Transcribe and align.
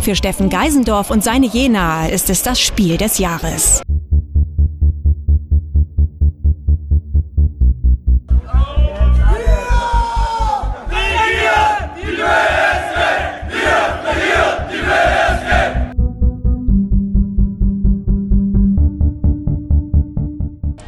Für 0.00 0.16
Steffen 0.16 0.48
Geisendorf 0.48 1.10
und 1.10 1.22
seine 1.22 1.46
Jena 1.46 2.06
ist 2.06 2.30
es 2.30 2.42
das 2.42 2.58
Spiel 2.58 2.96
des 2.96 3.18
Jahres. 3.18 3.82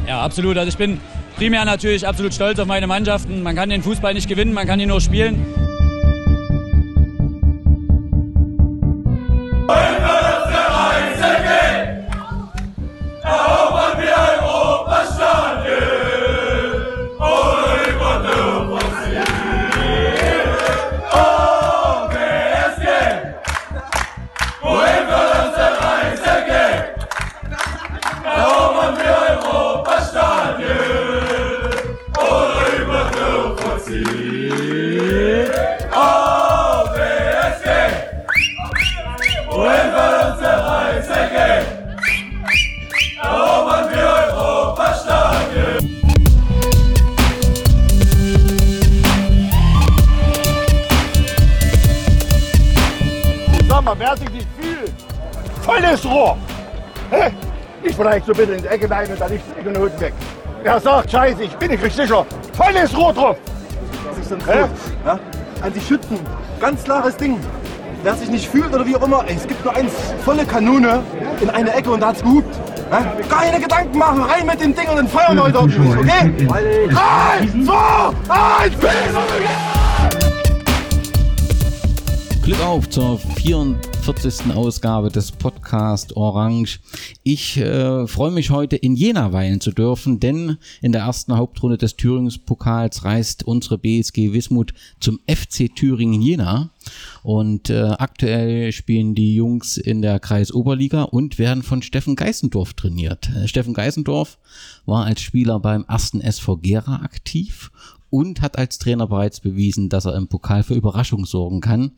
Ja, 0.09 0.23
absolut. 0.23 0.57
Also 0.57 0.71
ich 0.71 0.79
bin 0.79 0.99
primär 1.37 1.67
natürlich 1.67 2.09
absolut 2.09 2.33
stolz 2.33 2.59
auf 2.59 2.67
meine 2.67 2.87
Mannschaften. 2.87 3.43
Man 3.43 3.55
kann 3.55 3.69
den 3.69 3.83
Fußball 3.83 4.15
nicht 4.15 4.29
gewinnen, 4.29 4.55
man 4.55 4.67
kann 4.67 4.81
ihn 4.81 4.89
nur 4.89 5.03
spielen. 5.03 5.62
Volles 55.93 56.05
Rohr. 56.05 56.37
Hä? 57.11 57.31
Ich 57.83 57.97
vielleicht 57.97 58.27
so 58.27 58.33
bitte 58.33 58.53
in 58.53 58.63
die 58.63 58.69
Ecke 58.69 58.91
rein 58.91 59.11
und 59.11 59.21
dann 59.21 59.31
nicht 59.31 59.45
die 59.57 59.69
Ecke 59.69 60.01
weg. 60.01 60.15
Wer 60.63 60.81
sagt, 60.81 61.11
scheiße, 61.11 61.43
ich 61.43 61.57
bin 61.57 61.71
nicht 61.71 61.83
richtig 61.83 62.07
sicher, 62.07 62.25
volles 62.53 62.97
Rohr 62.97 63.13
drauf. 63.13 63.37
Das 64.09 64.19
ist 64.19 64.31
Hä? 64.47 64.61
gut. 64.63 64.71
Ja? 65.05 65.19
An 65.61 65.73
die 65.73 65.81
Schützen. 65.81 66.19
Ganz 66.61 66.85
klares 66.85 67.17
Ding. 67.17 67.39
Wer 68.03 68.15
sich 68.15 68.31
nicht 68.31 68.49
fühlt 68.49 68.73
oder 68.75 68.87
wie 68.87 68.97
auch 68.97 69.03
immer, 69.03 69.25
ey, 69.29 69.37
es 69.37 69.47
gibt 69.47 69.65
nur 69.65 69.75
eins, 69.77 69.93
volle 70.25 70.45
Kanone 70.45 71.03
in 71.41 71.51
eine 71.51 71.73
Ecke 71.73 71.91
und 71.91 72.01
da 72.01 72.09
hat's 72.09 72.23
gehupt. 72.23 72.55
Ja? 72.91 73.05
Keine 73.29 73.61
Gedanken 73.61 73.99
machen, 73.99 74.23
rein 74.23 74.47
mit 74.47 74.61
dem 74.61 74.75
Ding 74.75 74.89
und 74.89 74.97
dann 74.97 75.09
feuern 75.09 75.37
wir 75.37 75.45
heute 75.45 75.59
auf 75.59 75.71
Jungs, 75.71 75.97
okay? 75.97 76.33
Drei, 76.47 77.49
zwei, 77.65 78.65
eins, 78.65 78.75
Glück 82.43 82.61
auf 82.65 82.89
zur 82.89 83.21
44. 84.03 84.57
Ausgabe 84.57 85.11
des 85.11 85.31
Podcast 85.31 86.17
Orange. 86.17 86.81
Ich 87.23 87.57
äh, 87.57 88.09
freue 88.09 88.33
mich 88.33 88.51
heute 88.51 88.75
in 88.75 88.97
Jena 88.97 89.33
weilen 89.33 89.61
zu 89.61 89.71
dürfen, 89.71 90.19
denn 90.19 90.57
in 90.81 90.91
der 90.91 91.03
ersten 91.03 91.37
Hauptrunde 91.37 91.79
des 91.79 91.97
Thüringspokals 91.97 93.05
reist 93.05 93.45
unsere 93.45 93.79
BSG 93.79 94.33
Wismut 94.33 94.75
zum 94.99 95.21
FC 95.29 95.73
Thüringen 95.73 96.21
Jena. 96.21 96.71
Und 97.23 97.71
äh, 97.71 97.95
aktuell 97.97 98.73
spielen 98.73 99.15
die 99.15 99.37
Jungs 99.37 99.77
in 99.77 100.03
der 100.03 100.19
Kreisoberliga 100.19 101.05
und 101.05 101.39
werden 101.39 101.63
von 101.63 101.81
Steffen 101.81 102.17
Geißendorf 102.17 102.75
trainiert. 102.75 103.31
Äh, 103.31 103.47
Steffen 103.47 103.73
Geißendorf 103.73 104.39
war 104.85 105.05
als 105.05 105.21
Spieler 105.21 105.61
beim 105.61 105.85
ersten 105.87 106.21
SV 106.21 106.57
Gera 106.57 106.97
aktiv 106.97 107.71
und 108.13 108.43
hat 108.43 108.59
als 108.59 108.79
Trainer 108.79 109.07
bereits 109.07 109.41
bewiesen, 109.41 109.89
dass 109.89 110.05
er 110.05 110.15
im 110.15 110.29
Pokal 110.29 110.63
für 110.63 110.75
Überraschung 110.75 111.25
sorgen 111.25 111.63
kann. 111.63 111.93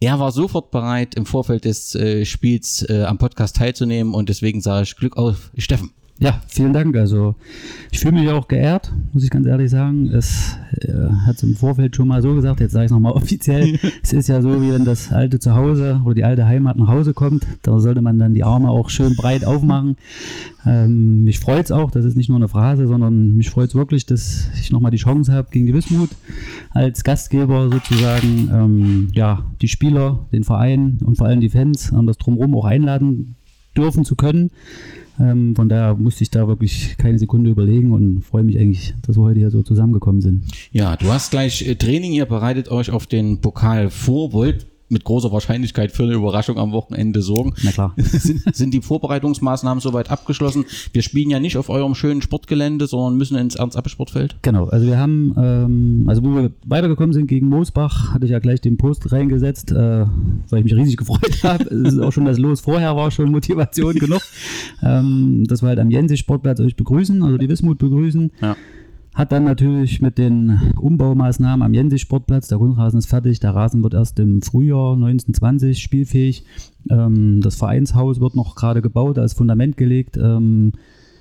Er 0.00 0.18
war 0.18 0.32
sofort 0.32 0.72
bereit, 0.72 1.14
im 1.14 1.26
Vorfeld 1.26 1.64
des 1.64 1.94
äh, 1.94 2.24
Spiels 2.24 2.84
äh, 2.90 3.04
am 3.04 3.18
Podcast 3.18 3.54
teilzunehmen 3.56 4.12
und 4.12 4.28
deswegen 4.28 4.60
sage 4.60 4.82
ich 4.82 4.96
Glück 4.96 5.16
auf 5.16 5.52
Steffen. 5.56 5.92
Ja, 6.22 6.38
vielen 6.48 6.74
Dank. 6.74 6.94
Also 6.98 7.34
ich 7.90 8.00
fühle 8.00 8.20
mich 8.20 8.28
auch 8.28 8.46
geehrt, 8.46 8.92
muss 9.14 9.24
ich 9.24 9.30
ganz 9.30 9.46
ehrlich 9.46 9.70
sagen. 9.70 10.10
Es 10.10 10.54
äh, 10.82 10.92
hat 11.24 11.36
es 11.36 11.42
im 11.42 11.56
Vorfeld 11.56 11.96
schon 11.96 12.08
mal 12.08 12.20
so 12.20 12.34
gesagt, 12.34 12.60
jetzt 12.60 12.72
sage 12.72 12.84
ich 12.84 12.90
es 12.90 12.92
nochmal 12.92 13.12
offiziell. 13.14 13.78
es 14.02 14.12
ist 14.12 14.28
ja 14.28 14.42
so, 14.42 14.60
wie 14.60 14.70
wenn 14.70 14.84
das 14.84 15.12
alte 15.12 15.38
Zuhause 15.38 16.02
oder 16.04 16.14
die 16.14 16.24
alte 16.24 16.46
Heimat 16.46 16.76
nach 16.76 16.88
Hause 16.88 17.14
kommt, 17.14 17.46
da 17.62 17.80
sollte 17.80 18.02
man 18.02 18.18
dann 18.18 18.34
die 18.34 18.44
Arme 18.44 18.68
auch 18.68 18.90
schön 18.90 19.16
breit 19.16 19.46
aufmachen. 19.46 19.96
Ähm, 20.66 21.24
mich 21.24 21.38
freut 21.38 21.64
es 21.64 21.72
auch, 21.72 21.90
das 21.90 22.04
ist 22.04 22.18
nicht 22.18 22.28
nur 22.28 22.36
eine 22.36 22.48
Phrase, 22.48 22.86
sondern 22.86 23.38
mich 23.38 23.48
freut 23.48 23.70
es 23.70 23.74
wirklich, 23.74 24.04
dass 24.04 24.50
ich 24.60 24.70
nochmal 24.70 24.90
die 24.90 24.98
Chance 24.98 25.32
habe, 25.32 25.48
gegen 25.50 25.64
die 25.64 25.74
Wismut 25.74 26.10
als 26.68 27.02
Gastgeber 27.02 27.70
sozusagen 27.70 28.50
ähm, 28.52 29.08
ja, 29.14 29.46
die 29.62 29.68
Spieler, 29.68 30.26
den 30.32 30.44
Verein 30.44 30.98
und 31.02 31.16
vor 31.16 31.28
allem 31.28 31.40
die 31.40 31.48
Fans 31.48 31.94
an 31.94 32.06
das 32.06 32.18
Drumherum 32.18 32.54
auch 32.56 32.66
einladen 32.66 33.36
dürfen 33.74 34.04
zu 34.04 34.16
können. 34.16 34.50
Ähm, 35.20 35.54
von 35.54 35.68
daher 35.68 35.94
musste 35.94 36.22
ich 36.22 36.30
da 36.30 36.48
wirklich 36.48 36.96
keine 36.96 37.18
Sekunde 37.18 37.50
überlegen 37.50 37.92
und 37.92 38.22
freue 38.22 38.42
mich 38.42 38.58
eigentlich, 38.58 38.94
dass 39.02 39.16
wir 39.16 39.22
heute 39.22 39.40
hier 39.40 39.50
so 39.50 39.62
zusammengekommen 39.62 40.20
sind. 40.20 40.44
Ja, 40.72 40.96
du 40.96 41.12
hast 41.12 41.30
gleich 41.30 41.66
äh, 41.66 41.74
Training, 41.74 42.12
ihr 42.12 42.26
bereitet 42.26 42.70
euch 42.70 42.90
auf 42.90 43.06
den 43.06 43.40
Pokal 43.40 43.90
vor, 43.90 44.32
wollt 44.32 44.66
mit 44.90 45.04
großer 45.04 45.32
Wahrscheinlichkeit 45.32 45.92
für 45.92 46.02
eine 46.02 46.14
Überraschung 46.14 46.58
am 46.58 46.72
Wochenende 46.72 47.22
sorgen. 47.22 47.54
Na 47.62 47.70
klar. 47.70 47.94
sind, 47.96 48.42
sind 48.54 48.74
die 48.74 48.82
Vorbereitungsmaßnahmen 48.82 49.80
soweit 49.80 50.10
abgeschlossen? 50.10 50.64
Wir 50.92 51.02
spielen 51.02 51.30
ja 51.30 51.40
nicht 51.40 51.56
auf 51.56 51.68
eurem 51.68 51.94
schönen 51.94 52.22
Sportgelände, 52.22 52.86
sondern 52.86 53.16
müssen 53.16 53.36
ins 53.36 53.54
Ernst-Abbe-Sportfeld. 53.54 54.36
Genau, 54.42 54.66
also 54.66 54.86
wir 54.86 54.98
haben, 54.98 55.34
ähm, 55.38 56.04
also 56.08 56.22
wo 56.24 56.34
wir 56.34 56.50
weitergekommen 56.66 57.12
sind 57.12 57.28
gegen 57.28 57.48
Moosbach, 57.48 58.12
hatte 58.12 58.24
ich 58.24 58.32
ja 58.32 58.40
gleich 58.40 58.60
den 58.60 58.76
Post 58.76 59.10
reingesetzt, 59.12 59.70
äh, 59.72 60.06
weil 60.48 60.58
ich 60.58 60.64
mich 60.64 60.74
riesig 60.74 60.96
gefreut 60.96 61.38
habe. 61.42 61.64
Es 61.64 61.94
ist 61.94 62.00
auch 62.00 62.12
schon 62.12 62.24
das 62.24 62.38
Los 62.38 62.60
vorher 62.60 62.96
war 62.96 63.10
schon 63.10 63.30
Motivation 63.30 63.94
genug. 63.94 64.20
Ähm, 64.82 65.44
dass 65.46 65.62
wir 65.62 65.68
halt 65.68 65.78
am 65.78 65.90
Jensi-Sportplatz 65.90 66.60
euch 66.60 66.74
begrüßen, 66.74 67.22
also 67.22 67.36
die 67.36 67.48
Wismut 67.48 67.78
begrüßen. 67.78 68.30
Ja. 68.40 68.56
Hat 69.20 69.32
dann 69.32 69.44
natürlich 69.44 70.00
mit 70.00 70.16
den 70.16 70.72
Umbaumaßnahmen 70.80 71.62
am 71.62 71.74
Jensi-Sportplatz, 71.74 72.48
der 72.48 72.56
Kunstrasen 72.56 73.00
ist 73.00 73.04
fertig, 73.04 73.38
der 73.38 73.54
Rasen 73.54 73.82
wird 73.82 73.92
erst 73.92 74.18
im 74.18 74.40
Frühjahr 74.40 74.94
1920 74.94 75.78
spielfähig. 75.78 76.46
Ähm, 76.88 77.42
das 77.42 77.56
Vereinshaus 77.56 78.18
wird 78.18 78.34
noch 78.34 78.54
gerade 78.54 78.80
gebaut, 78.80 79.18
ist 79.18 79.34
Fundament 79.34 79.76
gelegt. 79.76 80.16
Ähm, 80.16 80.72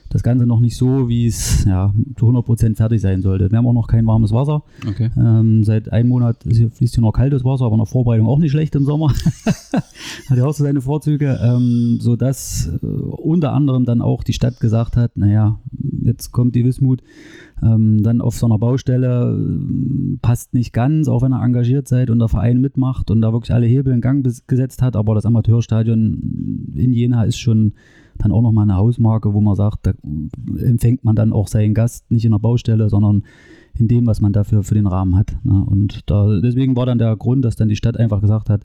das 0.07 0.23
Ganze 0.23 0.45
noch 0.45 0.61
nicht 0.61 0.77
so, 0.77 1.09
wie 1.09 1.27
es 1.27 1.65
ja, 1.65 1.93
zu 2.17 2.29
100% 2.29 2.77
fertig 2.77 3.01
sein 3.01 3.21
sollte. 3.21 3.51
Wir 3.51 3.57
haben 3.57 3.67
auch 3.67 3.73
noch 3.73 3.88
kein 3.88 4.07
warmes 4.07 4.31
Wasser. 4.31 4.63
Okay. 4.88 5.11
Ähm, 5.17 5.65
seit 5.65 5.91
einem 5.91 6.09
Monat 6.09 6.38
fließt 6.43 6.95
hier 6.95 7.01
noch 7.01 7.11
kaltes 7.11 7.43
Wasser, 7.43 7.65
aber 7.65 7.75
der 7.77 7.85
Vorbereitung 7.85 8.27
auch 8.27 8.39
nicht 8.39 8.51
schlecht 8.51 8.75
im 8.75 8.85
Sommer. 8.85 9.13
hat 9.43 10.38
ja 10.38 10.45
auch 10.45 10.53
so 10.53 10.63
seine 10.63 10.81
Vorzüge, 10.81 11.38
ähm, 11.43 11.97
sodass 11.99 12.71
äh, 12.81 12.85
unter 12.85 13.53
anderem 13.53 13.85
dann 13.85 14.01
auch 14.01 14.23
die 14.23 14.33
Stadt 14.33 14.59
gesagt 14.59 14.95
hat, 14.95 15.15
naja, 15.15 15.59
jetzt 16.01 16.31
kommt 16.31 16.55
die 16.55 16.65
Wismut 16.65 17.03
ähm, 17.61 18.03
dann 18.03 18.21
auf 18.21 18.35
so 18.35 18.45
einer 18.45 18.57
Baustelle, 18.57 19.37
äh, 19.37 20.17
passt 20.21 20.53
nicht 20.53 20.73
ganz, 20.73 21.07
auch 21.07 21.21
wenn 21.21 21.33
ihr 21.33 21.41
engagiert 21.41 21.87
seid 21.87 22.09
und 22.09 22.19
der 22.19 22.27
Verein 22.27 22.61
mitmacht 22.61 23.11
und 23.11 23.21
da 23.21 23.33
wirklich 23.33 23.53
alle 23.53 23.65
Hebel 23.65 23.93
in 23.93 24.01
Gang 24.01 24.25
gesetzt 24.47 24.81
hat, 24.81 24.95
aber 24.95 25.15
das 25.15 25.25
Amateurstadion 25.25 26.73
in 26.75 26.93
Jena 26.93 27.23
ist 27.23 27.39
schon 27.39 27.73
dann 28.17 28.31
auch 28.31 28.41
nochmal 28.41 28.63
eine 28.63 28.75
Hausmarke, 28.75 29.33
wo 29.33 29.41
man 29.41 29.55
sagt, 29.55 29.87
da 29.87 29.93
empfängt 30.57 31.03
man 31.03 31.15
dann 31.15 31.31
auch 31.31 31.47
seinen 31.47 31.73
Gast 31.73 32.11
nicht 32.11 32.25
in 32.25 32.31
der 32.31 32.39
Baustelle, 32.39 32.89
sondern 32.89 33.23
in 33.77 33.87
dem, 33.87 34.05
was 34.07 34.19
man 34.19 34.33
dafür 34.33 34.63
für 34.63 34.73
den 34.73 34.87
Rahmen 34.87 35.15
hat. 35.15 35.37
Ne? 35.43 35.63
Und 35.65 36.01
da, 36.09 36.39
deswegen 36.39 36.75
war 36.75 36.85
dann 36.85 36.97
der 36.97 37.15
Grund, 37.15 37.45
dass 37.45 37.55
dann 37.55 37.69
die 37.69 37.77
Stadt 37.77 37.97
einfach 37.97 38.19
gesagt 38.19 38.50
hat, 38.50 38.63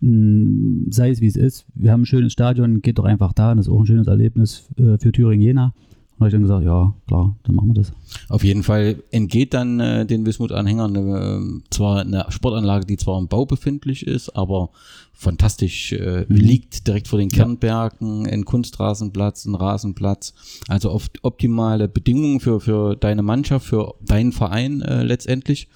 mh, 0.00 0.86
sei 0.90 1.10
es 1.10 1.20
wie 1.20 1.26
es 1.26 1.36
ist, 1.36 1.66
wir 1.74 1.92
haben 1.92 2.02
ein 2.02 2.06
schönes 2.06 2.32
Stadion, 2.32 2.80
geht 2.80 2.98
doch 2.98 3.04
einfach 3.04 3.32
da, 3.32 3.50
und 3.50 3.58
das 3.58 3.66
ist 3.66 3.72
auch 3.72 3.80
ein 3.80 3.86
schönes 3.86 4.06
Erlebnis 4.06 4.68
äh, 4.76 4.96
für 4.98 5.12
Thüringen-Jena. 5.12 5.74
Habe 6.18 6.28
ich 6.28 6.32
dann 6.32 6.42
gesagt, 6.42 6.64
ja, 6.64 6.94
klar, 7.08 7.36
dann 7.42 7.54
machen 7.54 7.68
wir 7.68 7.74
das. 7.74 7.92
Auf 8.28 8.44
jeden 8.44 8.62
Fall 8.62 9.02
entgeht 9.10 9.54
dann 9.54 9.80
äh, 9.80 10.06
den 10.06 10.24
Wismut-Anhängern 10.24 10.94
äh, 10.94 11.62
zwar 11.70 12.00
eine 12.00 12.26
Sportanlage, 12.28 12.86
die 12.86 12.96
zwar 12.96 13.18
im 13.18 13.28
Bau 13.28 13.44
befindlich 13.44 14.06
ist, 14.06 14.30
aber 14.36 14.70
fantastisch 15.12 15.92
äh, 15.92 16.24
liegt 16.28 16.86
direkt 16.86 17.08
vor 17.08 17.18
den 17.18 17.28
Kernbergen, 17.28 18.26
ein 18.26 18.44
Kunstrasenplatz, 18.44 19.44
ein 19.44 19.54
Rasenplatz. 19.54 20.34
Also 20.68 20.90
oft 20.90 21.22
optimale 21.22 21.88
Bedingungen 21.88 22.40
für, 22.40 22.60
für 22.60 22.96
deine 22.96 23.22
Mannschaft, 23.22 23.66
für 23.66 23.94
deinen 24.00 24.32
Verein 24.32 24.82
äh, 24.82 25.02
letztendlich. 25.02 25.68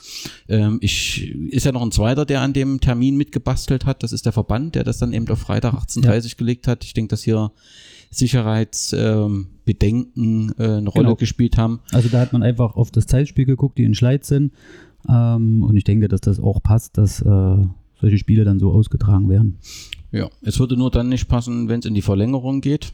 Ähm, 0.48 0.78
ich, 0.80 1.32
ist 1.50 1.64
ja 1.66 1.72
noch 1.72 1.82
ein 1.82 1.92
zweiter, 1.92 2.24
der 2.24 2.40
an 2.40 2.52
dem 2.52 2.80
Termin 2.80 3.16
mitgebastelt 3.16 3.86
hat. 3.86 4.02
Das 4.02 4.12
ist 4.12 4.26
der 4.26 4.32
Verband, 4.32 4.74
der 4.74 4.84
das 4.84 4.98
dann 4.98 5.12
eben 5.12 5.28
auf 5.28 5.38
Freitag 5.38 5.74
18.30 5.74 6.36
gelegt 6.36 6.66
hat. 6.66 6.84
Ich 6.84 6.94
denke, 6.94 7.10
dass 7.10 7.22
hier 7.22 7.52
Sicherheitsbedenken 8.16 10.14
ähm, 10.16 10.54
äh, 10.58 10.62
eine 10.78 10.88
Rolle 10.90 11.04
Genau. 11.06 11.16
gespielt 11.16 11.56
haben. 11.58 11.80
Also 11.92 12.08
da 12.08 12.20
hat 12.20 12.32
man 12.32 12.42
einfach 12.42 12.76
auf 12.76 12.90
das 12.90 13.06
Zeitspiel 13.06 13.44
geguckt, 13.44 13.78
die 13.78 13.84
in 13.84 13.94
Schleiz 13.94 14.28
sind. 14.28 14.52
Ähm, 15.08 15.62
und 15.62 15.76
ich 15.76 15.84
denke, 15.84 16.08
dass 16.08 16.20
das 16.20 16.40
auch 16.40 16.62
passt, 16.62 16.98
dass 16.98 17.20
äh, 17.22 17.56
solche 18.00 18.18
Spiele 18.18 18.44
dann 18.44 18.58
so 18.58 18.72
ausgetragen 18.72 19.28
werden. 19.28 19.58
Ja, 20.12 20.28
es 20.42 20.58
würde 20.58 20.76
nur 20.76 20.90
dann 20.90 21.08
nicht 21.08 21.28
passen, 21.28 21.68
wenn 21.68 21.80
es 21.80 21.86
in 21.86 21.94
die 21.94 22.02
Verlängerung 22.02 22.60
geht. 22.60 22.92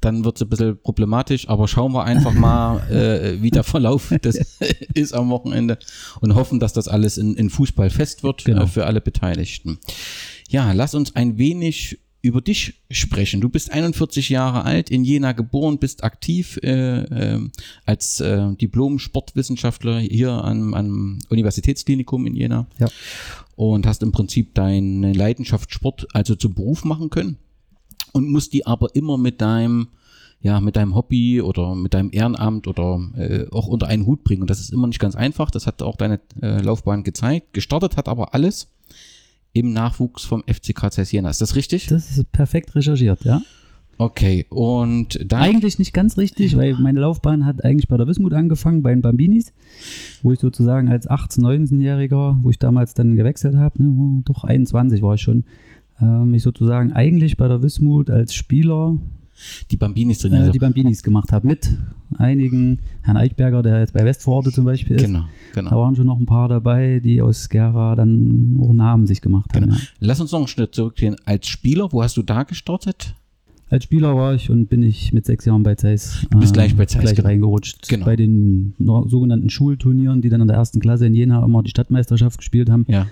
Dann 0.00 0.24
wird 0.24 0.36
es 0.36 0.42
ein 0.42 0.48
bisschen 0.48 0.78
problematisch, 0.80 1.48
aber 1.48 1.68
schauen 1.68 1.92
wir 1.92 2.04
einfach 2.04 2.32
mal, 2.32 2.78
äh, 2.90 3.42
wie 3.42 3.50
der 3.50 3.62
Verlauf 3.62 4.12
das 4.22 4.36
ist 4.94 5.12
am 5.12 5.28
Wochenende 5.30 5.78
und 6.20 6.34
hoffen, 6.34 6.60
dass 6.60 6.72
das 6.72 6.88
alles 6.88 7.18
in, 7.18 7.34
in 7.34 7.50
Fußball 7.50 7.90
fest 7.90 8.22
wird 8.22 8.44
Genau. 8.44 8.62
äh, 8.62 8.66
für 8.66 8.86
alle 8.86 9.00
Beteiligten. 9.00 9.78
Ja, 10.48 10.72
lass 10.72 10.94
uns 10.94 11.14
ein 11.14 11.36
wenig 11.38 11.98
über 12.22 12.40
dich 12.40 12.74
sprechen. 12.90 13.40
Du 13.40 13.48
bist 13.48 13.72
41 13.72 14.28
Jahre 14.28 14.64
alt, 14.64 14.90
in 14.90 15.04
Jena 15.04 15.32
geboren, 15.32 15.78
bist 15.78 16.04
aktiv 16.04 16.58
äh, 16.62 17.00
äh, 17.02 17.50
als 17.84 18.20
äh, 18.20 18.54
Diplom-Sportwissenschaftler 18.54 19.98
hier 19.98 20.30
am, 20.30 20.72
am 20.72 21.18
Universitätsklinikum 21.28 22.26
in 22.26 22.36
Jena 22.36 22.66
Ja. 22.78 22.86
und 23.56 23.86
hast 23.86 24.04
im 24.04 24.12
Prinzip 24.12 24.54
deine 24.54 25.12
Leidenschaft 25.12 25.74
Sport 25.74 26.06
also 26.14 26.36
zum 26.36 26.54
Beruf 26.54 26.84
machen 26.84 27.10
können 27.10 27.38
und 28.12 28.30
musst 28.30 28.52
die 28.52 28.66
aber 28.66 28.94
immer 28.94 29.18
mit 29.18 29.40
deinem 29.40 29.88
ja 30.44 30.60
mit 30.60 30.74
deinem 30.74 30.96
Hobby 30.96 31.40
oder 31.40 31.76
mit 31.76 31.94
deinem 31.94 32.10
Ehrenamt 32.12 32.66
oder 32.66 33.00
äh, 33.16 33.46
auch 33.52 33.68
unter 33.68 33.86
einen 33.86 34.06
Hut 34.06 34.24
bringen 34.24 34.42
und 34.42 34.50
das 34.50 34.58
ist 34.60 34.72
immer 34.72 34.88
nicht 34.88 34.98
ganz 34.98 35.14
einfach. 35.14 35.50
Das 35.52 35.66
hat 35.68 35.82
auch 35.82 35.96
deine 35.96 36.20
äh, 36.40 36.60
Laufbahn 36.60 37.04
gezeigt. 37.04 37.52
Gestartet 37.52 37.96
hat 37.96 38.08
aber 38.08 38.34
alles 38.34 38.68
im 39.52 39.72
Nachwuchs 39.72 40.24
vom 40.24 40.42
FCK 40.46 40.90
Jena. 41.10 41.30
Ist 41.30 41.40
das 41.40 41.56
richtig? 41.56 41.86
Das 41.86 42.10
ist 42.10 42.32
perfekt 42.32 42.74
recherchiert, 42.74 43.24
ja. 43.24 43.42
Okay 43.98 44.46
und 44.48 45.20
dann 45.30 45.42
Eigentlich 45.42 45.78
nicht 45.78 45.92
ganz 45.92 46.16
richtig, 46.16 46.56
weil 46.56 46.74
meine 46.74 47.00
Laufbahn 47.00 47.44
hat 47.44 47.62
eigentlich 47.64 47.88
bei 47.88 47.96
der 47.96 48.06
Wismut 48.06 48.32
angefangen, 48.32 48.82
bei 48.82 48.90
den 48.90 49.02
Bambinis, 49.02 49.52
wo 50.22 50.32
ich 50.32 50.40
sozusagen 50.40 50.88
als 50.88 51.08
18-, 51.08 51.40
19-Jähriger, 51.40 52.38
wo 52.42 52.50
ich 52.50 52.58
damals 52.58 52.94
dann 52.94 53.16
gewechselt 53.16 53.54
habe, 53.54 53.82
ne, 53.82 54.22
doch 54.24 54.44
21 54.44 55.02
war 55.02 55.14
ich 55.14 55.20
schon, 55.20 55.44
äh, 56.00 56.04
mich 56.04 56.42
sozusagen 56.42 56.92
eigentlich 56.92 57.36
bei 57.36 57.46
der 57.48 57.62
Wismut 57.62 58.10
als 58.10 58.34
Spieler 58.34 58.96
die 59.70 59.76
Bambinis 59.76 60.24
äh, 60.24 60.28
trainiert. 60.28 60.54
die 60.54 60.58
Bambinis 60.58 61.02
gemacht 61.02 61.32
habe, 61.32 61.46
mit 61.46 61.70
einigen, 62.18 62.78
Herrn 63.02 63.16
Eichberger, 63.16 63.62
der 63.62 63.80
jetzt 63.80 63.92
bei 63.92 64.04
Westforte 64.04 64.52
zum 64.52 64.64
Beispiel 64.64 64.96
ist. 64.96 65.04
genau, 65.06 65.24
Da 65.54 65.60
genau. 65.62 65.70
waren 65.80 65.96
schon 65.96 66.06
noch 66.06 66.18
ein 66.18 66.26
paar 66.26 66.48
dabei, 66.48 67.00
die 67.00 67.20
aus 67.22 67.48
Gera 67.48 67.96
dann 67.96 68.58
auch 68.60 68.72
Namen 68.72 69.06
sich 69.06 69.20
gemacht 69.20 69.54
haben. 69.54 69.64
genau. 69.64 69.74
Ja. 69.76 69.80
Lass 70.00 70.20
uns 70.20 70.32
noch 70.32 70.38
einen 70.40 70.48
Schritt 70.48 70.74
zurückgehen. 70.74 71.16
Als 71.24 71.48
Spieler, 71.48 71.88
wo 71.92 72.02
hast 72.02 72.16
du 72.16 72.22
da 72.22 72.42
gestartet? 72.44 73.14
Als 73.70 73.84
Spieler 73.84 74.14
war 74.14 74.34
ich 74.34 74.50
und 74.50 74.66
bin 74.68 74.82
ich 74.82 75.14
mit 75.14 75.24
sechs 75.24 75.46
Jahren 75.46 75.62
bei 75.62 75.74
Zeiss. 75.76 76.26
Du 76.30 76.38
bist 76.38 76.52
gleich 76.52 76.76
bei 76.76 76.84
Zeiss, 76.84 77.00
Gleich 77.00 77.14
genau. 77.16 77.28
reingerutscht. 77.28 77.88
Genau. 77.88 78.04
Bei 78.04 78.16
den 78.16 78.74
sogenannten 78.78 79.48
Schulturnieren, 79.48 80.20
die 80.20 80.28
dann 80.28 80.42
in 80.42 80.46
der 80.48 80.58
ersten 80.58 80.78
Klasse 80.78 81.06
in 81.06 81.14
Jena 81.14 81.42
immer 81.42 81.62
die 81.62 81.70
Stadtmeisterschaft 81.70 82.36
gespielt 82.36 82.68
haben, 82.68 82.84
Ja. 82.86 83.06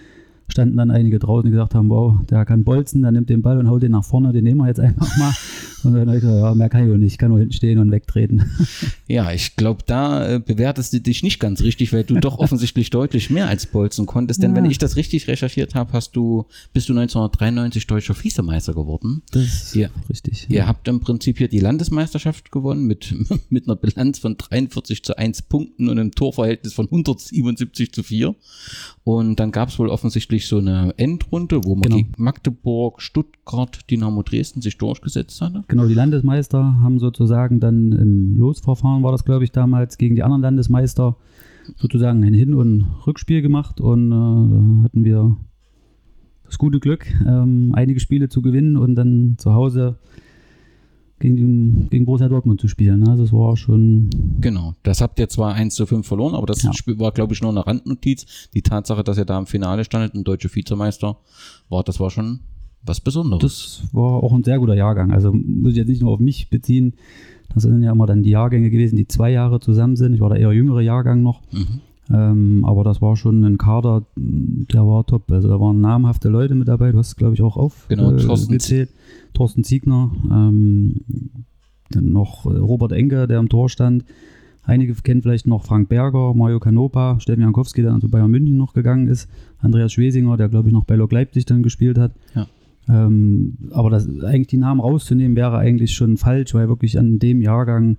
Standen 0.51 0.77
dann 0.77 0.91
einige 0.91 1.19
draußen, 1.19 1.45
die 1.47 1.51
gesagt 1.51 1.75
haben, 1.75 1.89
wow, 1.89 2.17
der 2.29 2.45
kann 2.45 2.65
bolzen, 2.65 3.03
der 3.03 3.13
nimmt 3.13 3.29
den 3.31 3.43
Ball 3.43 3.59
und 3.59 3.69
haut 3.69 3.83
den 3.83 3.93
nach 3.93 4.05
vorne, 4.05 4.33
den 4.33 4.45
nehmen 4.45 4.59
wir 4.61 4.69
jetzt 4.69 4.81
einfach 4.81 5.17
mal. 5.19 5.33
Und 5.83 5.95
dann 5.95 6.09
habe 6.09 6.19
ich 6.19 6.21
gesagt, 6.23 6.39
ja, 6.43 6.55
mehr 6.55 6.69
kann 6.69 6.87
ich 6.87 6.93
auch 6.93 6.99
nicht, 6.99 7.13
ich 7.13 7.17
kann 7.19 7.31
nur 7.31 7.39
hinten 7.39 7.55
stehen 7.55 7.79
und 7.79 7.91
wegtreten. 7.91 8.45
Ja, 9.09 9.33
ich 9.33 9.57
glaube, 9.57 9.83
da 9.87 10.35
äh, 10.35 10.39
bewertest 10.39 10.93
du 10.93 11.01
dich 11.01 11.23
nicht 11.25 11.41
ganz 11.41 11.63
richtig, 11.63 11.93
weil 11.93 12.05
du 12.05 12.21
doch 12.21 12.39
offensichtlich 12.39 12.91
deutlich 12.91 13.29
mehr 13.31 13.49
als 13.49 13.65
bolzen 13.67 14.05
konntest. 14.07 14.43
Denn 14.43 14.51
Ja. 14.51 14.57
wenn 14.59 14.67
ich 14.67 14.77
das 14.79 14.97
richtig 14.97 15.27
recherchiert 15.27 15.75
habe, 15.75 15.95
hast 15.95 16.15
du, 16.15 16.45
bist 16.75 16.89
du 16.91 16.93
1993 16.93 17.87
deutscher 17.87 18.15
Vizemeister 18.15 18.75
geworden. 18.75 19.23
Das 19.33 19.43
ist 19.43 19.75
Ja. 19.75 19.89
richtig. 20.11 20.47
Ihr 20.51 20.67
habt 20.69 20.87
im 20.87 21.01
Prinzip 21.01 21.39
hier 21.39 21.49
die 21.49 21.59
Landesmeisterschaft 21.61 22.53
gewonnen 22.53 22.85
mit, 22.87 23.15
mit 23.49 23.67
einer 23.67 23.75
Bilanz 23.77 24.19
von 24.19 24.37
43 24.37 25.03
zu 25.03 25.17
1 25.17 25.43
Punkten 25.43 25.89
und 25.89 25.99
einem 25.99 26.13
Torverhältnis 26.13 26.75
von 26.75 26.87
177 26.87 27.91
zu 27.93 28.03
4. 28.03 28.35
Und 29.03 29.41
dann 29.41 29.51
gab 29.51 29.71
es 29.71 29.79
wohl 29.79 29.89
offensichtlich 29.89 30.40
so 30.47 30.59
eine 30.59 30.95
Endrunde, 30.97 31.65
wo 31.65 31.75
man 31.75 31.83
Genau. 31.83 31.97
gegen 31.97 32.13
Magdeburg, 32.17 33.01
Stuttgart, 33.01 33.91
Dynamo 33.91 34.23
Dresden 34.23 34.61
sich 34.63 34.79
durchgesetzt 34.79 35.41
hatte. 35.41 35.63
Genau, 35.69 35.87
die 35.87 35.95
Landesmeister 35.95 36.81
haben 36.81 36.99
sozusagen 36.99 37.61
dann 37.61 37.93
im 37.93 38.37
Losverfahren, 38.37 39.03
war 39.03 39.13
das 39.13 39.25
glaube 39.25 39.45
ich 39.45 39.53
damals, 39.53 39.99
gegen 39.99 40.15
die 40.17 40.23
anderen 40.23 40.43
Landesmeister 40.43 41.17
sozusagen 41.77 42.25
ein 42.25 42.35
Hin- 42.35 42.55
und 42.55 42.87
Rückspiel 43.07 43.43
gemacht 43.43 43.81
und 43.81 44.09
äh, 44.09 44.15
da 44.15 44.85
hatten 44.85 45.05
wir 45.05 45.37
das 46.45 46.59
gute 46.59 46.81
Glück, 46.81 47.07
ähm, 47.27 47.71
einige 47.75 48.01
Spiele 48.01 48.29
zu 48.29 48.43
gewinnen 48.43 48.77
und 48.77 48.97
dann 48.97 49.37
zu 49.39 49.55
Hause 49.55 49.99
gegen, 51.21 51.89
gegen 51.91 52.05
Borussia 52.07 52.29
Dortmund 52.29 52.61
zu 52.61 52.67
spielen. 52.67 53.01
Ne? 53.01 53.15
Das 53.17 53.33
war 53.33 53.57
schon, 53.57 54.11
Genau, 54.41 54.75
das 54.83 55.01
habt 55.01 55.19
ihr 55.21 55.29
zwar 55.29 55.55
1 55.55 55.75
zu 55.75 55.87
5 55.87 56.07
verloren, 56.07 56.35
aber 56.35 56.47
das 56.47 56.63
Ja. 56.63 56.73
Spiel 56.73 56.99
war, 56.99 57.13
glaube 57.13 57.35
ich, 57.35 57.41
nur 57.43 57.51
eine 57.51 57.65
Randnotiz. 57.67 58.49
Die 58.55 58.63
Tatsache, 58.63 59.05
dass 59.05 59.19
ihr 59.19 59.25
da 59.25 59.39
im 59.39 59.47
Finale 59.47 59.85
standet 59.85 60.15
und 60.15 60.27
deutsche 60.27 60.53
Vizemeister 60.55 61.17
war, 61.69 61.85
das 61.85 62.01
war 62.01 62.11
schon 62.11 62.41
was 62.83 63.01
Besonderes. 63.01 63.43
das 63.83 63.95
war 63.95 64.23
auch 64.23 64.33
ein 64.33 64.43
sehr 64.43 64.59
guter 64.59 64.75
Jahrgang. 64.75 65.13
Also 65.13 65.33
muss 65.33 65.73
ich 65.73 65.77
jetzt 65.77 65.89
nicht 65.89 66.01
nur 66.03 66.13
auf 66.13 66.19
mich 66.21 66.49
beziehen. 66.49 66.95
Das 67.53 67.65
sind 67.65 67.83
ja 67.83 67.93
immer 67.93 68.07
dann 68.07 68.23
die 68.23 68.31
Jahrgänge 68.31 68.71
gewesen, 68.71 68.97
die 68.97 69.07
zwei 69.07 69.31
Jahre 69.31 69.61
zusammen 69.61 69.97
sind. 69.97 70.15
Ich 70.15 70.21
war 70.21 70.31
der 70.31 70.39
eher 70.39 70.53
jüngere 70.53 70.81
Jahrgang 70.81 71.23
noch. 71.23 71.43
Mhm. 71.53 71.81
Ähm, 72.13 72.65
aber 72.65 72.83
das 72.83 73.03
war 73.03 73.17
schon 73.17 73.45
ein 73.45 73.59
Kader, 73.59 74.05
der 74.17 74.87
war 74.87 75.05
top. 75.07 75.31
Also 75.31 75.49
da 75.49 75.61
waren 75.61 75.81
namhafte 75.81 76.29
Leute 76.29 76.55
mit 76.55 76.69
dabei. 76.69 76.91
Du 76.93 76.99
hast, 76.99 77.17
glaube 77.17 77.35
ich, 77.35 77.43
auch 77.43 77.57
auf 77.57 77.87
Genau, 77.89 78.13
äh, 78.13 78.17
Thorsten. 78.17 78.53
Thorsten 79.35 79.65
Ziegner, 79.65 80.13
ähm, 80.31 80.97
dann 81.91 82.13
noch 82.13 82.47
äh, 82.47 82.57
Robert 82.57 82.93
Enke, 82.93 83.27
der 83.27 83.39
im 83.39 83.49
Tor 83.49 83.69
stand. 83.69 84.05
Einige 84.63 84.95
kennen 84.95 85.23
vielleicht 85.23 85.47
noch 85.47 85.65
Frank 85.65 85.89
Berger, 85.89 86.35
Mario 86.35 86.61
Kanopa, 86.61 87.19
Steffen 87.19 87.43
Jankowski, 87.43 87.83
der 87.83 87.99
zu 87.99 88.09
Bayern 88.09 88.31
München 88.31 88.57
noch 88.57 88.75
gegangen 88.75 89.09
ist. 89.09 89.29
Andreas 89.59 89.93
Schwesinger, 89.93 90.37
der, 90.37 90.49
glaube 90.49 90.69
ich, 90.69 90.73
noch 90.73 90.85
bei 90.85 90.97
Lok 90.97 91.13
Leipzig 91.13 91.47
dann 91.47 91.63
gespielt 91.63 91.99
hat. 91.99 92.13
Ja. 92.35 92.47
Ähm, 92.89 93.57
aber 93.71 93.91
das, 93.91 94.09
eigentlich 94.23 94.49
die 94.49 94.59
Namen 94.59 94.81
rauszunehmen 94.81 95.37
wäre 95.37 95.59
eigentlich 95.59 95.95
schon 95.95 96.17
falsch, 96.17 96.55
weil 96.55 96.69
wirklich 96.69 96.99
an 96.99 97.19
dem 97.19 97.41
Jahrgang 97.41 97.99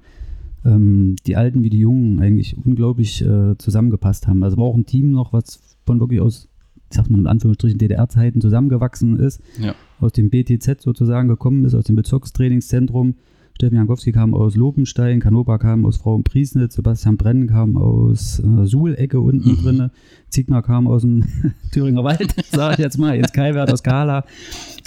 ähm, 0.65 1.15
die 1.25 1.35
Alten 1.35 1.63
wie 1.63 1.69
die 1.69 1.79
Jungen 1.79 2.19
eigentlich 2.19 2.55
unglaublich 2.57 3.21
äh, 3.21 3.57
zusammengepasst 3.57 4.27
haben. 4.27 4.43
Also 4.43 4.57
war 4.57 4.65
auch 4.65 4.75
ein 4.75 4.85
Team 4.85 5.11
noch, 5.11 5.33
was 5.33 5.59
von 5.85 5.99
wirklich 5.99 6.21
aus, 6.21 6.47
ich 6.91 6.97
sag 6.97 7.09
mal 7.09 7.19
in 7.19 7.27
Anführungsstrichen, 7.27 7.77
DDR-Zeiten 7.79 8.41
zusammengewachsen 8.41 9.17
ist, 9.17 9.41
Ja. 9.59 9.73
aus 9.99 10.11
dem 10.11 10.29
BTZ 10.29 10.81
sozusagen 10.81 11.27
gekommen 11.27 11.65
ist, 11.65 11.73
aus 11.73 11.85
dem 11.85 11.95
Bezirkstrainingszentrum. 11.95 13.15
Steffen 13.55 13.75
Jankowski 13.75 14.11
kam 14.11 14.33
aus 14.33 14.55
Lopenstein, 14.55 15.19
Kanopa 15.19 15.57
kam 15.57 15.85
aus 15.85 15.97
Frauenpriesnitz, 15.97 16.75
Sebastian 16.75 17.17
Brenn 17.17 17.47
kam 17.47 17.77
aus 17.77 18.39
äh, 18.39 18.65
Suhlecke 18.65 19.19
unten 19.19 19.51
Mhm. 19.51 19.55
drinne, 19.57 19.91
Ziegner 20.29 20.61
kam 20.61 20.87
aus 20.87 21.01
dem 21.01 21.23
Thüringer 21.71 22.03
Wald, 22.03 22.33
sage 22.51 22.73
ich 22.75 22.79
jetzt 22.79 22.97
mal, 22.97 23.15
Jens 23.15 23.33
Kaiwert 23.33 23.71
aus 23.71 23.83
Gala. 23.83 24.23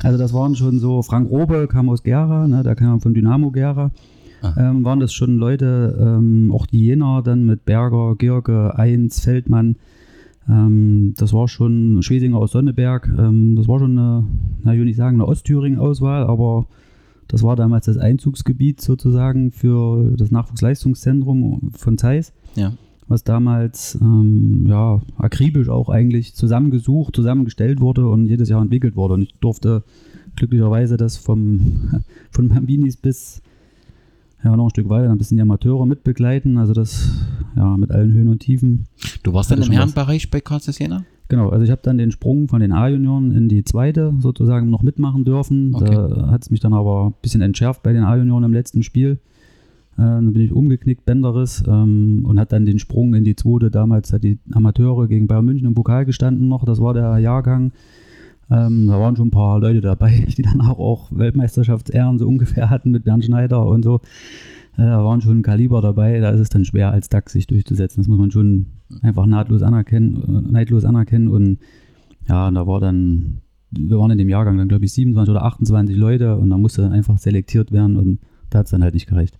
Also 0.02 0.19
das 0.19 0.33
waren 0.33 0.57
schon 0.57 0.78
so, 0.81 1.02
Frank 1.02 1.31
Robe 1.31 1.69
kam 1.69 1.88
aus 1.88 2.02
Gera, 2.02 2.49
ne, 2.49 2.62
der 2.62 2.75
kam 2.75 3.00
von 3.00 3.14
Dynamo 3.14 3.50
Gera. 3.50 3.90
Ähm, 4.59 4.85
waren 4.85 5.00
das 5.00 5.14
schon 5.14 5.37
Leute, 5.38 5.97
ähm, 5.99 6.50
auch 6.52 6.67
die 6.67 6.85
Jena 6.85 7.23
dann 7.23 7.47
mit 7.47 7.64
Berger, 7.64 8.14
Gierke, 8.19 8.76
Eins, 8.78 9.21
Feldmann. 9.21 9.76
Ähm, 10.49 11.15
das 11.17 11.33
war 11.33 11.49
schon 11.49 12.03
Schwesinger 12.03 12.37
aus 12.39 12.53
Sonneberg. 12.53 13.09
Ähm, 13.19 13.57
das 13.57 13.69
war 13.69 13.79
schon 13.79 13.99
eine, 13.99 14.25
na, 14.63 14.73
ich 14.73 14.79
will 14.79 14.87
nicht 14.87 14.97
sagen 14.97 15.17
eine 15.17 15.27
Ostthüringen-Auswahl, 15.29 16.25
aber 16.25 16.67
das 17.29 17.43
war 17.43 17.57
damals 17.57 17.87
das 17.87 17.97
Einzugsgebiet 17.97 18.81
sozusagen 18.81 19.51
für 19.51 20.13
das 20.17 20.31
Nachwuchsleistungszentrum 20.31 21.71
von 21.75 21.97
Zeiss 21.99 22.33
Ja. 22.55 22.73
was 23.09 23.25
damals 23.25 23.99
ähm, 24.01 24.67
ja, 24.69 25.01
akribisch 25.17 25.69
auch 25.69 25.89
eigentlich 25.89 26.35
zusammengesucht, 26.35 27.17
zusammengestellt 27.17 27.81
wurde 27.81 28.09
und 28.09 28.27
jedes 28.27 28.49
Jahr 28.51 28.61
entwickelt 28.63 28.97
wurde. 28.97 29.15
Und 29.15 29.23
ich 29.23 29.35
durfte 29.41 29.85
glücklicherweise 30.37 30.97
das 30.97 31.17
vom, 31.17 32.03
von 32.31 32.49
Bambinis 32.49 32.97
bis 32.97 33.41
ja, 34.45 34.55
noch 34.55 34.65
ein 34.65 34.71
Stück 34.71 34.91
weiter, 34.91 35.09
dann 35.09 35.17
bis 35.17 35.31
in 35.31 35.39
die 35.39 35.43
Amateure 35.43 35.87
mitbegleiten. 35.87 36.59
Also 36.59 36.75
das 36.75 37.11
ja 37.56 37.76
mit 37.76 37.90
allen 37.90 38.12
Höhen 38.12 38.28
und 38.28 38.40
Tiefen. 38.40 38.87
Du 39.23 39.32
warst 39.32 39.50
dann 39.50 39.62
im. 39.62 39.70
Herrenbereich 39.70 40.30
bei 40.30 40.40
KC 40.40 40.78
Jena? 40.78 41.04
Genau, 41.28 41.49
also 41.49 41.64
ich 41.64 41.70
habe 41.70 41.80
dann 41.82 41.96
den 41.96 42.11
Sprung 42.11 42.49
von 42.49 42.61
den 42.61 42.73
A-Junioren 42.73 43.32
in 43.32 43.49
die 43.49 43.64
zweite 43.64 44.12
sozusagen 44.18 44.68
noch 44.68 44.82
mitmachen 44.82 45.25
dürfen. 45.25 45.75
Okay. 45.75 45.94
Da 45.94 46.30
hat 46.30 46.42
es 46.42 46.50
mich 46.50 46.61
dann 46.61 46.75
aber 46.75 47.06
ein 47.06 47.14
bisschen 47.23 47.40
entschärft 47.40 47.82
bei 47.82 47.92
den 47.92 48.04
A-Junioren 48.04 48.44
im 48.44 48.52
letzten 48.52 48.82
Spiel. 48.82 49.18
Äh, 49.96 50.02
dann 50.02 50.32
bin 50.32 50.42
ich 50.42 50.52
umgeknickt, 50.52 51.06
Bänderriss, 51.06 51.64
ähm, 51.66 52.25
und 52.26 52.38
hat 52.38 52.52
dann 52.52 52.66
den 52.66 52.78
Sprung 52.78 53.14
in 53.14 53.25
die 53.25 53.37
zweite. 53.37 53.70
Damals 53.70 54.12
hat 54.12 54.23
die 54.23 54.38
Amateure 54.52 55.06
gegen 55.06 55.26
Bayern 55.26 55.44
München 55.44 55.66
im 55.66 55.75
Pokal 55.75 56.04
gestanden 56.04 56.49
noch. 56.49 56.64
Das 56.64 56.80
war 56.80 56.92
der 56.92 57.18
Jahrgang. 57.18 57.73
Ähm, 58.50 58.88
da 58.88 59.00
waren 59.00 59.16
schon 59.16 59.28
ein 59.28 59.30
paar 59.30 59.58
Leute 59.61 59.80
dabei, 59.80 60.26
die 60.37 60.42
dann 60.42 60.61
auch, 60.61 60.78
auch 60.78 61.08
Weltmeisterschaftsehren 61.11 62.18
so 62.18 62.26
ungefähr 62.26 62.68
hatten 62.68 62.90
mit 62.90 63.04
Bernd 63.04 63.25
Schneider 63.25 63.64
und 63.64 63.82
so. 63.82 64.00
Da 64.76 65.04
waren 65.04 65.21
schon 65.21 65.43
Kaliber 65.43 65.81
dabei, 65.81 66.19
da 66.19 66.31
ist 66.31 66.40
es 66.40 66.49
dann 66.49 66.64
schwer 66.64 66.90
als 66.90 67.09
DAX 67.09 67.33
sich 67.33 67.47
durchzusetzen. 67.47 68.00
Das 68.00 68.09
muss 68.09 68.19
man 68.19 68.31
schon 68.31 68.66
einfach 69.02 69.26
nahtlos 69.26 69.62
anerkennen, 69.62 70.47
äh, 70.47 70.52
neidlos 70.52 70.85
anerkennen. 70.85 71.28
Und 71.28 71.59
ja, 72.28 72.50
da 72.50 72.66
war 72.66 72.81
dann, 72.81 73.40
wir 73.71 73.99
waren 73.99 74.11
in 74.11 74.19
dem 74.19 74.28
Jahrgang 74.28 74.59
dann, 74.59 74.69
glaube 74.69 74.85
ich, 74.85 74.93
27 74.93 75.31
oder 75.31 75.45
28 75.45 75.97
Leute 75.97 76.37
und 76.37 76.50
da 76.50 76.59
musste 76.59 76.83
dann 76.83 76.93
einfach 76.93 77.19
selektiert 77.19 77.71
werden 77.71 77.97
und 77.97 78.19
da 78.50 78.61
hat 78.61 78.66
es 78.66 78.73
dann 78.73 78.83
halt 78.83 78.95
nicht 78.95 79.07
gereicht. 79.07 79.38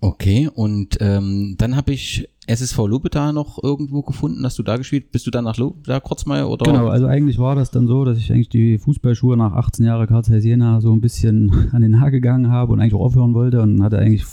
Okay, 0.00 0.48
und 0.54 0.98
ähm, 1.00 1.56
dann 1.58 1.74
habe 1.74 1.92
ich 1.92 2.28
SSV 2.46 2.78
Lobeda 2.86 3.32
noch 3.32 3.62
irgendwo 3.62 4.02
gefunden, 4.02 4.42
hast 4.44 4.58
du 4.58 4.62
da 4.62 4.76
gespielt? 4.76 5.10
Bist 5.12 5.26
du 5.26 5.30
dann 5.30 5.44
nach 5.44 5.56
Lobeda 5.58 6.00
kurz 6.00 6.24
mal 6.24 6.44
oder? 6.44 6.64
Genau, 6.64 6.86
also 6.88 7.06
eigentlich 7.06 7.38
war 7.38 7.54
das 7.56 7.70
dann 7.70 7.86
so, 7.86 8.04
dass 8.04 8.16
ich 8.16 8.32
eigentlich 8.32 8.48
die 8.48 8.78
Fußballschuhe 8.78 9.36
nach 9.36 9.52
18 9.52 9.84
Jahren 9.84 10.06
Karl 10.06 10.24
Zeiss 10.24 10.44
Jena 10.44 10.80
so 10.80 10.92
ein 10.92 11.00
bisschen 11.00 11.68
an 11.72 11.82
den 11.82 12.00
Haar 12.00 12.10
gegangen 12.10 12.48
habe 12.50 12.72
und 12.72 12.80
eigentlich 12.80 12.94
auch 12.94 13.00
aufhören 13.04 13.34
wollte 13.34 13.60
und 13.60 13.82
hatte 13.82 13.98
eigentlich 13.98 14.24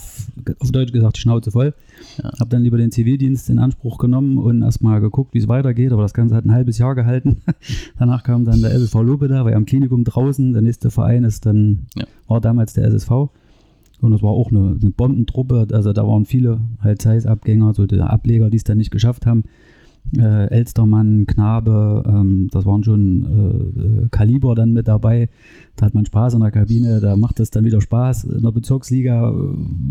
auf 0.60 0.70
Deutsch 0.70 0.92
gesagt 0.92 1.16
die 1.16 1.20
Schnauze 1.20 1.50
voll. 1.50 1.74
Ja. 2.22 2.30
Habe 2.38 2.48
dann 2.48 2.62
lieber 2.62 2.78
den 2.78 2.90
Zivildienst 2.92 3.50
in 3.50 3.58
Anspruch 3.58 3.98
genommen 3.98 4.38
und 4.38 4.62
erstmal 4.62 5.00
geguckt, 5.00 5.34
wie 5.34 5.38
es 5.38 5.48
weitergeht, 5.48 5.92
aber 5.92 6.02
das 6.02 6.14
Ganze 6.14 6.36
hat 6.36 6.44
ein 6.46 6.52
halbes 6.52 6.78
Jahr 6.78 6.94
gehalten. 6.94 7.42
Danach 7.98 8.22
kam 8.22 8.44
dann 8.44 8.62
der 8.62 8.70
SSV 8.72 8.94
Lobeda, 9.02 9.44
war 9.44 9.50
ja 9.50 9.56
am 9.58 9.66
Klinikum 9.66 10.04
draußen, 10.04 10.52
der 10.52 10.62
nächste 10.62 10.90
Verein 10.90 11.24
ist 11.24 11.44
dann, 11.44 11.86
Ja. 11.96 12.04
war 12.28 12.40
damals 12.40 12.72
der 12.72 12.84
SSV. 12.84 13.10
Und 14.00 14.10
das 14.12 14.22
war 14.22 14.30
auch 14.30 14.50
eine, 14.50 14.76
eine 14.80 14.90
Bombentruppe. 14.90 15.66
Also 15.72 15.92
da 15.92 16.06
waren 16.06 16.24
viele 16.26 16.60
halt 16.80 17.00
Zeiss-Abgänger, 17.00 17.74
so 17.74 17.86
die 17.86 17.98
Ableger, 18.00 18.50
die 18.50 18.56
es 18.58 18.64
dann 18.64 18.78
nicht 18.78 18.90
geschafft 18.90 19.26
haben. 19.26 19.44
Äh, 20.16 20.46
Elstermann, 20.50 21.26
Knabe, 21.26 22.04
ähm, 22.06 22.48
das 22.52 22.64
waren 22.64 22.84
schon 22.84 23.24
äh, 23.24 24.04
äh, 24.04 24.08
Kaliber 24.10 24.54
dann 24.54 24.72
mit 24.72 24.86
dabei. 24.86 25.28
Da 25.74 25.86
hat 25.86 25.94
man 25.94 26.06
Spaß 26.06 26.34
in 26.34 26.40
der 26.40 26.52
Kabine, 26.52 27.00
da 27.00 27.16
macht 27.16 27.40
es 27.40 27.50
dann 27.50 27.64
wieder 27.64 27.80
Spaß. 27.80 28.24
In 28.24 28.42
der 28.42 28.52
Bezirksliga 28.52 29.30
äh, 29.30 29.34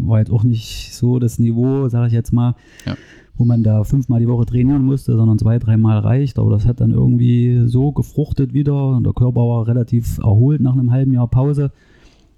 war 0.07 0.19
jetzt 0.19 0.31
auch 0.31 0.43
nicht 0.45 0.93
so 0.93 1.19
das 1.19 1.37
Niveau, 1.37 1.89
sage 1.89 2.07
ich 2.07 2.13
jetzt 2.13 2.31
mal, 2.31 2.55
Ja. 2.85 2.95
wo 3.35 3.43
man 3.43 3.61
da 3.63 3.83
fünfmal 3.83 4.21
die 4.21 4.27
Woche 4.29 4.45
trainieren 4.45 4.85
musste, 4.85 5.17
sondern 5.17 5.37
zwei, 5.37 5.59
dreimal 5.59 5.99
reicht. 5.99 6.39
Aber 6.39 6.51
das 6.51 6.65
hat 6.65 6.79
dann 6.79 6.91
irgendwie 6.91 7.63
so 7.65 7.91
gefruchtet 7.91 8.53
wieder. 8.53 8.91
Und 8.91 9.03
der 9.03 9.13
Körper 9.13 9.41
war 9.41 9.67
relativ 9.67 10.19
erholt 10.19 10.61
nach 10.61 10.73
einem 10.73 10.91
halben 10.91 11.11
Jahr 11.11 11.27
Pause 11.27 11.71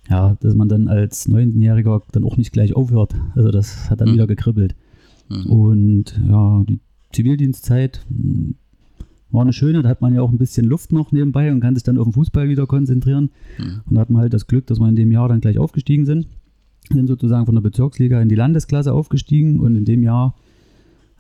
ja, 0.10 0.38
dass 0.40 0.56
man 0.56 0.70
dann 0.70 0.88
als 0.88 1.28
19-Jähriger 1.30 2.02
dann 2.12 2.24
auch 2.24 2.38
nicht 2.38 2.52
gleich 2.54 2.76
aufhört. 2.76 3.16
Also 3.36 3.52
das 3.52 3.90
hat 3.90 4.02
dann 4.02 4.10
Mhm. 4.10 4.14
wieder 4.14 4.28
gekribbelt. 4.28 4.76
Mhm. 5.30 5.46
Und 5.52 6.22
ja, 6.28 6.64
die 6.68 6.80
Zivildienstzeit 7.12 8.06
mh, 8.10 8.54
war 9.32 9.42
eine 9.42 9.54
schöne, 9.54 9.82
da 9.82 9.90
hat 9.90 10.02
man 10.02 10.14
ja 10.14 10.22
auch 10.22 10.32
ein 10.32 10.38
bisschen 10.38 10.66
Luft 10.66 10.94
noch 10.94 11.12
nebenbei 11.12 11.52
und 11.52 11.60
kann 11.60 11.76
sich 11.76 11.84
dann 11.84 11.98
auf 11.98 12.06
den 12.06 12.14
Fußball 12.14 12.48
wieder 12.48 12.66
konzentrieren. 12.66 13.30
Mhm. 13.58 13.82
Und 13.90 13.96
da 13.96 14.02
hat 14.02 14.10
man 14.10 14.22
halt 14.22 14.34
das 14.34 14.48
Glück, 14.48 14.66
dass 14.68 14.80
wir 14.80 14.88
in 14.88 14.96
dem 14.96 15.12
Jahr 15.12 15.28
dann 15.28 15.42
gleich 15.42 15.58
aufgestiegen 15.60 16.06
sind. 16.06 16.28
Sind 16.90 17.08
sozusagen 17.08 17.46
von 17.46 17.56
der 17.56 17.62
Bezirksliga 17.62 18.22
in 18.22 18.30
die 18.30 18.36
Landesklasse 18.36 18.94
aufgestiegen 18.94 19.60
und 19.60 19.76
in 19.76 19.84
dem 19.84 20.04
Jahr 20.04 20.36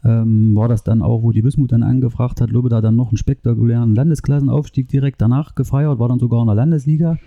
ähm, 0.06 0.56
war 0.56 0.70
das 0.70 0.84
dann 0.84 1.02
auch, 1.02 1.24
wo 1.24 1.32
die 1.34 1.44
Wismut 1.44 1.74
dann 1.74 1.84
angefragt 1.84 2.40
hat, 2.40 2.52
Lobe 2.52 2.70
da 2.70 2.80
dann 2.80 2.96
noch 2.96 3.10
einen 3.10 3.18
spektakulären 3.18 3.94
Landesklassenaufstieg 3.96 4.88
direkt 4.88 5.20
danach 5.22 5.56
gefeiert, 5.56 6.00
war 6.00 6.08
dann 6.08 6.20
sogar 6.20 6.40
in 6.42 6.46
der 6.48 6.56
Landesliga. 6.56 7.18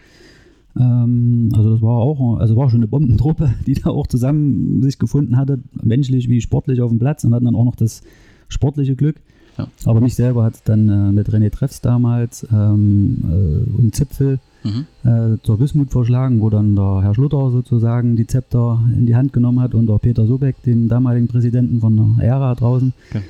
Ähm, 0.78 1.50
also 1.54 1.70
das 1.70 1.82
war 1.82 1.96
auch, 1.98 2.38
also 2.38 2.56
war 2.56 2.70
schon 2.70 2.80
eine 2.80 2.88
Bombentruppe, 2.88 3.54
die 3.66 3.74
da 3.74 3.90
auch 3.90 4.06
zusammen 4.06 4.82
sich 4.82 4.98
gefunden 4.98 5.36
hatte, 5.36 5.58
menschlich 5.82 6.28
wie 6.28 6.40
sportlich 6.40 6.80
auf 6.80 6.90
dem 6.90 6.98
Platz 6.98 7.24
und 7.24 7.34
hatten 7.34 7.44
dann 7.46 7.56
auch 7.56 7.64
noch 7.64 7.76
das 7.76 8.02
sportliche 8.48 8.94
Glück. 8.96 9.16
Ja. 9.58 9.66
Aber 9.84 10.00
mich 10.00 10.14
selber 10.14 10.44
hat 10.44 10.54
es 10.54 10.62
dann 10.62 10.88
äh, 10.88 11.12
mit 11.12 11.28
René 11.28 11.50
Treffs 11.50 11.80
damals 11.80 12.46
ähm, 12.52 13.18
äh, 13.24 13.80
und 13.82 13.94
Zipfel 13.94 14.38
Mhm. 14.62 14.84
äh, 15.08 15.38
zur 15.42 15.58
Wismut 15.58 15.90
verschlagen, 15.90 16.42
wo 16.42 16.50
dann 16.50 16.76
der 16.76 17.00
Herr 17.00 17.14
Schlutter 17.14 17.50
sozusagen 17.50 18.14
die 18.14 18.26
Zepter 18.26 18.78
in 18.94 19.06
die 19.06 19.16
Hand 19.16 19.32
genommen 19.32 19.58
hat 19.58 19.74
und 19.74 19.86
der 19.86 19.96
Peter 19.98 20.26
Sobeck, 20.26 20.62
dem 20.64 20.86
damaligen 20.86 21.28
Präsidenten 21.28 21.80
von 21.80 21.96
der 22.18 22.26
ERA 22.26 22.54
draußen, 22.54 22.92
Okay. 23.08 23.22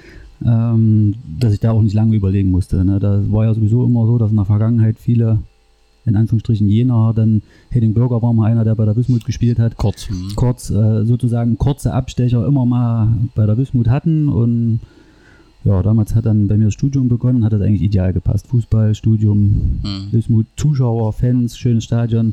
ähm, 0.45 1.15
dass 1.39 1.53
ich 1.53 1.61
da 1.61 1.71
auch 1.71 1.83
nicht 1.83 1.95
lange 1.95 2.17
überlegen 2.17 2.51
musste. 2.51 2.85
Ne? 2.85 2.99
Da 2.99 3.23
war 3.31 3.45
ja 3.45 3.55
sowieso 3.55 3.85
immer 3.85 4.07
so, 4.07 4.19
dass 4.19 4.31
in 4.33 4.37
der 4.39 4.45
Vergangenheit 4.45 4.97
viele, 4.99 5.39
in 6.07 6.17
Anführungsstrichen 6.17 6.69
Jena, 6.69 7.13
dann 7.13 7.43
Hedding 7.71 7.95
Burger 7.95 8.23
war 8.23 8.33
mal 8.33 8.51
einer, 8.51 8.65
der 8.65 8.75
bei 8.75 8.85
der 8.85 8.97
Wismut 8.97 9.25
gespielt 9.25 9.59
hat, 9.59 9.77
Kurz. 9.77 10.09
Kurz 10.37 10.71
äh, 10.71 11.05
sozusagen 11.05 11.59
kurze 11.59 11.93
Abstecher 11.93 12.47
immer 12.47 12.65
mal 12.67 13.09
bei 13.35 13.47
der 13.47 13.57
Wismut 13.59 13.89
hatten 13.89 14.29
und 14.29 14.81
ja, 15.63 15.83
damals 15.83 16.15
hat 16.15 16.25
dann 16.25 16.49
bei 16.49 16.57
mir 16.57 16.67
das 16.67 16.75
Studium 16.75 17.09
begonnen, 17.11 17.45
hat 17.45 17.53
das 17.53 17.61
eigentlich 17.61 17.83
ideal 17.83 18.15
gepasst. 18.15 18.47
Fußball, 18.47 18.95
Studium, 18.95 19.81
Mhm. 19.83 20.09
Wismut, 20.11 20.47
Zuschauer, 20.57 21.13
Fans, 21.13 21.59
schönes 21.59 21.85
Stadion. 21.85 22.33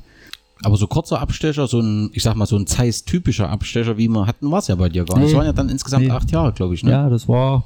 Aber 0.63 0.77
so 0.77 0.88
kurzer 0.88 1.19
Abstecher, 1.19 1.67
so 1.67 1.81
ein, 1.81 2.09
ich 2.13 2.24
sag 2.24 2.36
mal, 2.36 2.45
so 2.45 2.55
ein 2.55 2.65
Zeiss-typischer 2.65 3.50
Abstecher, 3.50 3.97
wie 3.97 4.07
wir 4.07 4.25
hatten, 4.27 4.50
war 4.50 4.59
es 4.59 4.67
ja 4.69 4.75
bei 4.75 4.88
dir 4.89 5.03
gar 5.03 5.15
nicht. 5.17 5.25
Nee. 5.25 5.31
Es 5.31 5.38
waren 5.38 5.45
ja 5.45 5.51
dann 5.53 5.67
insgesamt 5.69 6.05
Nee. 6.05 6.12
acht 6.12 6.31
Jahre, 6.31 6.53
glaube 6.53 6.74
ich, 6.74 6.83
ne? 6.83 6.91
Ja, 6.91 7.09
das 7.09 7.27
war, 7.27 7.65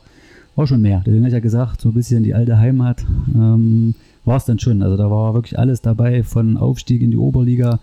war 0.56 0.66
schon 0.68 0.82
mehr. 0.82 1.02
Deswegen 1.06 1.20
habe 1.20 1.28
ich 1.30 1.34
ja 1.34 1.40
gesagt, 1.40 1.80
so 1.82 1.90
ein 1.90 1.94
bisschen 1.94 2.24
die 2.24 2.34
alte 2.34 2.58
Heimat 2.58 3.06
ähm, 3.36 3.94
war 4.26 4.38
es 4.38 4.46
dann 4.46 4.60
schon. 4.60 4.82
Also 4.84 4.98
da 4.98 5.10
war 5.10 5.34
wirklich 5.34 5.58
alles 5.58 5.82
dabei, 5.82 6.24
von 6.24 6.58
Aufstieg 6.58 7.02
in 7.02 7.12
die 7.12 7.18
Oberliga 7.18 7.80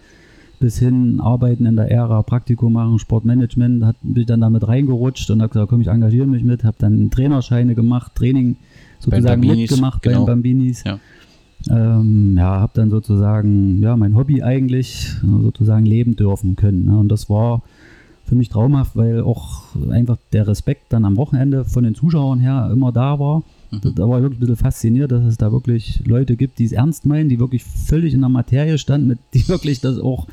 bis 0.61 0.79
hin 0.79 1.21
Arbeiten 1.21 1.67
in 1.67 1.77
der 1.77 1.91
Ära, 1.91 2.23
Praktikum 2.23 2.73
machen, 2.73 2.99
Sportmanagement, 2.99 3.85
hat, 3.85 3.97
bin 4.03 4.23
ich 4.23 4.27
dann 4.27 4.41
damit 4.41 4.67
reingerutscht 4.67 5.31
und 5.31 5.41
habe 5.41 5.53
gesagt, 5.53 5.71
komm, 5.71 5.81
ich 5.81 5.89
engagiere 5.89 6.27
mich 6.27 6.43
mit, 6.43 6.65
habe 6.65 6.77
dann 6.81 7.11
Trainerscheine 7.11 7.75
gemacht, 7.75 8.13
Training 8.17 8.57
sozusagen 8.99 9.41
Bambinis, 9.41 9.71
mitgemacht 9.71 10.03
genau. 10.03 10.17
bei 10.17 10.21
den 10.21 10.27
Bambinis. 10.27 10.85
Ja. 10.85 10.99
Ähm, 11.71 12.37
ja, 12.37 12.61
habe 12.61 12.73
dann 12.75 12.91
sozusagen, 12.91 13.83
ja, 13.83 13.97
mein 13.97 14.15
Hobby 14.17 14.43
eigentlich 14.43 15.11
sozusagen 15.23 15.87
leben 15.87 16.17
dürfen 16.17 16.57
können. 16.57 16.87
Ne? 16.87 16.99
Und 16.99 17.09
das 17.09 17.29
war 17.29 17.63
für 18.25 18.35
mich 18.35 18.49
traumhaft, 18.49 18.97
weil 18.97 19.23
auch 19.23 19.63
einfach 19.91 20.19
der 20.33 20.47
Respekt 20.47 20.93
dann 20.93 21.05
am 21.05 21.17
Wochenende 21.17 21.65
von 21.65 21.85
den 21.85 21.95
Zuschauern 21.95 22.41
her 22.41 22.69
immer 22.73 22.93
da 22.93 23.19
war. 23.19 23.43
Da, 23.71 23.91
da 23.91 24.09
war 24.09 24.19
ich 24.19 24.23
wirklich 24.23 24.39
ein 24.39 24.47
bisschen 24.47 24.57
fasziniert, 24.57 25.13
dass 25.13 25.25
es 25.25 25.37
da 25.37 25.53
wirklich 25.53 26.03
Leute 26.07 26.37
gibt, 26.37 26.59
die 26.59 26.65
es 26.65 26.73
ernst 26.73 27.07
meinen, 27.07 27.29
die 27.29 27.39
wirklich 27.39 27.65
völlig 27.65 28.15
in 28.15 28.21
der 28.21 28.29
Materie 28.29 28.79
standen, 28.79 29.19
die 29.35 29.47
wirklich 29.49 29.81
das 29.81 29.99
auch, 29.99 30.27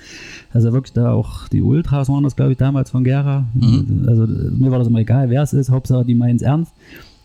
also 0.52 0.72
wirklich 0.74 0.94
da 0.94 1.12
auch 1.14 1.48
die 1.50 1.62
Ultras 1.62 2.10
waren 2.10 2.24
das, 2.24 2.36
glaube 2.36 2.54
ich, 2.54 2.58
damals 2.58 2.90
von 2.90 3.04
Gera. 3.04 3.46
Mhm. 3.54 4.06
Also 4.08 4.26
mir 4.26 4.72
war 4.72 4.80
das 4.80 4.88
immer 4.88 5.00
egal, 5.00 5.30
wer 5.30 5.44
es 5.44 5.54
ist, 5.54 5.70
Hauptsache 5.70 6.06
die 6.06 6.16
meinen 6.16 6.38
es 6.38 6.42
ernst. 6.42 6.74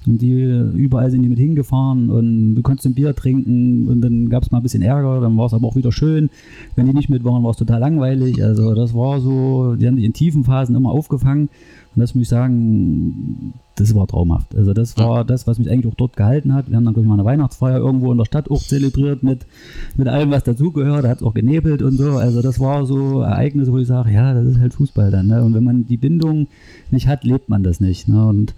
Und 0.07 0.23
die 0.23 0.33
überall 0.33 1.11
sind 1.11 1.23
die 1.23 1.29
mit 1.29 1.39
hingefahren 1.39 2.09
und 2.09 2.55
du 2.55 2.63
konntest 2.63 2.87
ein 2.87 2.95
Bier 2.95 3.15
trinken 3.15 3.87
und 3.87 4.01
dann 4.01 4.31
gab 4.31 4.43
es 4.43 4.51
mal 4.51 4.59
ein 4.59 4.63
bisschen 4.63 4.81
Ärger, 4.81 5.21
dann 5.21 5.37
war 5.37 5.47
es 5.47 5.53
aber 5.53 5.69
auch 5.69 5.77
wieder 5.77 5.93
schön. 5.93 6.31
Wenn 6.75 6.87
die 6.87 6.95
nicht 6.95 7.11
mit 7.11 7.23
waren, 7.23 7.43
war 7.43 7.51
es 7.51 7.59
total 7.59 7.81
langweilig. 7.81 8.43
Also 8.43 8.75
das 8.75 8.95
war 8.95 9.21
so, 9.21 9.77
die 9.77 9.87
haben 9.87 9.97
sich 9.97 10.07
in 10.07 10.15
tiefen 10.15 10.45
Phasen 10.45 10.75
immer 10.75 10.91
aufgefangen. 10.91 11.51
Und 11.95 12.01
das 12.01 12.15
muss 12.15 12.23
ich 12.23 12.29
sagen, 12.29 13.55
das 13.75 13.95
war 13.95 14.07
traumhaft. 14.07 14.55
Also 14.55 14.73
das 14.75 14.97
war 14.97 15.25
das, 15.25 15.47
was 15.49 15.59
mich 15.59 15.69
eigentlich 15.69 15.93
auch 15.93 15.97
dort 15.97 16.17
gehalten 16.17 16.55
hat. 16.55 16.69
Wir 16.71 16.77
haben 16.77 16.85
dann, 16.85 16.95
glaube 16.95 17.05
ich, 17.05 17.09
mal 17.09 17.15
eine 17.15 17.25
Weihnachtsfeier 17.25 17.79
irgendwo 17.79 18.13
in 18.13 18.19
der 18.19 18.27
Stadt 18.27 18.49
auch 18.49 18.63
zelebriert 18.63 19.25
mit, 19.25 19.41
mit 19.97 20.07
allem, 20.07 20.31
was 20.31 20.45
dazugehört. 20.45 21.05
Da 21.05 21.09
hat 21.09 21.19
es 21.19 21.23
auch 21.25 21.35
genebelt 21.35 21.83
und 21.83 21.97
so. 21.97 22.13
Also 22.13 22.43
das 22.43 22.61
war 22.61 22.87
so 22.87 23.23
Ereignisse, 23.23 23.73
wo 23.73 23.79
ich 23.79 23.89
sage, 23.89 24.13
ja, 24.13 24.35
das 24.35 24.47
ist 24.47 24.61
halt 24.61 24.75
Fußball 24.75 25.11
dann. 25.11 25.27
Ne? 25.27 25.43
Und 25.43 25.55
wenn 25.55 25.65
man 25.65 25.87
die 25.87 25.97
Bindung 25.97 26.47
nicht 26.93 27.09
hat, 27.09 27.25
lebt 27.25 27.49
man 27.49 27.65
das 27.65 27.81
nicht. 27.81 28.07
Ne? 28.07 28.25
Und 28.25 28.55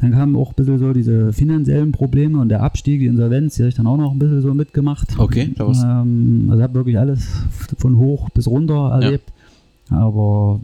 dann 0.00 0.12
kamen 0.12 0.34
auch 0.36 0.50
ein 0.50 0.54
bisschen 0.56 0.78
so 0.78 0.92
diese 0.92 1.32
finanziellen 1.32 1.92
Probleme 1.92 2.38
und 2.38 2.48
der 2.48 2.62
Abstieg, 2.62 3.00
die 3.00 3.06
Insolvenz, 3.06 3.54
die 3.54 3.62
habe 3.62 3.68
ich 3.68 3.76
dann 3.76 3.86
auch 3.86 3.96
noch 3.96 4.12
ein 4.12 4.18
bisschen 4.18 4.42
so 4.42 4.52
mitgemacht. 4.52 5.18
Okay, 5.18 5.52
da 5.56 5.64
Ähm, 5.84 6.48
also 6.50 6.62
habe 6.62 6.74
wirklich 6.74 6.98
alles 6.98 7.26
von 7.78 7.96
hoch 7.96 8.28
bis 8.30 8.46
runter 8.46 8.90
erlebt. 9.00 9.30
Aber 9.90 10.58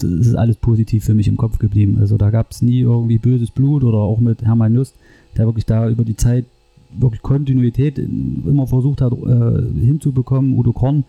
das 0.00 0.10
ist 0.10 0.34
alles 0.34 0.56
positiv 0.56 1.04
für 1.04 1.14
mich 1.14 1.28
im 1.28 1.36
Kopf 1.36 1.58
geblieben. 1.58 1.98
Also 2.00 2.16
da 2.16 2.30
gab 2.30 2.50
es 2.50 2.60
nie 2.62 2.80
irgendwie 2.80 3.18
böses 3.18 3.50
Blut 3.50 3.84
oder 3.84 3.98
auch 3.98 4.18
mit 4.20 4.42
Hermann 4.42 4.74
Just, 4.74 4.96
der 5.36 5.46
wirklich 5.46 5.66
da 5.66 5.88
über 5.88 6.04
die 6.04 6.16
Zeit 6.16 6.44
wirklich 6.98 7.22
Kontinuität 7.22 7.98
in- 7.98 8.42
immer 8.46 8.66
versucht 8.66 9.00
hat 9.00 9.12
äh, 9.12 9.62
hinzubekommen. 9.80 10.58
Udo 10.58 10.72
Korn, 10.72 11.04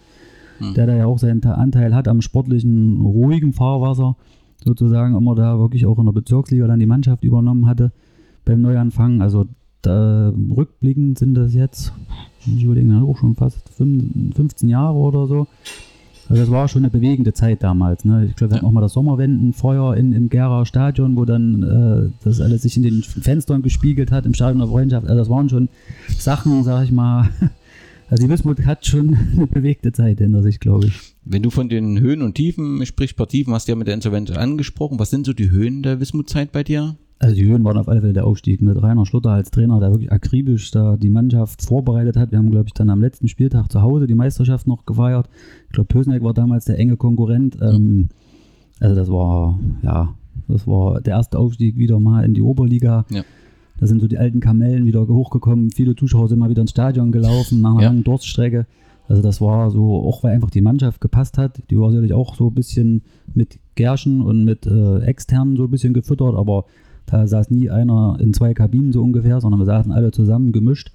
Hm. 0.59 0.73
der 0.75 0.87
da 0.87 0.95
ja 0.95 1.05
auch 1.05 1.17
seinen 1.17 1.43
Anteil 1.43 1.95
hat 1.95 2.07
am 2.07 2.21
sportlichen, 2.21 2.99
ruhigen 3.01 3.53
Fahrwasser, 3.53 4.15
sozusagen 4.65 5.15
immer 5.15 5.33
da 5.35 5.57
wirklich 5.57 5.85
auch 5.85 5.97
in 5.99 6.05
der 6.05 6.11
Bezirksliga 6.11 6.67
dann 6.67 6.79
die 6.81 6.85
Mannschaft 6.85 7.23
übernommen 7.23 7.65
hatte 7.65 7.91
beim 8.45 8.61
Neuanfang. 8.61 9.21
Also 9.21 9.45
da, 9.81 10.33
rückblickend 10.55 11.17
sind 11.17 11.33
das 11.35 11.53
jetzt, 11.53 11.93
ich 12.45 12.63
überlegen, 12.65 12.93
auch 13.01 13.17
schon 13.17 13.35
fast 13.35 13.69
fünf- 13.69 14.35
15 14.35 14.67
Jahre 14.67 14.97
oder 14.97 15.25
so. 15.27 15.47
Also 16.29 16.43
das 16.43 16.51
war 16.51 16.67
schon 16.67 16.83
eine 16.83 16.91
bewegende 16.91 17.33
Zeit 17.33 17.63
damals. 17.63 18.05
Ne? 18.05 18.27
Ich 18.29 18.35
glaube, 18.35 18.51
wir 18.51 18.57
hatten 18.57 18.65
auch 18.67 18.71
mal 18.71 18.81
das 18.81 18.93
Sommerwendenfeuer 18.93 19.97
in, 19.97 20.13
im 20.13 20.29
Gera 20.29 20.63
Stadion, 20.65 21.15
wo 21.15 21.25
dann 21.25 21.63
äh, 21.63 22.11
das 22.23 22.39
alles 22.39 22.61
sich 22.61 22.77
in 22.77 22.83
den 22.83 23.01
Fenstern 23.01 23.63
gespiegelt 23.63 24.11
hat, 24.11 24.27
im 24.27 24.35
Stadion 24.35 24.59
der 24.59 24.67
Freundschaft. 24.67 25.07
Also 25.07 25.17
das 25.17 25.29
waren 25.29 25.49
schon 25.49 25.69
Sachen, 26.17 26.63
sag 26.63 26.83
ich 26.83 26.91
mal. 26.91 27.29
Also 28.11 28.23
die 28.25 28.29
Wismut 28.31 28.65
hat 28.65 28.87
schon 28.87 29.15
eine 29.35 29.45
bewegte 29.45 29.91
Zeit 29.91 30.17
hinter 30.17 30.41
sich, 30.41 30.59
glaube 30.59 30.87
ich. 30.87 31.15
Wenn 31.25 31.43
du 31.43 31.51
von 31.51 31.69
den 31.69 31.99
Höhen 31.99 32.23
und 32.23 32.33
Tiefen 32.33 32.83
sprichst, 32.83 33.15
paar 33.15 33.27
Tiefen 33.27 33.53
hast 33.53 33.67
du 33.67 33.73
ja 33.73 33.75
mit 33.75 33.85
der 33.85 33.93
Insolvenz 33.93 34.31
angesprochen. 34.31 34.97
Was 34.97 35.11
sind 35.11 35.27
so 35.27 35.33
die 35.33 35.51
Höhen 35.51 35.83
der 35.83 35.99
Wismutzeit 35.99 36.51
bei 36.51 36.63
dir? 36.63 36.95
Also 37.21 37.35
die 37.35 37.45
Höhen 37.45 37.63
waren 37.65 37.77
auf 37.77 37.89
alle 37.89 37.99
Fälle 37.99 38.13
der 38.13 38.25
Aufstieg 38.25 38.61
mit 38.61 38.81
Rainer 38.81 39.05
Schlutter 39.05 39.31
als 39.31 39.51
Trainer, 39.51 39.79
der 39.81 39.91
wirklich 39.91 40.11
akribisch 40.11 40.71
da 40.71 40.95
die 40.95 41.09
Mannschaft 41.09 41.61
vorbereitet 41.61 42.15
hat. 42.15 42.31
Wir 42.31 42.37
haben, 42.37 42.49
glaube 42.49 42.67
ich, 42.67 42.73
dann 42.73 42.89
am 42.89 43.01
letzten 43.01 43.27
Spieltag 43.27 43.69
zu 43.71 43.81
Hause 43.81 44.07
die 44.07 44.15
Meisterschaft 44.15 44.67
noch 44.67 44.85
gefeiert. 44.85 45.29
Ich 45.67 45.73
glaube, 45.73 45.87
Pösneck 45.87 46.23
war 46.23 46.33
damals 46.33 46.63
der 46.65 46.79
enge 46.79 46.95
Konkurrent. 46.95 47.57
Ähm, 47.61 48.07
also 48.79 48.95
das 48.95 49.09
war, 49.11 49.59
ja, 49.83 50.13
das 50.47 50.65
war 50.65 51.01
der 51.01 51.15
erste 51.15 51.37
Aufstieg 51.39 51.77
wieder 51.77 51.99
mal 51.99 52.23
in 52.23 52.33
die 52.33 52.41
Oberliga. 52.41 53.05
Ja. 53.09 53.23
Da 53.79 53.87
sind 53.87 53.99
so 54.01 54.07
die 54.07 54.17
alten 54.17 54.39
Kamellen 54.39 54.85
wieder 54.85 55.05
hochgekommen. 55.05 55.71
Viele 55.71 55.95
Zuschauer 55.97 56.29
sind 56.29 56.39
mal 56.39 56.49
wieder 56.49 56.61
ins 56.61 56.71
Stadion 56.71 57.11
gelaufen 57.11 57.59
nach 57.61 57.71
einer 57.71 57.81
Ja. 57.81 57.87
langen 57.89 58.03
Durststrecke. 58.05 58.65
Also 59.09 59.21
das 59.21 59.41
war 59.41 59.71
so, 59.71 60.03
auch 60.03 60.23
weil 60.23 60.33
einfach 60.35 60.51
die 60.51 60.61
Mannschaft 60.61 61.01
gepasst 61.01 61.37
hat. 61.37 61.61
Die 61.69 61.77
war 61.79 61.89
sicherlich 61.89 62.13
auch 62.13 62.35
so 62.35 62.47
ein 62.47 62.53
bisschen 62.53 63.01
mit 63.33 63.59
Gärschen 63.75 64.21
und 64.21 64.45
mit 64.45 64.65
äh, 64.67 64.99
externen 64.99 65.57
so 65.57 65.63
ein 65.63 65.71
bisschen 65.71 65.93
gefüttert, 65.93 66.35
aber 66.35 66.65
da 67.09 67.27
saß 67.27 67.49
nie 67.49 67.69
einer 67.69 68.17
in 68.19 68.33
zwei 68.33 68.53
Kabinen 68.53 68.93
so 68.93 69.01
ungefähr, 69.01 69.41
sondern 69.41 69.59
wir 69.59 69.65
saßen 69.65 69.91
alle 69.91 70.11
zusammen 70.11 70.51
gemischt. 70.51 70.91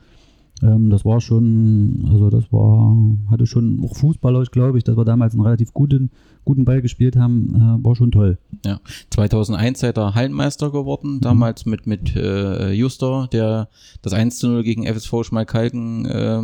Ähm, 0.62 0.90
das 0.90 1.04
war 1.04 1.20
schon, 1.20 2.08
also 2.10 2.30
das 2.30 2.52
war, 2.52 2.96
hatte 3.30 3.46
schon 3.46 3.84
auch 3.84 3.96
fußballerisch, 3.96 4.50
glaube 4.50 4.78
ich, 4.78 4.84
dass 4.84 4.96
wir 4.96 5.04
damals 5.04 5.34
einen 5.34 5.42
relativ 5.42 5.74
guten, 5.74 6.10
guten 6.44 6.64
Ball 6.64 6.80
gespielt 6.80 7.16
haben, 7.16 7.54
äh, 7.80 7.84
war 7.84 7.96
schon 7.96 8.12
toll. 8.12 8.38
Ja, 8.64 8.80
2001 9.10 9.80
seid 9.80 9.98
ihr 9.98 10.14
Hallenmeister 10.14 10.70
geworden, 10.70 11.20
damals 11.20 11.66
mit, 11.66 11.86
mit 11.86 12.14
äh, 12.14 12.72
Juster, 12.72 13.28
der 13.32 13.68
das 14.02 14.12
1 14.12 14.38
zu 14.38 14.48
0 14.48 14.62
gegen 14.62 14.86
FSV 14.86 15.24
Schmalkalden 15.24 16.06
äh, 16.06 16.42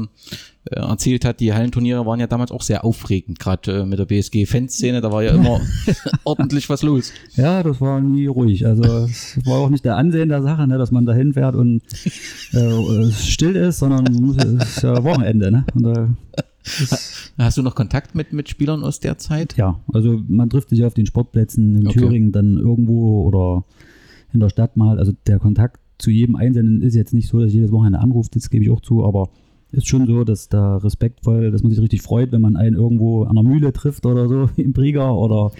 erzählt 0.64 1.24
hat. 1.24 1.40
Die 1.40 1.52
Hallenturniere 1.52 2.04
waren 2.06 2.20
ja 2.20 2.26
damals 2.26 2.50
auch 2.50 2.62
sehr 2.62 2.84
aufregend, 2.84 3.38
gerade 3.38 3.80
äh, 3.80 3.86
mit 3.86 3.98
der 3.98 4.04
BSG-Fanszene, 4.04 5.00
da 5.00 5.10
war 5.10 5.22
ja 5.22 5.32
immer 5.32 5.60
ordentlich 6.24 6.68
was 6.68 6.82
los. 6.82 7.12
Ja, 7.34 7.62
das 7.62 7.80
war 7.80 8.00
nie 8.00 8.26
ruhig. 8.26 8.66
Also 8.66 8.82
es 9.04 9.38
war 9.46 9.58
auch 9.58 9.70
nicht 9.70 9.84
der 9.84 9.96
Ansehen 9.96 10.28
der 10.28 10.42
Sache, 10.42 10.66
ne, 10.66 10.78
dass 10.78 10.90
man 10.90 11.06
da 11.06 11.14
hinfährt 11.14 11.54
und 11.54 11.82
äh, 12.52 13.10
still 13.12 13.56
ist, 13.56 13.78
sondern 13.78 14.06
es 14.36 14.44
ist 14.44 14.82
ja 14.82 15.02
Wochenende. 15.02 15.50
Ne? 15.50 15.64
Und, 15.74 15.84
äh, 15.86 16.06
Hast 17.38 17.56
du 17.56 17.62
noch 17.62 17.74
Kontakt 17.74 18.14
mit, 18.14 18.32
mit 18.32 18.48
Spielern 18.50 18.84
aus 18.84 19.00
der 19.00 19.16
Zeit? 19.18 19.56
Ja, 19.56 19.80
also 19.92 20.20
man 20.28 20.50
trifft 20.50 20.68
sich 20.68 20.84
auf 20.84 20.94
den 20.94 21.06
Sportplätzen 21.06 21.74
in 21.74 21.86
Okay. 21.86 22.00
Thüringen 22.00 22.32
dann 22.32 22.58
irgendwo 22.58 23.22
oder 23.22 23.64
in 24.32 24.40
der 24.40 24.50
Stadt 24.50 24.76
mal. 24.76 24.98
Also 24.98 25.12
der 25.26 25.38
Kontakt 25.38 25.80
zu 25.98 26.10
jedem 26.10 26.36
Einzelnen 26.36 26.82
ist 26.82 26.94
jetzt 26.94 27.14
nicht 27.14 27.28
so, 27.28 27.40
dass 27.40 27.48
ich 27.48 27.54
jedes 27.54 27.72
Wochenende 27.72 28.00
anruft, 28.00 28.36
das 28.36 28.50
gebe 28.50 28.64
ich 28.64 28.70
auch 28.70 28.80
zu, 28.80 29.04
aber 29.04 29.30
ist 29.72 29.86
schon 29.88 30.06
so, 30.06 30.24
dass 30.24 30.48
da 30.48 30.76
respektvoll, 30.78 31.50
dass 31.50 31.62
man 31.62 31.70
sich 31.70 31.80
richtig 31.80 32.02
freut, 32.02 32.32
wenn 32.32 32.40
man 32.40 32.56
einen 32.56 32.76
irgendwo 32.76 33.24
an 33.24 33.36
der 33.36 33.44
Mühle 33.44 33.72
trifft 33.72 34.04
oder 34.06 34.28
so 34.28 34.48
im 34.56 34.72
Brieger 34.72 35.14
oder 35.16 35.52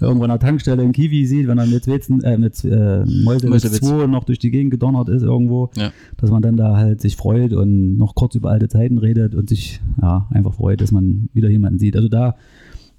irgendwo 0.00 0.24
an 0.24 0.30
der 0.30 0.38
Tankstelle 0.38 0.82
in 0.82 0.92
Kiwi 0.92 1.26
sieht, 1.26 1.46
wenn 1.48 1.58
er 1.58 1.66
mit 1.66 1.86
Wetzen, 1.86 2.22
äh, 2.22 2.36
mit 2.36 2.62
äh, 2.64 3.04
Meuselwitz 3.04 3.64
Meuselwitz. 3.64 3.80
2 3.80 4.06
noch 4.06 4.24
durch 4.24 4.38
die 4.38 4.50
Gegend 4.50 4.70
gedonnert 4.70 5.08
ist 5.08 5.22
irgendwo, 5.22 5.70
Ja. 5.76 5.92
dass 6.18 6.30
man 6.30 6.42
dann 6.42 6.56
da 6.56 6.76
halt 6.76 7.00
sich 7.00 7.16
freut 7.16 7.52
und 7.52 7.96
noch 7.96 8.14
kurz 8.14 8.34
über 8.34 8.50
alte 8.50 8.68
Zeiten 8.68 8.98
redet 8.98 9.34
und 9.34 9.48
sich 9.48 9.80
ja 10.00 10.26
einfach 10.30 10.54
freut, 10.54 10.80
dass 10.80 10.92
man 10.92 11.28
wieder 11.32 11.48
jemanden 11.48 11.78
sieht. 11.78 11.96
Also 11.96 12.08
da 12.08 12.36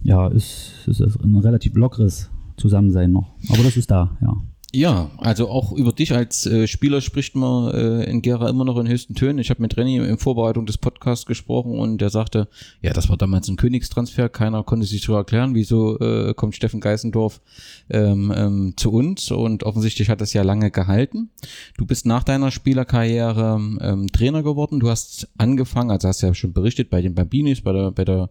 ja, 0.01 0.27
ist, 0.27 0.87
ist 0.87 0.99
es 0.99 1.15
ein 1.17 1.35
relativ 1.37 1.75
lockeres 1.75 2.29
Zusammensein 2.57 3.11
noch. 3.11 3.33
Aber 3.49 3.63
das 3.63 3.77
ist 3.77 3.91
da, 3.91 4.17
ja. 4.21 4.35
Ja, 4.75 5.09
also 5.15 5.47
auch 5.47 5.71
über 5.71 5.93
dich 5.93 6.13
als 6.13 6.45
äh, 6.45 6.67
Spieler 6.67 6.99
spricht 6.99 7.33
man 7.33 7.73
äh, 7.73 8.03
in 8.09 8.21
Gera 8.21 8.49
immer 8.49 8.65
noch 8.65 8.77
in 8.77 8.89
höchsten 8.89 9.15
Tönen. 9.15 9.39
Ich 9.39 9.49
habe 9.49 9.61
mit 9.61 9.77
Renny 9.77 9.95
in 9.95 10.17
Vorbereitung 10.17 10.65
des 10.65 10.77
Podcasts 10.77 11.25
gesprochen 11.25 11.79
und 11.79 11.99
der 11.99 12.09
sagte, 12.09 12.49
ja, 12.81 12.91
das 12.91 13.07
war 13.07 13.15
damals 13.15 13.47
ein 13.47 13.55
Königstransfer, 13.55 14.27
keiner 14.27 14.63
konnte 14.63 14.85
sich 14.85 15.01
so 15.01 15.15
erklären, 15.15 15.55
wieso 15.55 15.97
äh, 15.99 16.33
kommt 16.33 16.57
Steffen 16.57 16.81
Geißendorf 16.81 17.39
ähm, 17.89 18.33
ähm, 18.35 18.73
zu 18.75 18.91
uns 18.91 19.31
und 19.31 19.63
offensichtlich 19.63 20.09
hat 20.09 20.19
das 20.19 20.33
ja 20.33 20.41
lange 20.41 20.71
gehalten. 20.71 21.29
Du 21.77 21.85
bist 21.85 22.05
nach 22.05 22.25
deiner 22.25 22.51
Spielerkarriere 22.51 23.57
ähm, 23.79 24.07
Trainer 24.11 24.43
geworden, 24.43 24.81
du 24.81 24.89
hast 24.89 25.29
angefangen, 25.37 25.89
also 25.89 26.09
hast 26.09 26.19
ja 26.19 26.33
schon 26.33 26.51
berichtet, 26.51 26.89
bei 26.89 27.01
den 27.01 27.15
Bambinis, 27.15 27.61
bei 27.61 27.71
der, 27.71 27.91
bei 27.91 28.03
der 28.03 28.29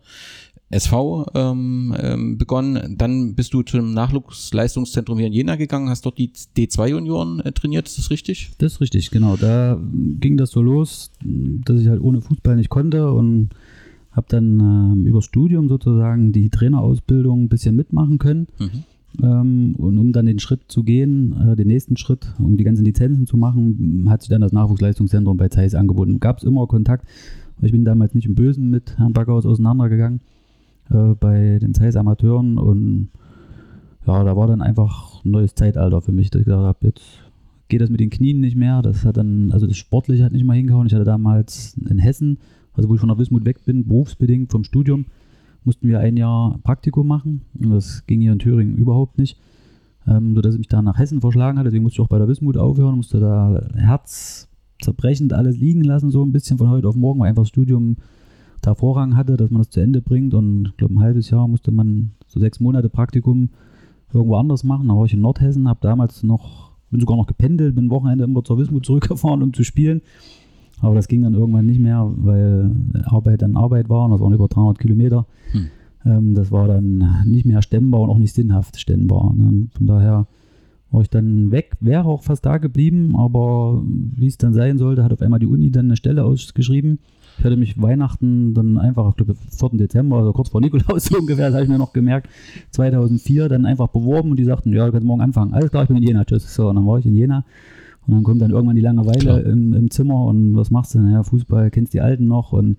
SV 0.70 1.26
ähm, 1.34 1.94
ähm, 1.98 2.38
begonnen. 2.38 2.96
Dann 2.98 3.34
bist 3.34 3.54
du 3.54 3.62
zum 3.62 3.92
Nachwuchsleistungszentrum 3.92 5.18
hier 5.18 5.28
in 5.28 5.32
Jena 5.32 5.56
gegangen, 5.56 5.88
hast 5.88 6.04
dort 6.06 6.18
die 6.18 6.30
D2-Junioren 6.56 7.40
äh, 7.40 7.52
trainiert, 7.52 7.86
ist 7.86 7.98
das 7.98 8.10
richtig? 8.10 8.52
Das 8.58 8.74
ist 8.74 8.80
richtig, 8.80 9.10
genau. 9.10 9.36
Da 9.36 9.78
ging 10.20 10.36
das 10.36 10.50
so 10.50 10.62
los, 10.62 11.12
dass 11.22 11.80
ich 11.80 11.88
halt 11.88 12.00
ohne 12.00 12.20
Fußball 12.20 12.56
nicht 12.56 12.70
konnte 12.70 13.12
und 13.12 13.50
habe 14.10 14.26
dann 14.28 14.60
ähm, 14.60 15.06
übers 15.06 15.24
Studium 15.24 15.68
sozusagen 15.68 16.32
die 16.32 16.48
Trainerausbildung 16.48 17.44
ein 17.44 17.48
bisschen 17.48 17.76
mitmachen 17.76 18.18
können. 18.18 18.46
Ähm, 19.22 19.74
und 19.76 19.98
um 19.98 20.12
dann 20.12 20.26
den 20.26 20.38
Schritt 20.38 20.62
zu 20.68 20.82
gehen, 20.82 21.36
äh, 21.40 21.56
den 21.56 21.68
nächsten 21.68 21.96
Schritt, 21.96 22.32
um 22.38 22.56
die 22.56 22.64
ganzen 22.64 22.84
Lizenzen 22.84 23.26
zu 23.26 23.36
machen, 23.36 24.06
hat 24.08 24.22
sich 24.22 24.28
dann 24.28 24.40
das 24.40 24.52
Nachwuchsleistungszentrum 24.52 25.36
bei 25.36 25.48
Zeiss 25.48 25.74
angeboten. 25.74 26.20
Gab 26.20 26.38
es 26.38 26.44
immer 26.44 26.66
Kontakt. 26.66 27.06
Ich 27.62 27.70
bin 27.70 27.84
damals 27.84 28.14
nicht 28.14 28.26
im 28.26 28.34
Bösen 28.34 28.70
mit 28.70 28.98
Herrn 28.98 29.12
Backhaus 29.12 29.46
auseinandergegangen 29.46 30.20
äh, 30.90 31.14
bei 31.18 31.58
den 31.58 31.74
Zeiss 31.74 31.96
Amateuren 31.96 32.58
und 32.58 33.08
ja, 34.06 34.22
da 34.22 34.36
war 34.36 34.46
dann 34.46 34.60
einfach 34.60 35.24
ein 35.24 35.30
neues 35.30 35.54
Zeitalter 35.54 36.02
für 36.02 36.12
mich, 36.12 36.30
dass 36.30 36.40
ich 36.40 36.46
gesagt 36.46 36.62
habe, 36.62 36.78
jetzt 36.86 37.24
geht 37.68 37.80
das 37.80 37.90
mit 37.90 38.00
den 38.00 38.10
Knien 38.10 38.40
nicht 38.40 38.56
mehr. 38.56 38.82
Das 38.82 39.04
hat 39.04 39.16
dann, 39.16 39.50
also 39.52 39.66
das 39.66 39.76
Sportliche 39.76 40.24
hat 40.24 40.32
nicht 40.32 40.44
mal 40.44 40.56
hingehauen. 40.56 40.86
Ich 40.86 40.94
hatte 40.94 41.04
damals 41.04 41.76
in 41.88 41.98
Hessen, 41.98 42.38
also 42.74 42.88
wo 42.88 42.94
ich 42.94 43.00
von 43.00 43.08
der 43.08 43.18
Wismut 43.18 43.44
weg 43.46 43.64
bin, 43.64 43.86
berufsbedingt 43.86 44.50
vom 44.50 44.64
Studium, 44.64 45.06
mussten 45.64 45.88
wir 45.88 46.00
ein 46.00 46.16
Jahr 46.16 46.58
Praktikum 46.62 47.06
machen. 47.06 47.42
Und 47.58 47.70
das 47.70 48.06
ging 48.06 48.20
hier 48.20 48.32
in 48.32 48.38
Thüringen 48.38 48.76
überhaupt 48.76 49.18
nicht. 49.18 49.38
Ähm, 50.06 50.34
sodass 50.34 50.54
ich 50.54 50.58
mich 50.58 50.68
da 50.68 50.82
nach 50.82 50.98
Hessen 50.98 51.22
verschlagen 51.22 51.58
hatte. 51.58 51.70
Deswegen 51.70 51.82
musste 51.82 51.96
ich 51.96 52.04
auch 52.04 52.10
bei 52.10 52.18
der 52.18 52.28
Wismut 52.28 52.58
aufhören, 52.58 52.96
musste 52.96 53.20
da 53.20 53.66
herzzerbrechend 53.74 55.32
alles 55.32 55.56
liegen 55.56 55.82
lassen, 55.82 56.10
so 56.10 56.22
ein 56.22 56.32
bisschen 56.32 56.58
von 56.58 56.68
heute 56.68 56.88
auf 56.88 56.94
morgen, 56.94 57.20
weil 57.20 57.30
einfach 57.30 57.44
das 57.44 57.48
Studium 57.48 57.96
da 58.66 58.74
Vorrang 58.74 59.16
hatte, 59.16 59.36
dass 59.36 59.50
man 59.50 59.60
das 59.60 59.70
zu 59.70 59.80
Ende 59.80 60.00
bringt. 60.00 60.34
Und 60.34 60.68
ich 60.68 60.76
glaube, 60.76 60.94
ein 60.94 61.00
halbes 61.00 61.30
Jahr 61.30 61.48
musste 61.48 61.70
man 61.70 62.12
so 62.26 62.40
sechs 62.40 62.60
Monate 62.60 62.88
Praktikum 62.88 63.50
irgendwo 64.12 64.36
anders 64.36 64.64
machen. 64.64 64.88
Da 64.88 64.96
war 64.96 65.04
ich 65.04 65.14
in 65.14 65.20
Nordhessen, 65.20 65.68
habe 65.68 65.80
damals 65.82 66.22
noch, 66.22 66.72
bin 66.90 67.00
sogar 67.00 67.16
noch 67.16 67.26
gependelt, 67.26 67.74
bin 67.74 67.90
Wochenende 67.90 68.24
immer 68.24 68.44
zur 68.44 68.58
Wismut 68.58 68.86
zurückgefahren, 68.86 69.42
um 69.42 69.52
zu 69.52 69.64
spielen. 69.64 70.02
Aber 70.80 70.94
das 70.94 71.08
ging 71.08 71.22
dann 71.22 71.34
irgendwann 71.34 71.66
nicht 71.66 71.80
mehr, 71.80 72.10
weil 72.16 72.70
Arbeit 73.04 73.42
dann 73.42 73.56
Arbeit 73.56 73.88
war 73.88 74.04
und 74.04 74.10
das 74.10 74.20
waren 74.20 74.32
über 74.32 74.48
300 74.48 74.78
Kilometer. 74.78 75.26
Hm. 75.52 75.66
Ähm, 76.04 76.34
das 76.34 76.50
war 76.50 76.68
dann 76.68 77.22
nicht 77.24 77.46
mehr 77.46 77.62
stemmbar 77.62 78.00
und 78.00 78.10
auch 78.10 78.18
nicht 78.18 78.34
sinnhaft 78.34 78.78
stemmbar. 78.78 79.34
Ne? 79.34 79.48
Und 79.48 79.74
von 79.74 79.86
daher 79.86 80.26
war 80.90 81.02
ich 81.02 81.10
dann 81.10 81.50
weg, 81.50 81.76
wäre 81.80 82.04
auch 82.04 82.22
fast 82.22 82.46
da 82.46 82.58
geblieben, 82.58 83.16
aber 83.16 83.82
wie 83.84 84.26
es 84.26 84.38
dann 84.38 84.52
sein 84.52 84.78
sollte, 84.78 85.02
hat 85.02 85.12
auf 85.12 85.22
einmal 85.22 85.40
die 85.40 85.46
Uni 85.46 85.70
dann 85.70 85.86
eine 85.86 85.96
Stelle 85.96 86.24
ausgeschrieben. 86.24 86.98
Ich 87.38 87.44
hatte 87.44 87.56
mich 87.56 87.80
Weihnachten 87.80 88.54
dann 88.54 88.78
einfach, 88.78 89.10
ich 89.10 89.16
glaube, 89.16 89.34
4. 89.34 89.78
Dezember, 89.78 90.18
also 90.18 90.32
kurz 90.32 90.48
vor 90.50 90.60
Nikolaus 90.60 91.04
so 91.04 91.18
ungefähr, 91.20 91.46
das 91.46 91.54
habe 91.54 91.64
ich 91.64 91.70
mir 91.70 91.78
noch 91.78 91.92
gemerkt, 91.92 92.28
2004 92.70 93.48
dann 93.48 93.66
einfach 93.66 93.88
beworben 93.88 94.30
und 94.30 94.38
die 94.38 94.44
sagten, 94.44 94.72
ja, 94.72 94.86
du 94.86 94.92
kannst 94.92 95.06
morgen 95.06 95.20
anfangen. 95.20 95.52
Alles 95.52 95.70
klar, 95.70 95.82
ich 95.82 95.88
bin 95.88 95.98
in 95.98 96.04
Jena, 96.04 96.24
tschüss. 96.24 96.54
So, 96.54 96.68
und 96.68 96.76
dann 96.76 96.86
war 96.86 96.98
ich 96.98 97.06
in 97.06 97.14
Jena 97.14 97.44
und 98.06 98.14
dann 98.14 98.22
kommt 98.22 98.40
dann 98.40 98.50
irgendwann 98.50 98.76
die 98.76 98.82
Langeweile 98.82 99.40
im, 99.40 99.72
im 99.74 99.90
Zimmer 99.90 100.24
und 100.26 100.56
was 100.56 100.70
machst 100.70 100.94
du? 100.94 101.00
Naja, 101.00 101.22
Fußball, 101.22 101.70
kennst 101.70 101.94
die 101.94 102.00
Alten 102.00 102.26
noch 102.26 102.52
und 102.52 102.76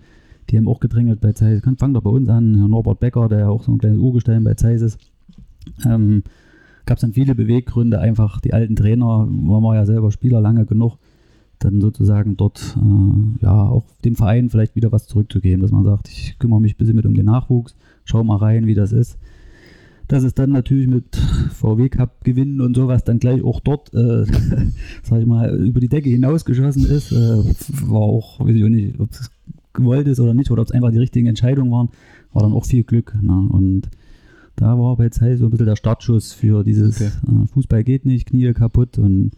die 0.49 0.57
haben 0.57 0.67
auch 0.67 0.79
gedrängelt 0.79 1.21
bei 1.21 1.33
Zeiss. 1.33 1.61
Fang 1.77 1.93
doch 1.93 2.01
bei 2.01 2.11
uns 2.11 2.29
an, 2.29 2.55
Herr 2.57 2.67
Norbert 2.67 2.99
Becker, 2.99 3.27
der 3.29 3.49
auch 3.49 3.63
so 3.63 3.71
ein 3.71 3.79
kleines 3.79 3.99
Urgestein 3.99 4.43
bei 4.43 4.53
Zeiss 4.53 4.81
ist. 4.81 4.99
Ähm, 5.85 6.23
Gab 6.85 6.97
es 6.97 7.01
dann 7.01 7.13
viele 7.13 7.33
Beweggründe, 7.33 7.99
einfach 7.99 8.39
die 8.39 8.53
alten 8.53 8.75
Trainer, 8.75 9.25
man 9.25 9.63
war 9.63 9.75
ja 9.75 9.85
selber 9.85 10.11
Spieler 10.11 10.39
lange 10.39 10.65
genug, 10.65 10.97
dann 11.59 11.81
sozusagen 11.81 12.37
dort 12.37 12.77
äh, 12.77 13.43
ja 13.43 13.67
auch 13.67 13.85
dem 14.03 14.15
Verein 14.15 14.49
vielleicht 14.49 14.75
wieder 14.75 14.91
was 14.91 15.07
zurückzugeben, 15.07 15.61
dass 15.61 15.71
man 15.71 15.83
sagt, 15.83 16.09
ich 16.09 16.37
kümmere 16.39 16.61
mich 16.61 16.73
ein 16.73 16.77
bisschen 16.77 16.95
mit 16.95 17.05
um 17.05 17.13
den 17.13 17.25
Nachwuchs, 17.25 17.75
schau 18.03 18.23
mal 18.23 18.37
rein, 18.37 18.67
wie 18.67 18.75
das 18.75 18.91
ist. 18.91 19.17
Dass 20.07 20.23
es 20.23 20.35
dann 20.35 20.51
natürlich 20.51 20.87
mit 20.87 21.15
VW 21.51 21.89
Cup 21.89 22.23
gewinnen 22.23 22.61
und 22.61 22.75
sowas 22.75 23.03
dann 23.03 23.17
gleich 23.17 23.43
auch 23.43 23.59
dort, 23.59 23.93
äh, 23.93 24.25
sag 25.03 25.19
ich 25.19 25.25
mal, 25.25 25.55
über 25.55 25.79
die 25.79 25.87
Decke 25.89 26.09
hinausgeschossen 26.09 26.85
ist, 26.85 27.11
äh, 27.11 27.43
war 27.89 28.01
auch, 28.01 28.39
weiß 28.39 28.55
ich 28.55 28.63
auch 28.63 28.69
nicht, 28.69 28.99
ob 28.99 29.11
es 29.11 29.31
gewollt 29.73 30.07
ist 30.07 30.19
oder 30.19 30.33
nicht, 30.33 30.51
oder 30.51 30.61
ob 30.61 30.67
es 30.67 30.73
einfach 30.73 30.91
die 30.91 30.99
richtigen 30.99 31.27
Entscheidungen 31.27 31.71
waren, 31.71 31.89
war 32.33 32.43
dann 32.43 32.53
auch 32.53 32.65
viel 32.65 32.83
Glück. 32.83 33.15
Ne? 33.21 33.47
Und 33.49 33.89
da 34.55 34.77
war 34.79 34.95
bei 34.95 35.09
Zeit 35.09 35.39
so 35.39 35.45
ein 35.45 35.51
bisschen 35.51 35.65
der 35.65 35.75
Startschuss 35.75 36.33
für 36.33 36.63
dieses 36.63 37.01
Okay. 37.01 37.11
äh, 37.27 37.47
Fußball 37.47 37.83
geht 37.83 38.05
nicht, 38.05 38.27
Knie 38.27 38.53
kaputt 38.53 38.97
und 38.97 39.31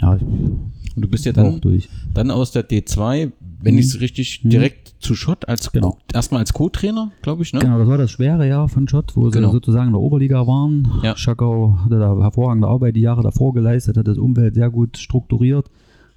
ja, 0.00 0.16
ich 0.16 0.83
Und 0.96 1.02
du 1.04 1.08
bist 1.08 1.24
ja 1.24 1.34
war 1.36 1.44
auch 1.44 1.50
dann, 1.52 1.60
durch. 1.60 1.88
dann 2.14 2.30
aus 2.30 2.52
der 2.52 2.68
D2, 2.68 3.32
wenn 3.62 3.74
Mhm. 3.74 3.80
ich 3.80 3.86
es 3.86 4.00
richtig, 4.00 4.44
Mhm. 4.44 4.50
direkt 4.50 4.94
zu 5.00 5.14
Schott 5.14 5.48
als 5.48 5.72
Genau. 5.72 5.98
Erstmal 6.12 6.40
als 6.40 6.52
Co-Trainer, 6.52 7.10
glaube 7.22 7.42
ich, 7.42 7.52
ne? 7.52 7.60
Genau, 7.60 7.78
das 7.78 7.88
war 7.88 7.98
das 7.98 8.10
schwere 8.10 8.46
Jahr 8.46 8.68
von 8.68 8.86
Schott, 8.88 9.12
wo 9.16 9.28
Genau. 9.30 9.48
sie 9.48 9.52
sozusagen 9.54 9.88
in 9.88 9.92
der 9.92 10.00
Oberliga 10.00 10.46
waren. 10.46 10.88
Ja. 11.02 11.16
Schakau 11.16 11.78
hatte 11.84 11.98
da 11.98 12.16
hervorragende 12.20 12.68
Arbeit 12.68 12.94
die 12.96 13.00
Jahre 13.00 13.22
davor 13.22 13.52
geleistet, 13.54 13.96
hat 13.96 14.06
das 14.06 14.18
Umfeld 14.18 14.54
sehr 14.54 14.70
gut 14.70 14.96
strukturiert 14.98 15.68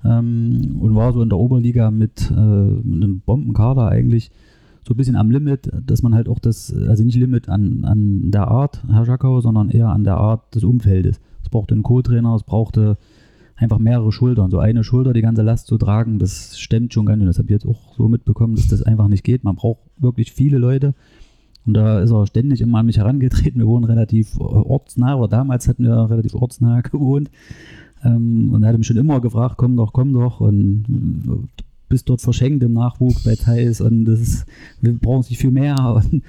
ähm, 0.06 0.78
und 0.80 0.96
war 0.96 1.12
so 1.14 1.22
in 1.22 1.30
der 1.30 1.40
Oberliga 1.40 1.90
mit, 1.92 2.30
äh, 2.32 2.34
mit 2.36 3.04
einem 3.04 3.22
Bombenkader 3.22 3.88
eigentlich 3.88 4.30
so 4.88 4.94
ein 4.94 4.98
bisschen 4.98 5.16
am 5.16 5.32
Limit, 5.32 5.70
dass 5.86 6.02
man 6.02 6.14
halt 6.16 6.30
auch 6.30 6.40
das, 6.40 6.74
also 6.74 7.04
nicht 7.04 7.18
Limit 7.18 7.50
an, 7.50 7.84
an 7.84 8.32
der 8.32 8.48
Art, 8.48 8.84
Herr 8.90 9.06
Schakau, 9.06 9.42
sondern 9.42 9.70
eher 9.70 9.90
an 9.90 10.04
der 10.04 10.18
Art 10.18 10.56
des 10.56 10.64
Umfeldes. 10.64 11.20
Es 11.44 11.50
brauchte 11.50 11.74
einen 11.74 11.84
Co-Trainer, 11.84 12.36
es 12.36 12.44
brauchte 12.44 12.98
einfach 13.58 13.80
mehrere 13.80 14.12
Schultern. 14.12 14.52
So 14.52 14.60
eine 14.60 14.84
Schulter, 14.84 15.14
die 15.14 15.22
ganze 15.22 15.42
Last 15.42 15.68
zu 15.68 15.78
tragen, 15.78 16.20
das 16.20 16.60
stemmt 16.60 16.94
schon 16.94 17.06
ganz 17.06 17.20
schön. 17.20 17.28
Das 17.28 17.38
habe 17.40 17.48
ich 17.48 17.52
jetzt 17.52 17.66
auch 17.66 17.96
so 17.96 18.08
mitbekommen, 18.08 18.56
dass 18.56 18.68
das 18.68 18.84
einfach 18.84 19.08
nicht 19.08 19.24
geht. 19.24 19.44
Man 19.44 19.56
braucht 19.56 19.80
wirklich 19.98 20.32
viele 20.32 20.58
Leute. 20.58 20.94
Und 21.66 21.74
da 21.74 22.00
ist 22.00 22.12
er 22.12 22.26
ständig 22.28 22.62
immer 22.62 22.80
an 22.80 22.86
mich 22.86 22.98
herangetreten. 22.98 23.60
Wir 23.60 23.68
wohnen 23.68 23.84
relativ 23.84 24.38
äh, 24.38 24.44
ortsnah, 24.44 25.16
oder 25.16 25.28
damals 25.28 25.68
hatten 25.68 25.84
wir 25.84 26.10
relativ 26.10 26.34
ortsnah 26.34 26.82
gewohnt. 26.92 27.30
Ähm, 28.04 28.54
und 28.54 28.64
er 28.64 28.70
hatte 28.70 28.78
mich 28.78 28.88
schon 28.88 28.98
immer 28.98 29.20
gefragt, 29.20 29.56
komm 29.58 29.76
doch, 29.76 29.92
komm 29.92 30.14
doch. 30.14 30.40
Und 30.40 30.86
äh, 31.28 31.62
bist 31.90 32.10
dort 32.10 32.22
verschenkt 32.22 32.64
im 32.64 32.74
Nachwuchs 32.74 33.24
bei 33.24 33.36
Thais 33.36 33.82
und 33.82 34.06
das 34.06 34.20
ist, 34.20 34.46
wir 34.82 34.94
brauchen 34.94 35.26
nicht 35.30 35.40
viel 35.40 35.52
mehr. 35.52 35.76
Und, 36.12 36.24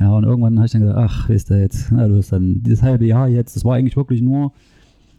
ja, 0.00 0.10
und 0.10 0.24
irgendwann 0.24 0.56
habe 0.56 0.66
ich 0.66 0.72
dann 0.72 0.80
gesagt, 0.80 0.98
ach, 0.98 1.28
weißt 1.28 1.50
du 1.50 1.54
jetzt, 1.54 1.92
na, 1.92 2.08
du 2.08 2.16
hast 2.16 2.32
dann 2.32 2.64
dieses 2.64 2.82
halbe 2.82 3.06
Jahr 3.06 3.28
jetzt, 3.28 3.54
das 3.54 3.64
war 3.64 3.76
eigentlich 3.76 3.96
wirklich 3.96 4.22
nur, 4.22 4.52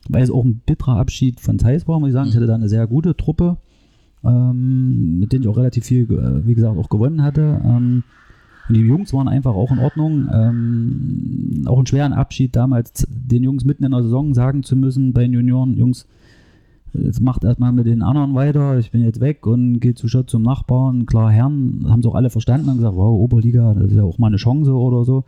weil 0.10 0.24
es 0.24 0.32
auch 0.32 0.44
ein 0.44 0.62
bitterer 0.66 0.98
Abschied 0.98 1.40
von 1.40 1.58
Thais 1.58 1.88
war, 1.88 2.00
muss 2.00 2.10
ich 2.10 2.14
sagen. 2.14 2.30
Ich 2.30 2.36
hatte 2.36 2.48
da 2.48 2.56
eine 2.56 2.70
sehr 2.70 2.88
gute 2.88 3.16
Truppe, 3.16 3.58
ähm, 4.24 5.20
mit 5.20 5.34
denen 5.34 5.44
ich 5.44 5.50
auch 5.50 5.58
relativ 5.58 5.86
viel, 5.86 6.04
äh, 6.12 6.46
wie 6.48 6.56
gesagt, 6.56 6.78
auch 6.78 6.90
gewonnen 6.90 7.24
hatte. 7.24 7.62
Ähm, 7.64 8.04
und 8.68 8.76
die 8.76 8.82
Jungs 8.82 9.14
waren 9.14 9.28
einfach 9.28 9.54
auch 9.54 9.72
in 9.72 9.80
Ordnung. 9.80 10.28
Ähm, 10.34 11.64
auch 11.66 11.78
einen 11.78 11.88
schweren 11.88 12.14
Abschied 12.14 12.56
damals, 12.56 13.08
den 13.10 13.44
Jungs 13.44 13.64
mitten 13.64 13.84
in 13.84 13.92
der 13.92 14.04
Saison 14.04 14.34
sagen 14.34 14.64
zu 14.64 14.76
müssen 14.76 15.14
bei 15.14 15.22
den 15.22 15.34
Junioren, 15.34 15.78
Jungs, 15.78 16.08
jetzt 16.94 17.22
macht 17.22 17.44
erstmal 17.44 17.72
mit 17.72 17.86
den 17.86 18.02
anderen 18.02 18.34
weiter, 18.34 18.80
ich 18.80 18.92
bin 18.92 19.04
jetzt 19.04 19.20
weg 19.20 19.46
und 19.46 19.80
gehe 19.80 19.96
zu 19.96 20.08
Schott 20.08 20.30
zum 20.30 20.42
Nachbarn. 20.42 21.06
Klar, 21.06 21.32
Herren 21.32 21.86
haben 21.88 22.00
es 22.00 22.06
auch 22.06 22.16
alle 22.16 22.30
verstanden 22.30 22.70
und 22.70 22.78
gesagt, 22.78 22.96
wow, 22.96 23.20
Oberliga, 23.20 23.74
das 23.74 23.92
ist 23.92 23.98
ja 23.98 24.04
auch 24.04 24.18
mal 24.18 24.28
eine 24.28 24.38
Chance 24.38 24.74
oder 24.74 25.04
so. 25.04 25.26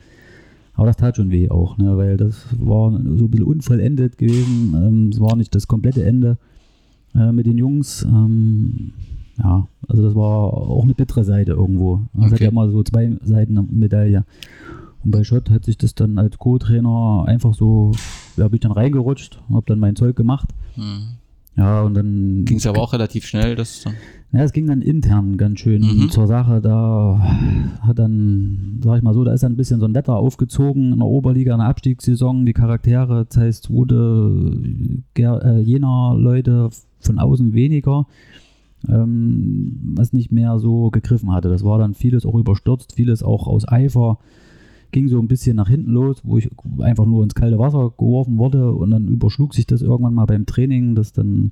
Aber 0.77 0.85
das 0.85 0.95
tat 0.95 1.17
schon 1.17 1.31
weh 1.31 1.49
auch, 1.49 1.77
ne, 1.77 1.97
weil 1.97 2.17
das 2.17 2.45
war 2.57 2.91
so 2.91 3.25
ein 3.25 3.31
bisschen 3.31 3.47
unvollendet 3.47 4.17
gewesen. 4.17 4.75
Ähm, 4.75 5.09
es 5.11 5.19
war 5.19 5.35
nicht 5.35 5.53
das 5.55 5.67
komplette 5.67 6.05
Ende 6.05 6.37
äh, 7.15 7.31
mit 7.31 7.47
den 7.47 7.57
Jungs. 7.57 8.03
Ähm, 8.03 8.93
ja, 9.39 9.67
also 9.87 10.03
das 10.03 10.13
war 10.13 10.53
auch 10.53 10.83
eine 10.83 10.93
bittere 10.93 11.23
Seite 11.23 11.53
irgendwo. 11.53 12.01
Es 12.13 12.25
okay. 12.25 12.31
hat 12.31 12.39
ja 12.41 12.49
immer 12.49 12.69
so 12.69 12.83
zwei 12.83 13.11
Seiten 13.23 13.55
der 13.55 13.63
Medaille. 13.63 14.23
Und 15.03 15.11
bei 15.11 15.23
Schott 15.23 15.49
hat 15.49 15.65
sich 15.65 15.79
das 15.79 15.95
dann 15.95 16.19
als 16.19 16.37
Co-Trainer 16.37 17.25
einfach 17.27 17.55
so, 17.55 17.91
ja, 18.35 18.47
bin 18.47 18.55
ich 18.55 18.61
dann 18.61 18.71
reingerutscht, 18.71 19.41
habe 19.49 19.65
dann 19.65 19.79
mein 19.79 19.95
Zeug 19.95 20.15
gemacht. 20.15 20.49
Mhm. 20.75 21.17
Ja, 21.57 21.81
und 21.81 21.95
dann. 21.95 22.45
Ging 22.45 22.57
es 22.57 22.67
aber 22.67 22.81
auch 22.81 22.93
relativ 22.93 23.25
schnell, 23.25 23.55
das. 23.55 23.83
Ja, 24.31 24.43
es 24.43 24.51
ging 24.51 24.67
dann 24.67 24.81
intern 24.81 25.37
ganz 25.37 25.59
schön 25.59 25.81
mhm. 25.81 26.09
zur 26.09 26.27
Sache. 26.27 26.61
Da 26.61 27.19
hat 27.81 27.97
dann, 27.97 28.79
sag 28.83 28.97
ich 28.97 29.03
mal 29.03 29.13
so, 29.13 29.23
da 29.23 29.33
ist 29.33 29.41
dann 29.41 29.53
ein 29.53 29.57
bisschen 29.57 29.79
so 29.79 29.85
ein 29.85 29.95
Wetter 29.95 30.17
aufgezogen 30.17 30.91
in 30.91 30.99
der 30.99 31.07
Oberliga, 31.07 31.53
in 31.53 31.59
der 31.59 31.67
Abstiegssaison. 31.67 32.45
Die 32.45 32.53
Charaktere, 32.53 33.25
das 33.25 33.37
heißt, 33.37 33.71
wurde 33.71 35.01
äh, 35.17 35.59
jener 35.61 36.15
Leute 36.17 36.69
von 36.99 37.19
außen 37.19 37.53
weniger, 37.53 38.05
ähm, 38.87 39.93
was 39.95 40.13
nicht 40.13 40.31
mehr 40.31 40.59
so 40.59 40.91
gegriffen 40.91 41.31
hatte. 41.31 41.49
Das 41.49 41.63
war 41.63 41.79
dann 41.79 41.95
vieles 41.95 42.25
auch 42.25 42.35
überstürzt, 42.35 42.93
vieles 42.93 43.23
auch 43.23 43.47
aus 43.47 43.67
Eifer 43.67 44.19
ging 44.91 45.07
so 45.07 45.19
ein 45.19 45.27
bisschen 45.27 45.55
nach 45.55 45.69
hinten 45.69 45.91
los, 45.91 46.21
wo 46.23 46.37
ich 46.37 46.49
einfach 46.79 47.05
nur 47.05 47.23
ins 47.23 47.35
kalte 47.35 47.59
Wasser 47.59 47.91
geworfen 47.97 48.37
wurde 48.37 48.71
und 48.71 48.91
dann 48.91 49.07
überschlug 49.07 49.53
sich 49.53 49.65
das 49.65 49.81
irgendwann 49.81 50.13
mal 50.13 50.25
beim 50.25 50.45
Training, 50.45 50.95
dass 50.95 51.13
dann 51.13 51.51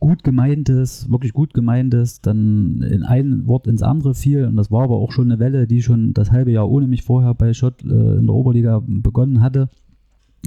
gut 0.00 0.22
gemeintes, 0.22 1.10
wirklich 1.10 1.32
gut 1.32 1.54
gemeintes, 1.54 2.20
dann 2.20 2.82
in 2.82 3.02
ein 3.02 3.46
Wort 3.46 3.66
ins 3.66 3.82
andere 3.82 4.14
fiel 4.14 4.46
und 4.46 4.56
das 4.56 4.70
war 4.70 4.84
aber 4.84 4.96
auch 4.96 5.12
schon 5.12 5.30
eine 5.30 5.40
Welle, 5.40 5.66
die 5.66 5.82
schon 5.82 6.12
das 6.12 6.30
halbe 6.30 6.50
Jahr 6.50 6.68
ohne 6.68 6.86
mich 6.86 7.02
vorher 7.02 7.34
bei 7.34 7.54
Schott 7.54 7.82
äh, 7.82 8.18
in 8.18 8.26
der 8.26 8.34
Oberliga 8.34 8.82
begonnen 8.86 9.40
hatte. 9.40 9.70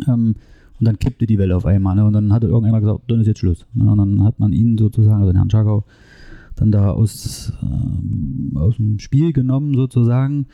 Ähm, 0.07 0.35
und 0.79 0.87
dann 0.87 0.99
kippte 0.99 1.25
die 1.25 1.39
Welle 1.39 1.55
auf 1.55 1.65
einmal. 1.65 1.95
Ne? 1.95 2.05
Und 2.05 2.13
dann 2.13 2.31
hatte 2.31 2.47
irgendeiner 2.47 2.79
gesagt, 2.79 3.01
dann 3.07 3.19
ist 3.19 3.27
jetzt 3.27 3.39
Schluss. 3.39 3.65
Ne? 3.73 3.91
Und 3.91 3.97
dann 3.97 4.23
hat 4.23 4.39
man 4.39 4.53
ihn 4.53 4.77
sozusagen, 4.77 5.21
also 5.21 5.31
den 5.31 5.37
Herrn 5.37 5.49
Schakau, 5.49 5.85
dann 6.55 6.71
da 6.71 6.91
aus, 6.91 7.51
äh, 7.63 8.57
aus 8.57 8.77
dem 8.77 8.99
Spiel 8.99 9.33
genommen 9.33 9.73
sozusagen 9.73 10.47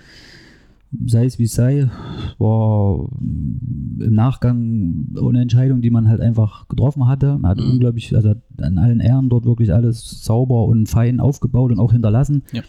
sei 1.06 1.26
es 1.26 1.40
wie 1.40 1.44
es 1.44 1.54
sei, 1.54 1.90
war 2.38 3.10
im 3.20 4.14
Nachgang 4.14 5.08
eine 5.18 5.42
Entscheidung, 5.42 5.82
die 5.82 5.90
man 5.90 6.08
halt 6.08 6.22
einfach 6.22 6.68
getroffen 6.68 7.08
hatte. 7.08 7.38
Man 7.38 7.52
hat 7.52 7.60
mhm. 7.60 7.72
unglaublich, 7.72 8.16
also 8.16 8.34
an 8.58 8.78
allen 8.78 9.00
Ehren 9.00 9.30
dort 9.30 9.46
wirklich 9.46 9.74
alles 9.74 10.24
sauber 10.24 10.66
und 10.66 10.88
fein 10.88 11.20
aufgebaut 11.20 11.72
und 11.72 11.80
auch 11.80 11.92
hinterlassen. 11.92 12.44
Ja. 12.52 12.62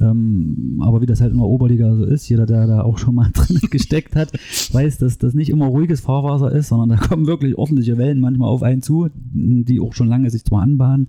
Ähm, 0.00 0.80
aber 0.82 1.02
wie 1.02 1.06
das 1.06 1.20
halt 1.20 1.32
in 1.32 1.38
der 1.38 1.46
Oberliga 1.46 1.94
so 1.94 2.04
ist, 2.04 2.28
jeder, 2.28 2.46
der 2.46 2.66
da 2.66 2.82
auch 2.82 2.98
schon 2.98 3.14
mal 3.14 3.30
drin 3.34 3.58
gesteckt 3.70 4.16
hat, 4.16 4.32
weiß, 4.72 4.98
dass 4.98 5.18
das 5.18 5.34
nicht 5.34 5.50
immer 5.50 5.66
ruhiges 5.66 6.00
Fahrwasser 6.00 6.50
ist, 6.50 6.68
sondern 6.68 6.88
da 6.88 6.96
kommen 6.96 7.26
wirklich 7.26 7.58
ordentliche 7.58 7.98
Wellen 7.98 8.20
manchmal 8.20 8.48
auf 8.48 8.62
einen 8.62 8.82
zu, 8.82 9.08
die 9.14 9.80
auch 9.80 9.92
schon 9.92 10.08
lange 10.08 10.30
sich 10.30 10.44
zwar 10.44 10.62
anbahnen, 10.62 11.08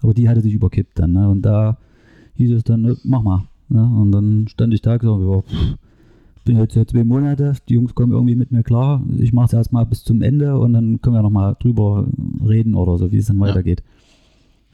aber 0.00 0.14
die 0.14 0.28
hatte 0.28 0.40
sich 0.40 0.54
überkippt 0.54 0.98
dann. 0.98 1.12
Ne? 1.12 1.28
Und 1.28 1.42
da 1.42 1.78
hieß 2.34 2.52
es 2.52 2.64
dann, 2.64 2.96
mach 3.04 3.22
mal. 3.22 3.44
Ne? 3.68 3.84
Und 3.84 4.12
dann 4.12 4.48
stand 4.48 4.72
ich 4.72 4.82
da 4.82 4.94
und 4.94 5.00
gesagt, 5.00 5.22
ja, 5.22 5.74
bin 6.44 6.58
jetzt 6.58 6.74
ja 6.74 6.86
zwei 6.86 7.04
Monate, 7.04 7.54
die 7.68 7.74
Jungs 7.74 7.94
kommen 7.94 8.12
irgendwie 8.12 8.34
mit 8.34 8.50
mir 8.52 8.62
klar. 8.62 9.02
Ich 9.18 9.32
mache 9.32 9.46
es 9.46 9.52
erstmal 9.52 9.86
bis 9.86 10.04
zum 10.04 10.22
Ende 10.22 10.58
und 10.58 10.72
dann 10.72 11.00
können 11.00 11.16
wir 11.16 11.22
nochmal 11.22 11.56
drüber 11.58 12.06
reden 12.46 12.74
oder 12.74 12.98
so, 12.98 13.12
wie 13.12 13.18
es 13.18 13.26
dann 13.26 13.38
ja. 13.38 13.42
weitergeht. 13.42 13.82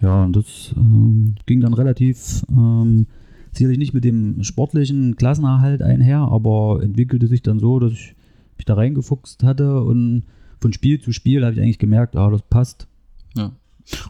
Ja, 0.00 0.24
und 0.24 0.36
das 0.36 0.74
ähm, 0.76 1.34
ging 1.46 1.60
dann 1.60 1.74
relativ 1.74 2.44
ähm, 2.50 3.06
sicherlich 3.52 3.78
nicht 3.78 3.94
mit 3.94 4.04
dem 4.04 4.42
sportlichen 4.44 5.16
Klassenerhalt 5.16 5.82
einher, 5.82 6.20
aber 6.20 6.80
entwickelte 6.82 7.26
sich 7.26 7.42
dann 7.42 7.58
so, 7.58 7.80
dass 7.80 7.92
ich 7.92 8.14
mich 8.56 8.64
da 8.64 8.74
reingefuchst 8.74 9.42
hatte 9.42 9.82
und 9.82 10.24
von 10.60 10.72
Spiel 10.72 11.00
zu 11.00 11.12
Spiel 11.12 11.44
habe 11.44 11.54
ich 11.54 11.60
eigentlich 11.60 11.78
gemerkt, 11.78 12.16
ah, 12.16 12.30
das 12.30 12.42
passt. 12.42 12.88
Ja. 13.36 13.52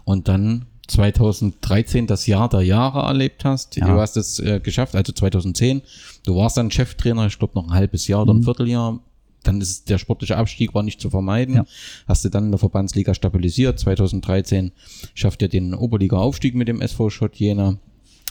Und 0.05 0.29
dann 0.29 0.67
2013 0.89 2.07
das 2.07 2.27
Jahr 2.27 2.49
der 2.49 2.63
Jahre 2.63 3.07
erlebt 3.07 3.45
hast. 3.45 3.77
Ja. 3.77 3.87
Du 3.87 4.01
hast 4.01 4.17
es 4.17 4.41
äh, 4.41 4.61
geschafft, 4.61 4.95
also 4.97 5.13
2010. 5.13 5.83
Du 6.25 6.37
warst 6.37 6.57
dann 6.57 6.71
Cheftrainer, 6.71 7.27
ich 7.27 7.39
glaube 7.39 7.55
noch 7.55 7.69
ein 7.69 7.75
halbes 7.75 8.09
Jahr 8.09 8.23
oder 8.23 8.35
ein 8.35 8.39
mhm. 8.39 8.45
Vierteljahr. 8.45 9.01
Dann 9.45 9.61
ist 9.61 9.89
der 9.89 9.99
sportliche 9.99 10.37
Abstieg 10.37 10.75
war 10.75 10.83
nicht 10.83 11.01
zu 11.01 11.11
vermeiden. 11.11 11.55
Ja. 11.55 11.67
Hast 12.07 12.25
du 12.25 12.29
dann 12.29 12.47
in 12.47 12.51
der 12.51 12.59
Verbandsliga 12.59 13.15
stabilisiert. 13.15 13.79
2013 13.79 14.73
schafft 15.15 15.43
ihr 15.43 15.49
den 15.49 15.75
Oberliga-Aufstieg 15.75 16.55
mit 16.55 16.69
dem 16.69 16.81
SV 16.81 17.11
Schott 17.11 17.37
Jena. 17.37 17.79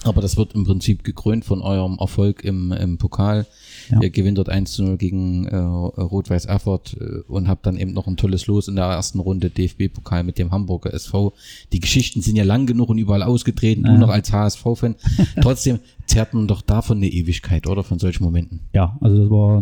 Aber 0.04 0.22
das 0.22 0.38
wird 0.38 0.54
im 0.54 0.64
Prinzip 0.64 1.04
gekrönt 1.04 1.44
von 1.44 1.62
eurem 1.62 1.98
Erfolg 2.00 2.44
im, 2.44 2.72
im 2.72 2.98
Pokal. 2.98 3.46
Ja. 3.90 4.02
Ihr 4.02 4.10
gewinnt 4.10 4.38
dort 4.38 4.50
1 4.50 4.72
zu 4.72 4.84
0 4.84 4.98
gegen 4.98 5.46
äh, 5.48 5.56
Rot-Weiß 5.58 6.46
Erfurt 6.46 6.96
äh, 7.00 7.22
und 7.28 7.48
habt 7.48 7.66
dann 7.66 7.78
eben 7.78 7.94
noch 7.94 8.08
ein 8.08 8.18
tolles 8.18 8.48
Los 8.48 8.68
in 8.68 8.76
der 8.76 8.86
ersten 8.86 9.20
Runde 9.20 9.50
DFB-Pokal 9.50 10.24
mit 10.24 10.38
dem 10.38 10.52
Hamburger 10.52 10.94
SV. 10.94 11.34
Die 11.74 11.80
Geschichten 11.80 12.22
sind 12.22 12.36
ja 12.36 12.44
lang 12.44 12.68
genug 12.68 12.90
und 12.90 12.98
überall 12.98 13.24
ausgetreten, 13.24 13.86
ja. 13.86 13.94
du 13.94 14.00
noch 14.00 14.10
als 14.10 14.32
HSV-Fan. 14.32 14.96
Trotzdem 15.42 15.80
zerrt 16.06 16.34
man 16.34 16.48
doch 16.48 16.62
davon 16.62 16.98
eine 16.98 17.08
Ewigkeit, 17.08 17.68
oder? 17.68 17.84
Von 17.84 18.00
solchen 18.00 18.24
Momenten. 18.24 18.62
Ja, 18.74 18.98
also 19.02 19.22
das 19.22 19.30
war, 19.30 19.62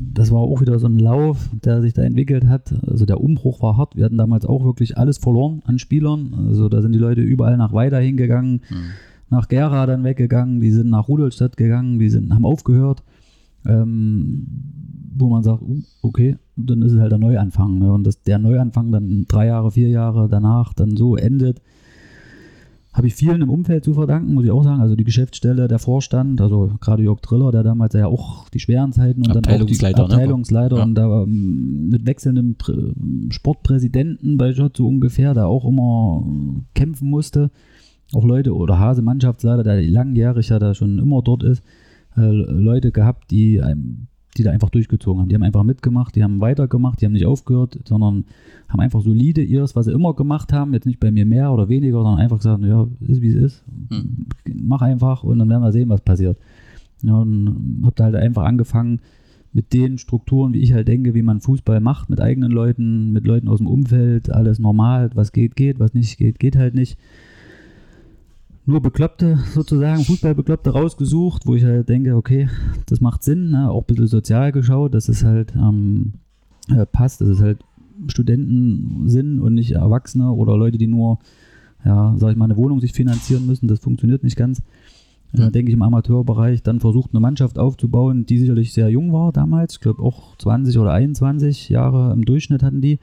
das 0.00 0.30
war 0.30 0.40
auch 0.40 0.60
wieder 0.60 0.78
so 0.78 0.86
ein 0.86 0.98
Lauf, 0.98 1.48
der 1.52 1.82
sich 1.82 1.92
da 1.92 2.02
entwickelt 2.02 2.46
hat. 2.46 2.74
Also 2.86 3.06
der 3.06 3.20
Umbruch 3.20 3.62
war 3.62 3.76
hart. 3.76 3.96
Wir 3.96 4.04
hatten 4.04 4.18
damals 4.18 4.44
auch 4.44 4.64
wirklich 4.64 4.96
alles 4.96 5.18
verloren 5.18 5.62
an 5.66 5.78
Spielern. 5.78 6.34
Also 6.48 6.68
da 6.68 6.82
sind 6.82 6.92
die 6.92 6.98
Leute 6.98 7.20
überall 7.20 7.56
nach 7.56 7.72
weiter 7.72 7.98
hingegangen. 7.98 8.62
Hm 8.68 8.92
nach 9.34 9.48
Gera 9.48 9.86
dann 9.86 10.04
weggegangen, 10.04 10.60
die 10.60 10.70
sind 10.70 10.90
nach 10.90 11.08
Rudolstadt 11.08 11.56
gegangen, 11.56 11.98
die 11.98 12.08
sind, 12.08 12.32
haben 12.32 12.46
aufgehört. 12.46 13.02
Ähm, 13.66 14.46
wo 15.16 15.28
man 15.28 15.42
sagt, 15.42 15.62
uh, 15.62 15.82
okay, 16.02 16.36
dann 16.56 16.82
ist 16.82 16.92
es 16.92 17.00
halt 17.00 17.12
der 17.12 17.18
Neuanfang. 17.18 17.78
Ne? 17.78 17.92
Und 17.92 18.04
dass 18.04 18.22
der 18.22 18.38
Neuanfang 18.38 18.90
dann 18.90 19.26
drei 19.28 19.46
Jahre, 19.46 19.70
vier 19.70 19.88
Jahre 19.88 20.28
danach 20.28 20.74
dann 20.74 20.96
so 20.96 21.16
endet, 21.16 21.60
habe 22.92 23.08
ich 23.08 23.14
vielen 23.14 23.42
im 23.42 23.50
Umfeld 23.50 23.84
zu 23.84 23.94
verdanken, 23.94 24.34
muss 24.34 24.44
ich 24.44 24.52
auch 24.52 24.62
sagen. 24.62 24.80
Also 24.80 24.94
die 24.94 25.04
Geschäftsstelle, 25.04 25.66
der 25.66 25.80
Vorstand, 25.80 26.40
also 26.40 26.70
gerade 26.80 27.02
Jörg 27.02 27.20
Triller, 27.20 27.50
der 27.50 27.64
damals 27.64 27.94
ja 27.94 28.06
auch 28.06 28.48
die 28.50 28.60
schweren 28.60 28.92
Zeiten 28.92 29.26
und 29.26 29.34
dann 29.34 29.44
auch 29.44 29.66
die 29.66 29.94
Abteilungsleiter 29.94 30.76
ne? 30.76 30.82
und 30.82 30.94
da 30.94 31.22
ähm, 31.22 31.88
mit 31.88 32.06
wechselndem 32.06 32.56
Sportpräsidenten 33.30 34.38
bei 34.38 34.52
Schott 34.52 34.76
so 34.76 34.86
ungefähr, 34.86 35.34
der 35.34 35.46
auch 35.46 35.64
immer 35.64 36.24
kämpfen 36.74 37.10
musste 37.10 37.50
auch 38.14 38.24
Leute 38.24 38.54
oder 38.54 38.78
Hase 38.78 39.02
Mannschaftsleiter, 39.02 39.62
der 39.62 39.82
langjährig 39.82 40.48
ja 40.48 40.58
da 40.58 40.74
schon 40.74 40.98
immer 40.98 41.22
dort 41.22 41.42
ist, 41.42 41.62
äh, 42.16 42.20
Leute 42.20 42.92
gehabt, 42.92 43.30
die, 43.30 43.62
die 44.36 44.42
da 44.42 44.50
einfach 44.50 44.70
durchgezogen 44.70 45.20
haben. 45.20 45.28
Die 45.28 45.34
haben 45.34 45.42
einfach 45.42 45.62
mitgemacht, 45.62 46.14
die 46.16 46.22
haben 46.22 46.40
weitergemacht, 46.40 47.00
die 47.00 47.06
haben 47.06 47.12
nicht 47.12 47.26
aufgehört, 47.26 47.78
sondern 47.86 48.24
haben 48.68 48.80
einfach 48.80 49.00
solide 49.00 49.42
ihres, 49.42 49.76
was 49.76 49.86
sie 49.86 49.92
immer 49.92 50.14
gemacht 50.14 50.52
haben, 50.52 50.74
jetzt 50.74 50.86
nicht 50.86 51.00
bei 51.00 51.10
mir 51.10 51.26
mehr 51.26 51.52
oder 51.52 51.68
weniger, 51.68 52.02
sondern 52.02 52.18
einfach 52.18 52.38
gesagt, 52.38 52.62
ja, 52.64 52.86
ist 53.00 53.22
wie 53.22 53.28
es 53.28 53.34
ist, 53.34 53.64
hm. 53.90 54.26
mach 54.62 54.82
einfach 54.82 55.22
und 55.24 55.38
dann 55.38 55.48
werden 55.48 55.62
wir 55.62 55.72
sehen, 55.72 55.88
was 55.88 56.00
passiert. 56.00 56.38
Ja, 57.02 57.18
und 57.18 57.82
hab 57.84 57.96
da 57.96 58.04
halt 58.04 58.16
einfach 58.16 58.44
angefangen, 58.44 59.00
mit 59.52 59.72
den 59.72 59.98
Strukturen, 59.98 60.52
wie 60.52 60.58
ich 60.58 60.72
halt 60.72 60.88
denke, 60.88 61.14
wie 61.14 61.22
man 61.22 61.40
Fußball 61.40 61.78
macht, 61.78 62.10
mit 62.10 62.20
eigenen 62.20 62.50
Leuten, 62.50 63.12
mit 63.12 63.24
Leuten 63.24 63.48
aus 63.48 63.58
dem 63.58 63.68
Umfeld, 63.68 64.28
alles 64.30 64.58
normal, 64.58 65.10
was 65.14 65.30
geht, 65.30 65.54
geht, 65.54 65.78
was 65.78 65.94
nicht 65.94 66.18
geht, 66.18 66.40
geht 66.40 66.56
halt 66.56 66.74
nicht 66.74 66.98
nur 68.66 68.80
Bekloppte 68.80 69.38
sozusagen, 69.52 70.04
Fußballbekloppte 70.04 70.70
rausgesucht, 70.70 71.46
wo 71.46 71.54
ich 71.54 71.64
halt 71.64 71.88
denke, 71.88 72.16
okay, 72.16 72.48
das 72.86 73.00
macht 73.00 73.22
Sinn, 73.22 73.50
ne? 73.50 73.70
auch 73.70 73.82
ein 73.82 73.86
bisschen 73.86 74.06
sozial 74.06 74.52
geschaut, 74.52 74.94
dass 74.94 75.08
es 75.08 75.24
halt 75.24 75.54
ähm, 75.54 76.14
äh, 76.70 76.86
passt, 76.86 77.20
dass 77.20 77.28
es 77.28 77.40
halt 77.40 77.58
Studenten 78.08 79.08
sind 79.08 79.40
und 79.40 79.54
nicht 79.54 79.72
Erwachsene 79.72 80.32
oder 80.32 80.56
Leute, 80.56 80.78
die 80.78 80.86
nur, 80.86 81.18
ja, 81.84 82.14
sag 82.16 82.32
ich 82.32 82.36
mal, 82.36 82.46
eine 82.46 82.56
Wohnung 82.56 82.80
sich 82.80 82.92
finanzieren 82.92 83.46
müssen, 83.46 83.68
das 83.68 83.80
funktioniert 83.80 84.24
nicht 84.24 84.36
ganz. 84.36 84.62
Ja. 85.32 85.50
Denke 85.50 85.70
ich 85.70 85.74
im 85.74 85.82
Amateurbereich, 85.82 86.62
dann 86.62 86.78
versucht 86.78 87.10
eine 87.12 87.20
Mannschaft 87.20 87.58
aufzubauen, 87.58 88.24
die 88.24 88.38
sicherlich 88.38 88.72
sehr 88.72 88.88
jung 88.88 89.12
war 89.12 89.32
damals, 89.32 89.74
ich 89.74 89.80
glaube 89.80 90.00
auch 90.02 90.36
20 90.38 90.78
oder 90.78 90.92
21 90.92 91.68
Jahre 91.68 92.12
im 92.12 92.24
Durchschnitt 92.24 92.62
hatten 92.62 92.80
die. 92.80 93.00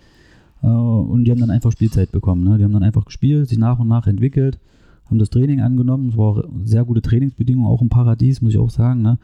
Äh, 0.64 0.68
und 0.68 1.26
die 1.26 1.32
haben 1.32 1.40
dann 1.40 1.52
einfach 1.52 1.72
Spielzeit 1.72 2.12
bekommen. 2.12 2.46
Ne? 2.46 2.58
Die 2.58 2.64
haben 2.64 2.72
dann 2.72 2.84
einfach 2.84 3.06
gespielt, 3.06 3.50
sich 3.50 3.58
nach 3.58 3.80
und 3.80 3.90
nach 3.90 4.08
entwickelt 4.08 4.60
haben 5.12 5.20
das 5.20 5.30
Training 5.30 5.62
angenommen. 5.62 6.10
Es 6.10 6.18
war 6.18 6.44
sehr 6.64 6.84
gute 6.86 7.02
Trainingsbedingungen, 7.02 7.68
auch 7.68 7.82
im 7.82 7.90
Paradies, 7.90 8.42
muss 8.42 8.54
ich 8.54 8.60
auch 8.60 8.70
sagen. 8.70 9.02
Ne? 9.02 9.20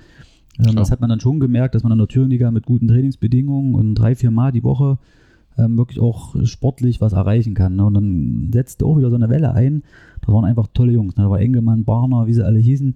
Ähm, 0.59 0.75
das 0.75 0.91
hat 0.91 1.01
man 1.01 1.09
dann 1.09 1.19
schon 1.19 1.39
gemerkt, 1.39 1.75
dass 1.75 1.83
man 1.83 1.91
in 1.91 1.97
der 1.97 2.07
Thüringenliga 2.07 2.51
mit 2.51 2.65
guten 2.65 2.87
Trainingsbedingungen 2.87 3.73
und 3.73 3.95
drei, 3.95 4.15
vier 4.15 4.31
Mal 4.31 4.51
die 4.51 4.63
Woche 4.63 4.99
ähm, 5.57 5.77
wirklich 5.77 5.99
auch 5.99 6.35
sportlich 6.45 7.01
was 7.01 7.13
erreichen 7.13 7.53
kann. 7.53 7.75
Ne? 7.75 7.85
Und 7.85 7.93
dann 7.93 8.49
setzte 8.53 8.85
auch 8.85 8.97
wieder 8.97 9.09
so 9.09 9.15
eine 9.15 9.29
Welle 9.29 9.53
ein. 9.53 9.83
Das 10.21 10.33
waren 10.33 10.45
einfach 10.45 10.67
tolle 10.73 10.91
Jungs. 10.91 11.15
Ne? 11.15 11.23
Da 11.23 11.29
war 11.29 11.39
Engelmann, 11.39 11.85
Barner, 11.85 12.27
wie 12.27 12.33
sie 12.33 12.45
alle 12.45 12.59
hießen. 12.59 12.95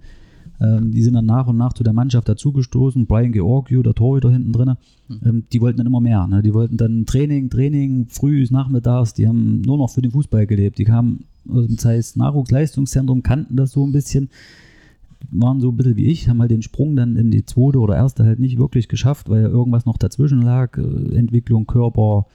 Ähm, 0.60 0.92
die 0.92 1.02
sind 1.02 1.14
dann 1.14 1.26
nach 1.26 1.48
und 1.48 1.56
nach 1.56 1.72
zu 1.72 1.82
der 1.82 1.92
Mannschaft 1.92 2.28
dazugestoßen. 2.28 3.06
Brian 3.06 3.32
Georgiou, 3.32 3.82
der 3.82 3.94
Torhüter 3.94 4.30
hinten 4.30 4.52
drin. 4.52 4.74
Hm. 5.08 5.20
Ähm, 5.24 5.44
die 5.52 5.60
wollten 5.60 5.78
dann 5.78 5.86
immer 5.86 6.00
mehr. 6.00 6.26
Ne? 6.26 6.42
Die 6.42 6.54
wollten 6.54 6.76
dann 6.76 7.06
Training, 7.06 7.50
Training, 7.50 8.06
früh, 8.08 8.46
nachmittags. 8.50 9.14
Die 9.14 9.26
haben 9.26 9.62
nur 9.62 9.78
noch 9.78 9.90
für 9.90 10.02
den 10.02 10.12
Fußball 10.12 10.46
gelebt. 10.46 10.78
Die 10.78 10.84
kamen 10.84 11.24
aus 11.48 11.66
dem 11.66 11.78
Zeiss 11.78 12.16
Nachwuchsleistungszentrum, 12.16 13.22
kannten 13.22 13.56
das 13.56 13.72
so 13.72 13.86
ein 13.86 13.92
bisschen 13.92 14.30
waren 15.30 15.60
so 15.60 15.70
ein 15.70 15.76
bisschen 15.76 15.96
wie 15.96 16.06
ich, 16.06 16.28
haben 16.28 16.40
halt 16.40 16.50
den 16.50 16.62
Sprung 16.62 16.96
dann 16.96 17.16
in 17.16 17.30
die 17.30 17.44
zweite 17.44 17.78
oder 17.78 17.94
erste 17.94 18.24
halt 18.24 18.40
nicht 18.40 18.58
wirklich 18.58 18.88
geschafft, 18.88 19.30
weil 19.30 19.42
ja 19.42 19.48
irgendwas 19.48 19.86
noch 19.86 19.96
dazwischen 19.96 20.42
lag. 20.42 20.76
Äh, 20.76 21.16
Entwicklung, 21.16 21.66
Körper, 21.66 22.26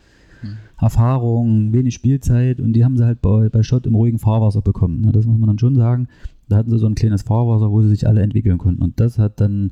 Hm. 0.41 0.57
Erfahrung, 0.79 1.73
wenig 1.73 1.93
Spielzeit 1.93 2.59
und 2.59 2.73
die 2.73 2.85
haben 2.85 2.97
sie 2.97 3.05
halt 3.05 3.21
bei, 3.21 3.49
bei 3.49 3.63
Schott 3.63 3.87
im 3.87 3.95
ruhigen 3.95 4.19
Fahrwasser 4.19 4.61
bekommen. 4.61 5.01
Ne? 5.01 5.11
Das 5.11 5.25
muss 5.25 5.37
man 5.37 5.47
dann 5.47 5.59
schon 5.59 5.75
sagen. 5.75 6.07
Da 6.49 6.57
hatten 6.57 6.71
sie 6.71 6.79
so 6.79 6.87
ein 6.87 6.95
kleines 6.95 7.23
Fahrwasser, 7.23 7.71
wo 7.71 7.81
sie 7.81 7.89
sich 7.89 8.07
alle 8.07 8.21
entwickeln 8.21 8.57
konnten. 8.57 8.81
Und 8.81 8.99
das 8.99 9.17
hat 9.17 9.41
dann 9.41 9.71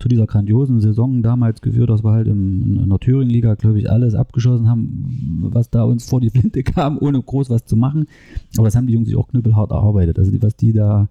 zu 0.00 0.08
dieser 0.08 0.26
grandiosen 0.26 0.80
Saison 0.80 1.22
damals 1.22 1.60
geführt, 1.60 1.90
dass 1.90 2.02
wir 2.02 2.12
halt 2.12 2.26
im, 2.26 2.80
in 2.82 2.88
der 2.88 2.98
Thüringen-Liga, 2.98 3.54
glaube 3.54 3.78
ich, 3.78 3.90
alles 3.90 4.14
abgeschossen 4.14 4.66
haben, 4.66 5.48
was 5.52 5.70
da 5.70 5.84
uns 5.84 6.08
vor 6.08 6.20
die 6.20 6.30
Flinte 6.30 6.62
kam, 6.64 6.98
ohne 6.98 7.22
groß 7.22 7.50
was 7.50 7.66
zu 7.66 7.76
machen. 7.76 8.06
Aber 8.56 8.66
das 8.66 8.74
haben 8.76 8.86
die 8.86 8.94
Jungs 8.94 9.08
sich 9.08 9.16
auch 9.16 9.28
knüppelhart 9.28 9.70
erarbeitet. 9.70 10.18
Also 10.18 10.30
die, 10.30 10.42
was 10.42 10.56
die 10.56 10.72
da 10.72 11.08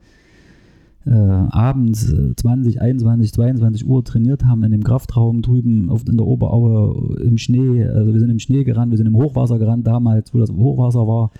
äh, 1.05 1.11
abends 1.11 2.11
äh, 2.11 2.35
20, 2.35 2.81
21, 2.81 3.31
22 3.31 3.87
Uhr 3.87 4.03
trainiert 4.03 4.45
haben 4.45 4.63
in 4.63 4.71
dem 4.71 4.83
Kraftraum 4.83 5.43
drüben 5.43 5.89
auf, 5.89 6.07
in 6.07 6.17
der 6.17 6.25
Oberaue 6.25 7.15
im 7.21 7.37
Schnee. 7.37 7.85
Also 7.85 8.11
wir 8.11 8.19
sind 8.19 8.31
im 8.31 8.39
Schnee 8.39 8.63
gerannt, 8.63 8.91
wir 8.91 8.97
sind 8.97 9.07
im 9.07 9.15
Hochwasser 9.15 9.59
gerannt 9.59 9.85
damals, 9.85 10.33
wo 10.33 10.39
das 10.39 10.51
Hochwasser 10.51 11.07
war. 11.07 11.31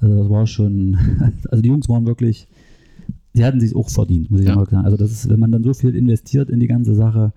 Also 0.00 0.16
das 0.16 0.30
war 0.30 0.46
schon, 0.46 0.96
also 1.50 1.62
die 1.62 1.68
Jungs 1.68 1.88
waren 1.88 2.06
wirklich, 2.06 2.48
sie 3.34 3.44
hatten 3.44 3.60
sich 3.60 3.76
auch 3.76 3.90
verdient, 3.90 4.30
muss 4.30 4.40
ich 4.40 4.46
Ja. 4.46 4.54
mal 4.56 4.64
sagen. 4.66 4.84
Also 4.84 4.96
das 4.96 5.10
ist, 5.12 5.28
wenn 5.28 5.40
man 5.40 5.52
dann 5.52 5.62
so 5.64 5.74
viel 5.74 5.94
investiert 5.94 6.48
in 6.48 6.60
die 6.60 6.66
ganze 6.68 6.94
Sache, 6.94 7.32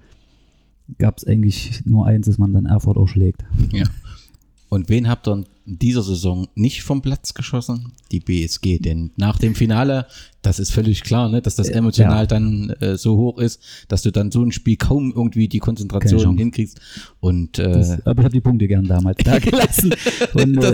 gab 1.00 1.18
es 1.18 1.26
eigentlich 1.28 1.86
nur 1.86 2.06
eins, 2.06 2.28
dass 2.28 2.38
man 2.38 2.54
dann 2.54 2.66
Erfurt 2.66 2.98
auch 2.98 3.08
schlägt. 3.08 3.44
Ja. 3.74 3.86
Und 4.70 4.88
wen 4.90 5.08
habt 5.10 5.28
ihr 5.28 5.44
in 5.68 5.78
dieser 5.80 6.02
Saison 6.02 6.48
nicht 6.56 6.82
vom 6.84 7.02
Platz 7.02 7.34
geschossen? 7.34 7.92
Die 8.12 8.20
BSG. 8.22 8.80
Denn 8.80 9.12
nach 9.18 9.38
dem 9.38 9.54
Finale, 9.54 10.06
das 10.42 10.60
ist 10.60 10.72
völlig 10.72 11.04
klar, 11.04 11.28
ne, 11.30 11.42
dass 11.42 11.56
das 11.56 11.68
emotional 11.68 12.22
Ja. 12.22 12.26
dann 12.26 12.70
äh, 12.80 12.96
so 12.98 13.18
hoch 13.18 13.38
ist, 13.38 13.62
dass 13.90 14.02
du 14.02 14.12
dann 14.12 14.32
so 14.32 14.42
ein 14.44 14.54
Spiel 14.54 14.78
kaum 14.78 15.12
irgendwie 15.14 15.50
die 15.50 15.60
Konzentration 15.60 16.38
hinkriegst. 16.38 16.80
Und 17.20 17.60
äh, 17.60 17.70
Das, 17.70 18.06
aber 18.08 18.22
ich 18.22 18.26
habe 18.26 18.34
die 18.34 18.40
Punkte 18.42 18.68
gern 18.68 18.86
damals 18.86 19.18
da 19.26 19.40
gelassen. 19.40 19.94
Und, 20.36 20.64
äh, 20.64 20.68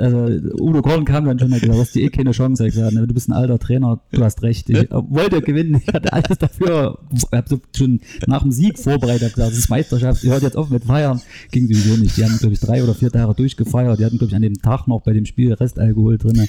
also 0.00 0.52
Udo 0.62 0.80
Korn 0.80 1.04
kam 1.04 1.26
dann 1.26 1.38
schon 1.38 1.52
hat 1.52 1.60
gesagt, 1.60 1.76
du 1.76 1.82
hast 1.82 1.96
eh 1.96 2.08
keine 2.08 2.30
Chance. 2.30 2.66
Ich 2.66 2.74
gesagt, 2.74 2.94
ne, 2.94 3.06
du 3.06 3.12
bist 3.12 3.28
ein 3.28 3.32
alter 3.34 3.58
Trainer, 3.58 4.00
du 4.12 4.24
hast 4.24 4.42
recht. 4.42 4.70
Ich 4.70 4.90
wollte 4.90 5.42
gewinnen, 5.42 5.82
ich 5.86 5.92
hatte 5.92 6.10
alles 6.12 6.38
dafür. 6.38 6.98
Ich 7.14 7.24
habe 7.32 7.60
schon 7.76 8.00
nach 8.26 8.42
dem 8.42 8.52
Sieg 8.52 8.78
vorbereitet, 8.78 9.34
gesagt, 9.34 9.50
das 9.52 9.58
ist 9.58 9.68
Meisterschaft, 9.68 10.24
ihr 10.24 10.30
hört 10.32 10.42
jetzt 10.42 10.56
auf 10.56 10.70
mit 10.70 10.84
Feiern. 10.84 11.20
Ging 11.50 11.66
sowieso 11.66 11.96
nicht. 12.00 12.16
Die 12.16 12.24
haben, 12.24 12.38
glaube 12.38 12.54
ich, 12.54 12.60
drei 12.60 12.82
oder 12.82 12.94
vier 12.94 13.10
Tage 13.10 13.34
durchgefeiert. 13.34 13.98
Die 13.98 14.05
hatten, 14.06 14.18
glaube 14.18 14.30
ich, 14.30 14.36
an 14.36 14.42
dem 14.42 14.60
Tag 14.60 14.86
noch 14.86 15.02
bei 15.02 15.12
dem 15.12 15.26
Spiel 15.26 15.52
Restalkohol 15.52 16.18
drin. 16.18 16.48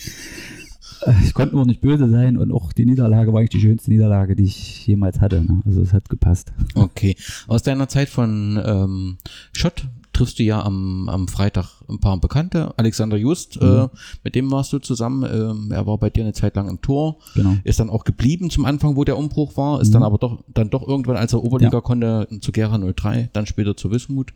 Ich 1.24 1.34
konnte 1.34 1.56
nur 1.56 1.66
nicht 1.66 1.82
böse 1.82 2.10
sein 2.10 2.38
und 2.38 2.52
auch 2.52 2.74
die 2.74 2.86
Niederlage 2.86 3.32
war 3.32 3.40
eigentlich 3.40 3.50
die 3.52 3.62
schönste 3.62 3.92
Niederlage, 3.92 4.36
die 4.36 4.46
ich 4.46 4.88
jemals 4.88 5.22
hatte. 5.22 5.42
Ne? 5.42 5.62
Also 5.66 5.82
es 5.82 5.94
hat 5.94 6.10
gepasst. 6.10 6.54
okay. 6.76 7.16
Aus 7.48 7.62
deiner 7.64 7.88
Zeit 7.88 8.10
von 8.10 8.60
ähm, 8.66 9.18
Schott 9.54 9.88
triffst 10.18 10.40
du 10.40 10.44
ja 10.44 10.64
am, 10.64 11.08
am 11.10 11.28
Freitag 11.28 11.66
ein 11.90 12.00
paar 12.00 12.18
Bekannte. 12.20 12.74
Alexander 12.78 13.18
Just, 13.18 13.62
äh, 13.62 13.88
mit 14.24 14.36
dem 14.36 14.52
warst 14.52 14.74
du 14.74 14.80
zusammen. 14.80 15.24
Ähm, 15.32 15.72
er 15.72 15.86
war 15.86 15.98
bei 15.98 16.10
dir 16.10 16.24
eine 16.24 16.34
Zeit 16.34 16.56
lang 16.56 16.68
im 16.70 16.82
Tor. 16.82 17.18
Genau. 17.36 17.56
Ist 17.64 17.80
dann 17.80 17.90
auch 17.90 18.04
geblieben 18.04 18.50
zum 18.50 18.66
Anfang, 18.66 18.96
wo 18.96 19.04
der 19.04 19.18
Umbruch 19.18 19.56
war. 19.58 19.80
Ist 19.80 19.94
dann 19.94 20.04
aber 20.04 20.18
doch, 20.18 20.44
dann 20.54 20.70
doch 20.70 20.88
irgendwann, 20.88 21.18
als 21.18 21.34
er 21.34 21.44
Oberliga 21.44 21.78
Ja. 21.78 21.82
konnte, 21.82 22.28
zu 22.42 22.52
Gera 22.52 22.78
03, 22.78 23.30
dann 23.34 23.46
später 23.46 23.78
zu 23.78 23.92
Wismut. 23.92 24.34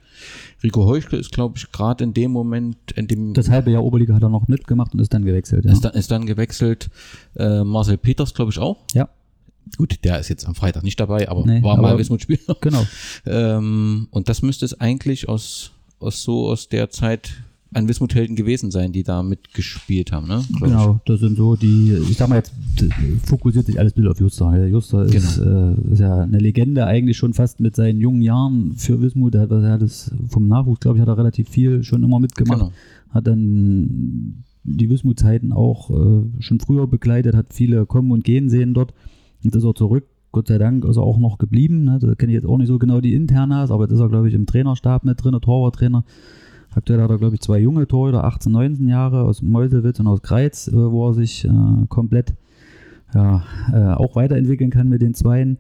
Rico 0.64 0.86
Heuschke 0.86 1.18
ist, 1.18 1.32
glaube 1.32 1.58
ich, 1.58 1.72
gerade 1.72 2.04
in 2.04 2.14
dem 2.14 2.32
Moment, 2.32 2.78
in 2.96 3.08
dem 3.08 3.34
Das 3.34 3.50
halbe 3.50 3.72
Jahr 3.72 3.84
Oberliga 3.84 4.14
hat 4.14 4.22
er 4.24 4.30
noch 4.30 4.48
mitgemacht 4.48 4.94
und 4.94 5.00
ist 5.00 5.14
dann 5.14 5.26
gewechselt. 5.26 5.66
Ja. 5.66 5.72
ist, 5.72 5.82
dann, 5.84 5.94
ist 5.94 6.12
dann 6.12 6.26
gewechselt. 6.26 6.90
Äh, 7.36 7.64
Marcel 7.64 7.98
Peters, 7.98 8.34
glaube 8.34 8.52
ich, 8.52 8.60
auch. 8.60 8.78
ja. 8.94 9.10
Gut, 9.78 10.00
der 10.04 10.20
ist 10.20 10.30
jetzt 10.30 10.48
am 10.48 10.56
Freitag 10.56 10.84
nicht 10.84 11.00
dabei, 11.00 11.30
aber 11.30 11.46
Nee, 11.46 11.64
war 11.64 11.78
mal 11.78 11.90
aber- 11.92 12.00
Wismut-Spieler. 12.00 12.56
Genau. 12.62 12.86
Ähm, 13.26 14.08
und 14.12 14.28
das 14.30 14.42
müsste 14.42 14.66
es 14.66 14.80
eigentlich 14.80 15.30
aus, 15.30 15.72
aus 16.00 16.24
so 16.24 16.50
aus 16.50 16.68
der 16.68 16.90
Zeit 16.90 17.32
an 17.74 17.88
Wismut-Helden 17.88 18.36
gewesen 18.36 18.70
sein, 18.70 18.92
die 18.92 19.04
da 19.04 19.24
mitgespielt 19.24 20.12
haben, 20.12 20.28
ne? 20.28 20.44
Genau, 20.60 21.00
das 21.06 21.22
sind 21.22 21.38
so 21.38 21.56
die, 21.56 21.94
ich 22.10 22.18
sag 22.18 22.28
mal 22.28 22.36
jetzt, 22.36 22.52
fokussiert 23.24 23.66
sich 23.66 23.80
alles 23.80 23.94
ein 23.94 23.96
bisschen 23.96 24.12
auf 24.12 24.20
Juster. 24.20 24.58
Ja, 24.58 24.66
Juster 24.66 25.04
ist, 25.06 25.38
Genau. 25.42 25.76
äh, 25.90 25.94
ist 25.94 26.00
ja 26.00 26.20
eine 26.20 26.38
Legende 26.40 26.86
eigentlich 26.86 27.16
schon 27.16 27.34
fast 27.34 27.62
mit 27.62 27.78
seinen 27.78 28.02
jungen 28.02 28.22
Jahren 28.22 28.74
für 28.76 29.02
Wismut. 29.02 29.36
Er 29.36 29.42
hat, 29.42 29.52
er 29.52 29.72
hat 29.72 29.82
das 29.82 30.12
vom 30.28 30.50
Nachwuchs, 30.50 30.82
glaube 30.82 30.98
ich, 30.98 31.02
hat 31.02 31.08
er 31.08 31.18
relativ 31.18 31.48
viel 31.48 31.82
schon 31.84 32.04
immer 32.04 32.20
mitgemacht. 32.20 32.60
Genau. 32.60 32.72
Hat 33.12 33.26
dann 33.28 34.44
die 34.64 34.90
Wismut-Zeiten 34.90 35.54
auch 35.54 35.90
äh, 35.92 36.24
schon 36.42 36.60
früher 36.60 36.88
begleitet, 36.88 37.36
hat 37.36 37.54
viele 37.54 37.86
kommen 37.86 38.12
und 38.12 38.26
gehen 38.26 38.50
sehen 38.50 38.74
dort. 38.74 38.94
Jetzt 39.42 39.56
ist 39.56 39.64
er 39.64 39.76
zurück. 39.76 40.06
Gott 40.32 40.48
sei 40.48 40.58
Dank 40.58 40.86
ist 40.86 40.98
er 40.98 41.04
auch 41.04 41.18
noch 41.18 41.38
geblieben. 41.38 41.84
Ne? 41.84 42.00
Da 42.00 42.16
kenne 42.16 42.32
ich 42.32 42.36
jetzt 42.36 42.48
auch 42.48 42.58
nicht 42.58 42.68
so 42.68 42.80
genau 42.80 43.02
die 43.02 43.14
Internas, 43.14 43.70
aber 43.70 43.84
jetzt 43.84 43.94
ist 43.94 44.00
er, 44.00 44.10
glaube 44.10 44.30
ich, 44.30 44.34
im 44.34 44.46
Trainerstab 44.46 45.04
mit 45.04 45.22
drin, 45.24 45.38
Torwarttrainer. 45.42 46.06
Aktuell 46.74 47.02
hat 47.02 47.10
er, 47.10 47.18
glaube 47.18 47.36
ich, 47.36 47.42
zwei 47.42 47.60
junge 47.60 47.86
Torhüter, 47.86 48.24
18, 48.24 48.52
19 48.52 48.88
Jahre 48.88 49.24
aus 49.24 49.42
Meuselwitz 49.42 50.00
und 50.00 50.08
aus 50.08 50.22
Greiz, 50.22 50.70
äh, 50.70 50.74
wo 50.74 51.10
er 51.10 51.14
sich 51.14 51.44
äh, 51.44 51.50
komplett 51.90 52.34
ja, 53.14 53.44
äh, 53.74 53.94
auch 53.94 54.16
weiterentwickeln 54.16 54.70
kann 54.70 54.88
mit 54.88 55.02
den 55.02 55.14
Zweien. 55.14 55.58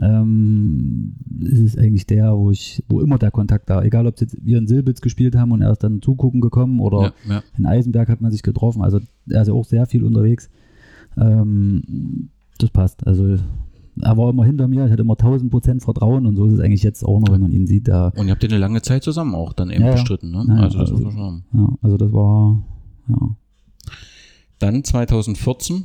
Ähm, 0.00 1.14
es 1.40 1.60
ist 1.60 1.78
eigentlich 1.78 2.06
der, 2.06 2.36
wo 2.36 2.50
ich, 2.50 2.82
wo 2.88 3.00
immer 3.00 3.18
der 3.18 3.30
Kontakt 3.30 3.70
da, 3.70 3.82
egal 3.82 4.06
ob 4.06 4.20
jetzt 4.20 4.36
wir 4.44 4.58
in 4.58 4.66
Silbitz 4.66 5.00
gespielt 5.00 5.36
haben 5.36 5.52
und 5.52 5.62
er 5.62 5.70
ist 5.70 5.84
dann 5.84 6.02
zugucken 6.02 6.40
gekommen 6.40 6.80
oder 6.80 7.14
Ja, 7.28 7.34
ja. 7.34 7.42
in 7.56 7.66
Eisenberg 7.66 8.08
hat 8.08 8.20
man 8.20 8.32
sich 8.32 8.42
getroffen. 8.42 8.82
Also 8.82 9.00
er 9.28 9.42
ist 9.42 9.48
ja 9.48 9.54
auch 9.54 9.64
sehr 9.64 9.86
viel 9.86 10.04
unterwegs. 10.04 10.50
Ähm, 11.16 12.30
das 12.64 12.70
passt. 12.72 13.06
Also 13.06 13.36
er 14.00 14.16
war 14.16 14.30
immer 14.30 14.44
hinter 14.44 14.66
mir, 14.66 14.86
ich 14.86 14.90
hatte 14.92 15.02
immer 15.02 15.12
1000 15.18 15.50
Prozent 15.50 15.82
Vertrauen 15.82 16.26
und 16.26 16.34
so 16.36 16.46
ist 16.46 16.54
es 16.54 16.60
eigentlich 16.60 16.82
jetzt 16.82 17.04
auch 17.04 17.20
noch, 17.20 17.32
wenn 17.32 17.40
man 17.40 17.52
ihn 17.52 17.66
sieht. 17.66 17.86
Da, 17.88 18.08
Und 18.16 18.26
ihr 18.26 18.32
habt 18.32 18.42
ja 18.42 18.48
eine 18.48 18.58
lange 18.58 18.82
Zeit 18.82 19.04
zusammen 19.04 19.34
auch 19.34 19.52
dann 19.52 19.70
eben 19.70 19.84
Ja, 19.84 19.92
bestritten, 19.92 20.30
ne? 20.32 20.44
Ja, 20.48 20.54
also 20.56 20.78
das 20.78 20.90
also- 20.90 21.04
muss 21.04 21.14
man 21.14 21.42
schon 21.52 21.60
ja, 21.60 21.68
also 21.82 21.96
das 21.96 22.12
war, 22.12 22.62
ja. 23.08 23.36
Dann 24.58 24.82
2014, 24.84 25.84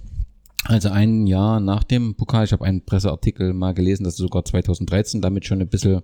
also 0.65 0.89
ein 0.89 1.28
Jahr 1.28 1.60
nach 1.60 1.84
dem 1.84 2.15
Pokal, 2.15 2.46
ich 2.46 2.54
habe 2.54 2.65
einen 2.65 2.86
Presseartikel 2.86 3.54
mal 3.54 3.74
gelesen, 3.74 4.04
dass 4.04 4.15
sogar 4.18 4.46
2013 4.46 5.22
damit 5.22 5.46
schon 5.46 5.62
ein 5.62 5.68
bisschen 5.70 6.02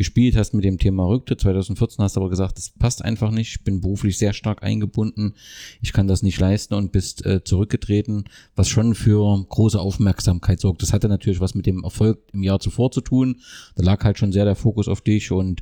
gespielt 0.00 0.34
hast 0.34 0.54
mit 0.54 0.64
dem 0.64 0.78
Thema 0.78 1.04
Rücktritt. 1.04 1.42
2014 1.42 2.02
hast 2.02 2.16
du 2.16 2.20
aber 2.20 2.30
gesagt, 2.30 2.56
das 2.56 2.70
passt 2.70 3.04
einfach 3.04 3.30
nicht. 3.30 3.50
Ich 3.50 3.64
bin 3.64 3.82
beruflich 3.82 4.16
sehr 4.16 4.32
stark 4.32 4.62
eingebunden. 4.62 5.34
Ich 5.82 5.92
kann 5.92 6.06
das 6.06 6.22
nicht 6.22 6.40
leisten 6.40 6.72
und 6.72 6.90
bist 6.90 7.26
äh, 7.26 7.44
zurückgetreten, 7.44 8.24
was 8.56 8.70
schon 8.70 8.94
für 8.94 9.44
große 9.46 9.78
Aufmerksamkeit 9.78 10.58
sorgt. 10.58 10.80
Das 10.80 10.94
hatte 10.94 11.10
natürlich 11.10 11.38
was 11.40 11.54
mit 11.54 11.66
dem 11.66 11.84
Erfolg 11.84 12.18
im 12.32 12.42
Jahr 12.42 12.60
zuvor 12.60 12.90
zu 12.90 13.02
tun. 13.02 13.42
Da 13.74 13.82
lag 13.82 14.02
halt 14.02 14.16
schon 14.16 14.32
sehr 14.32 14.46
der 14.46 14.54
Fokus 14.54 14.88
auf 14.88 15.02
dich 15.02 15.32
und 15.32 15.60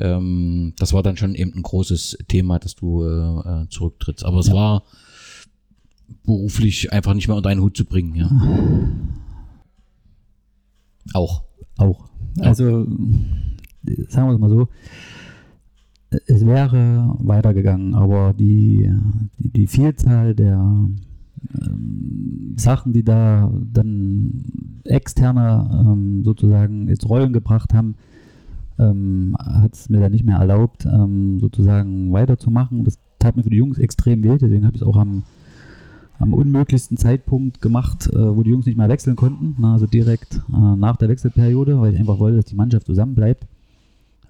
ähm, 0.00 0.72
das 0.76 0.92
war 0.92 1.04
dann 1.04 1.16
schon 1.16 1.36
eben 1.36 1.54
ein 1.54 1.62
großes 1.62 2.18
Thema, 2.26 2.58
dass 2.58 2.74
du 2.74 3.04
äh, 3.04 3.62
äh, 3.62 3.68
zurücktrittst. 3.68 4.24
Aber 4.24 4.40
es 4.40 4.50
war 4.50 4.82
beruflich 6.24 6.92
einfach 6.92 7.14
nicht 7.14 7.28
mehr 7.28 7.36
unter 7.36 7.50
einen 7.50 7.60
Hut 7.60 7.76
zu 7.76 7.84
bringen, 7.84 8.16
ja. 8.16 8.28
Auch. 11.14 11.44
Auch. 11.76 12.08
Also, 12.40 12.84
sagen 14.08 14.28
wir 14.28 14.34
es 14.34 14.40
mal 14.40 14.50
so, 14.50 14.68
es 16.26 16.46
wäre 16.46 17.14
weitergegangen, 17.18 17.94
aber 17.94 18.32
die, 18.32 18.90
die, 19.38 19.50
die 19.50 19.66
Vielzahl 19.66 20.34
der 20.34 20.88
ähm, 21.60 22.54
Sachen, 22.56 22.92
die 22.92 23.04
da 23.04 23.50
dann 23.72 24.80
externe 24.84 25.68
ähm, 25.70 26.24
sozusagen 26.24 26.88
ins 26.88 27.08
Rollen 27.08 27.32
gebracht 27.32 27.74
haben, 27.74 27.94
ähm, 28.78 29.36
hat 29.38 29.74
es 29.74 29.88
mir 29.88 30.00
dann 30.00 30.12
nicht 30.12 30.24
mehr 30.24 30.38
erlaubt, 30.38 30.86
ähm, 30.86 31.40
sozusagen 31.40 32.12
weiterzumachen. 32.12 32.84
Das 32.84 32.98
tat 33.18 33.36
mir 33.36 33.42
für 33.42 33.50
die 33.50 33.56
Jungs 33.56 33.78
extrem 33.78 34.22
weh, 34.22 34.38
deswegen 34.38 34.64
habe 34.64 34.76
ich 34.76 34.82
es 34.82 34.88
auch 34.88 34.96
am, 34.96 35.24
am 36.18 36.32
unmöglichsten 36.32 36.96
Zeitpunkt 36.96 37.60
gemacht, 37.60 38.08
äh, 38.12 38.36
wo 38.36 38.42
die 38.42 38.50
Jungs 38.50 38.66
nicht 38.66 38.78
mehr 38.78 38.88
wechseln 38.88 39.16
konnten, 39.16 39.56
na, 39.58 39.74
also 39.74 39.86
direkt 39.86 40.40
äh, 40.48 40.76
nach 40.76 40.96
der 40.96 41.10
Wechselperiode, 41.10 41.80
weil 41.80 41.92
ich 41.92 42.00
einfach 42.00 42.18
wollte, 42.18 42.36
dass 42.36 42.46
die 42.46 42.56
Mannschaft 42.56 42.86
zusammen 42.86 43.14
bleibt 43.14 43.46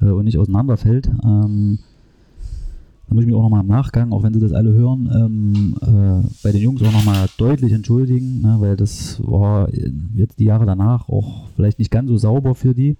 äh, 0.00 0.06
und 0.06 0.24
nicht 0.24 0.38
auseinanderfällt. 0.38 1.11
Ähm, 1.24 1.78
da 3.08 3.14
muss 3.14 3.22
ich 3.22 3.26
mich 3.26 3.37
auch 3.37 3.42
nochmal 3.42 3.62
im 3.62 3.68
Nachgang, 3.68 4.12
auch 4.12 4.22
wenn 4.22 4.34
Sie 4.34 4.40
das 4.40 4.52
alle 4.52 4.72
hören, 4.72 5.11
ähm, 5.14 5.76
äh, 5.80 6.28
bei 6.42 6.52
den 6.52 6.61
Jungs 6.61 6.82
auch 6.82 6.92
nochmal 6.92 7.26
deutlich 7.38 7.72
entschuldigen, 7.72 8.42
ne, 8.42 8.56
weil 8.58 8.76
das 8.76 9.18
war 9.24 9.70
jetzt 10.14 10.38
die 10.38 10.44
Jahre 10.44 10.66
danach 10.66 11.08
auch 11.08 11.48
vielleicht 11.56 11.78
nicht 11.78 11.90
ganz 11.90 12.11
so 12.11 12.18
sauber 12.18 12.54
für 12.54 12.74
die, 12.74 12.98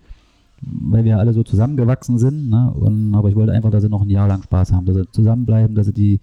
weil 0.62 1.04
wir 1.04 1.18
alle 1.18 1.34
so 1.34 1.42
zusammengewachsen 1.42 2.18
sind. 2.18 2.48
Ne, 2.48 2.72
und, 2.72 3.14
aber 3.14 3.28
ich 3.28 3.37
wollte 3.37 3.52
einfach, 3.52 3.70
dass 3.70 3.82
sie 3.82 3.90
noch 3.90 4.00
ein 4.00 4.08
Jahr 4.08 4.28
lang 4.28 4.42
Spaß 4.42 4.72
haben, 4.72 4.87
dass 4.87 4.96
sie 4.96 5.11
zusammenbleiben, 5.11 5.74
dass 5.74 5.87
sie 5.87 5.92
die 5.92 6.20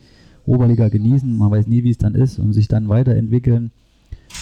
Oberliga 0.48 0.90
genießen. 0.90 1.38
Man 1.38 1.52
weiß 1.52 1.68
nie, 1.68 1.84
wie 1.84 1.92
es 1.92 2.00
dann 2.00 2.16
ist 2.16 2.40
und 2.40 2.54
sich 2.54 2.68
dann 2.68 2.90
weiterentwickeln. 2.90 3.70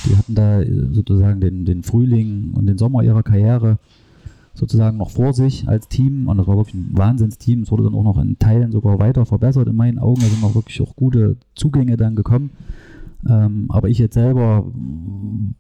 Die 0.05 0.15
hatten 0.15 0.35
da 0.35 0.61
sozusagen 0.91 1.41
den, 1.41 1.65
den 1.65 1.83
Frühling 1.83 2.51
und 2.53 2.65
den 2.65 2.77
Sommer 2.77 3.03
ihrer 3.03 3.23
Karriere 3.23 3.77
sozusagen 4.53 4.97
noch 4.97 5.09
vor 5.09 5.33
sich 5.33 5.67
als 5.67 5.87
Team 5.87 6.27
und 6.27 6.37
das 6.37 6.47
war 6.47 6.57
wirklich 6.57 6.75
ein 6.75 6.97
Wahnsinnsteam. 6.97 7.63
Es 7.63 7.71
wurde 7.71 7.83
dann 7.83 7.95
auch 7.95 8.03
noch 8.03 8.19
in 8.19 8.37
Teilen 8.37 8.71
sogar 8.71 8.99
weiter 8.99 9.25
verbessert 9.25 9.67
in 9.67 9.75
meinen 9.75 9.99
Augen. 9.99 10.21
Da 10.21 10.27
sind 10.27 10.41
noch 10.41 10.55
wirklich 10.55 10.79
auch 10.81 10.95
gute 10.95 11.37
Zugänge 11.55 11.97
dann 11.97 12.15
gekommen. 12.15 12.51
Ähm, 13.27 13.65
aber 13.69 13.89
ich 13.89 13.97
jetzt 13.99 14.15
selber 14.15 14.65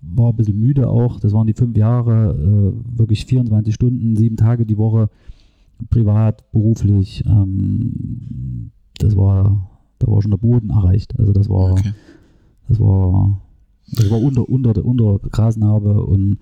war 0.01 0.29
ein 0.29 0.35
bisschen 0.35 0.59
müde 0.59 0.89
auch. 0.89 1.19
Das 1.19 1.33
waren 1.33 1.47
die 1.47 1.53
fünf 1.53 1.77
Jahre, 1.77 2.33
äh, 2.33 2.97
wirklich 2.99 3.25
24 3.25 3.73
Stunden, 3.73 4.15
sieben 4.15 4.37
Tage 4.37 4.65
die 4.65 4.77
Woche, 4.77 5.09
privat, 5.89 6.51
beruflich. 6.51 7.23
Ähm, 7.25 8.71
das 8.99 9.15
war, 9.15 9.69
da 9.99 10.07
war 10.07 10.21
schon 10.21 10.31
der 10.31 10.37
Boden 10.37 10.69
erreicht. 10.69 11.17
Also 11.17 11.31
das 11.31 11.49
war, 11.49 11.71
okay. 11.71 11.93
das 12.67 12.79
war, 12.79 13.41
das 13.91 14.11
war 14.11 14.21
unter, 14.21 14.47
unter, 14.47 14.85
unter 14.85 15.19
Grasnarbe 15.29 16.03
und 16.03 16.37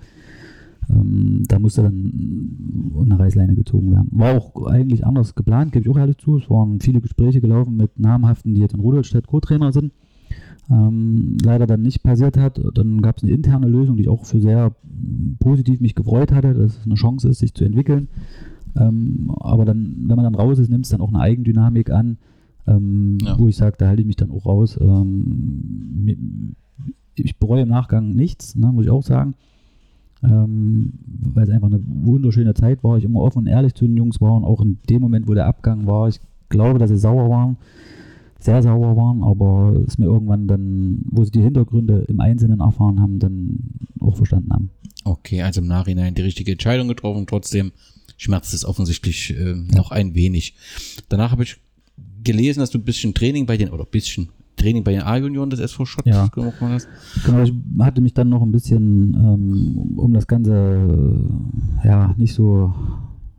ähm, 0.90 1.44
da 1.48 1.60
musste 1.60 1.84
dann 1.84 2.96
eine 3.00 3.20
Reißleine 3.20 3.56
gezogen 3.56 3.92
werden. 3.92 4.10
War 4.12 4.38
auch 4.38 4.66
eigentlich 4.66 5.06
anders 5.06 5.36
geplant, 5.36 5.72
gebe 5.72 5.86
ich 5.86 5.92
auch 5.92 5.98
ehrlich 5.98 6.18
zu. 6.18 6.38
Es 6.38 6.50
waren 6.50 6.80
viele 6.80 7.02
Gespräche 7.02 7.42
gelaufen 7.42 7.78
mit 7.78 8.00
namhaften, 8.00 8.56
die 8.56 8.62
jetzt 8.62 8.74
in 8.74 8.80
Rudolstadt 8.80 9.28
Co-Trainer 9.28 9.72
sind. 9.72 9.92
Ähm, 10.70 11.38
leider 11.44 11.68
dann 11.68 11.82
nicht 11.82 12.04
passiert 12.04 12.38
hat. 12.38 12.62
Dann 12.74 13.02
gab 13.02 13.18
es 13.18 13.24
eine 13.24 13.32
interne 13.32 13.68
Lösung, 13.68 13.98
die 13.98 14.04
ich 14.04 14.10
auch 14.10 14.26
für 14.26 14.42
sehr 14.42 14.74
positiv 15.40 15.82
mich 15.82 15.96
gefreut 15.96 16.32
hatte, 16.32 16.54
dass 16.54 16.78
es 16.78 16.86
eine 16.86 16.96
Chance 16.96 17.30
ist, 17.30 17.40
sich 17.40 17.54
zu 17.54 17.64
entwickeln. 17.64 18.08
Ähm, 18.76 19.32
aber 19.40 19.66
dann, 19.66 20.06
wenn 20.08 20.16
man 20.16 20.24
dann 20.24 20.36
raus 20.36 20.60
ist, 20.60 20.70
nimmt 20.70 20.86
es 20.86 20.92
dann 20.92 21.02
auch 21.02 21.10
eine 21.10 21.20
Eigendynamik 21.20 21.90
an, 21.90 22.18
ähm, 22.68 23.18
ja. 23.22 23.38
wo 23.38 23.48
ich 23.48 23.58
sage, 23.58 23.76
da 23.78 23.88
halte 23.88 24.02
ich 24.02 24.08
mich 24.08 24.16
dann 24.16 24.32
auch 24.32 24.46
raus. 24.46 24.80
Ähm, 24.82 26.56
ich 27.16 27.38
bereue 27.38 27.64
im 27.64 27.70
Nachgang 27.70 28.12
nichts, 28.12 28.56
ne, 28.56 28.72
muss 28.72 28.86
ich 28.86 28.92
auch 28.92 29.04
sagen 29.04 29.36
ähm, 30.24 30.94
weil 31.34 31.44
es 31.44 31.50
einfach 31.50 31.68
eine 31.68 31.82
wunderschöne 31.86 32.54
Zeit 32.54 32.84
war. 32.84 32.98
Ich 32.98 33.04
immer 33.04 33.22
offen 33.22 33.40
und 33.40 33.48
ehrlich 33.48 33.74
zu 33.74 33.86
den 33.86 33.98
Jungs 33.98 34.22
war 34.22 34.34
und 34.34 34.44
auch 34.44 34.62
in 34.62 34.80
dem 34.90 35.02
Moment, 35.02 35.28
wo 35.28 35.34
der 35.34 35.48
Abgang 35.48 35.86
war, 35.86 36.08
ich 36.08 36.20
glaube, 36.50 36.80
dass 36.80 36.90
sie 36.90 36.98
sauer 36.98 37.30
waren, 37.30 37.58
sehr 38.40 38.62
sauer 38.62 38.96
waren, 38.98 39.24
aber 39.24 39.82
es 39.88 39.98
mir 39.98 40.06
irgendwann 40.06 40.48
dann, 40.48 41.00
wo 41.06 41.24
sie 41.24 41.32
die 41.32 41.42
Hintergründe 41.42 42.06
im 42.08 42.20
Einzelnen 42.20 42.60
erfahren 42.60 43.00
haben, 43.00 43.20
dann 43.20 43.60
auch 44.00 44.16
verstanden 44.16 44.52
haben. 44.52 44.70
Okay, 45.04 45.42
also 45.42 45.62
im 45.62 45.68
Nachhinein 45.68 46.16
die 46.16 46.22
richtige 46.22 46.52
Entscheidung 46.52 46.88
getroffen, 46.88 47.26
trotzdem 47.28 47.72
schmerzt 48.18 48.54
es 48.54 48.66
offensichtlich 48.66 49.36
äh, 49.36 49.56
noch 49.56 49.92
ein 49.92 50.14
wenig. 50.14 50.54
Danach 51.10 51.32
habe 51.32 51.44
ich 51.44 51.58
gelesen, 52.24 52.60
dass 52.60 52.70
du 52.70 52.78
ein 52.78 52.84
bisschen 52.84 53.14
Training 53.14 53.46
bei 53.46 53.58
den, 53.58 53.70
oder 53.70 53.84
ein 53.84 53.92
bisschen, 53.92 54.30
Training 54.56 54.84
bei 54.84 54.92
den 54.92 55.02
A-Junioren 55.02 55.50
des 55.50 55.60
SV 55.60 55.86
Schott 55.86 56.06
ja. 56.06 56.28
gemacht 56.28 56.56
hast. 56.62 56.88
Genau, 57.26 57.42
ich 57.42 57.54
hatte 57.80 58.02
mich 58.02 58.14
dann 58.14 58.30
noch 58.30 58.42
ein 58.42 58.52
bisschen 58.52 59.14
ähm, 59.14 59.98
um 59.98 60.14
das 60.14 60.28
Ganze 60.28 60.54
äh, 61.84 61.88
ja 61.88 62.14
nicht 62.18 62.34
so 62.34 62.74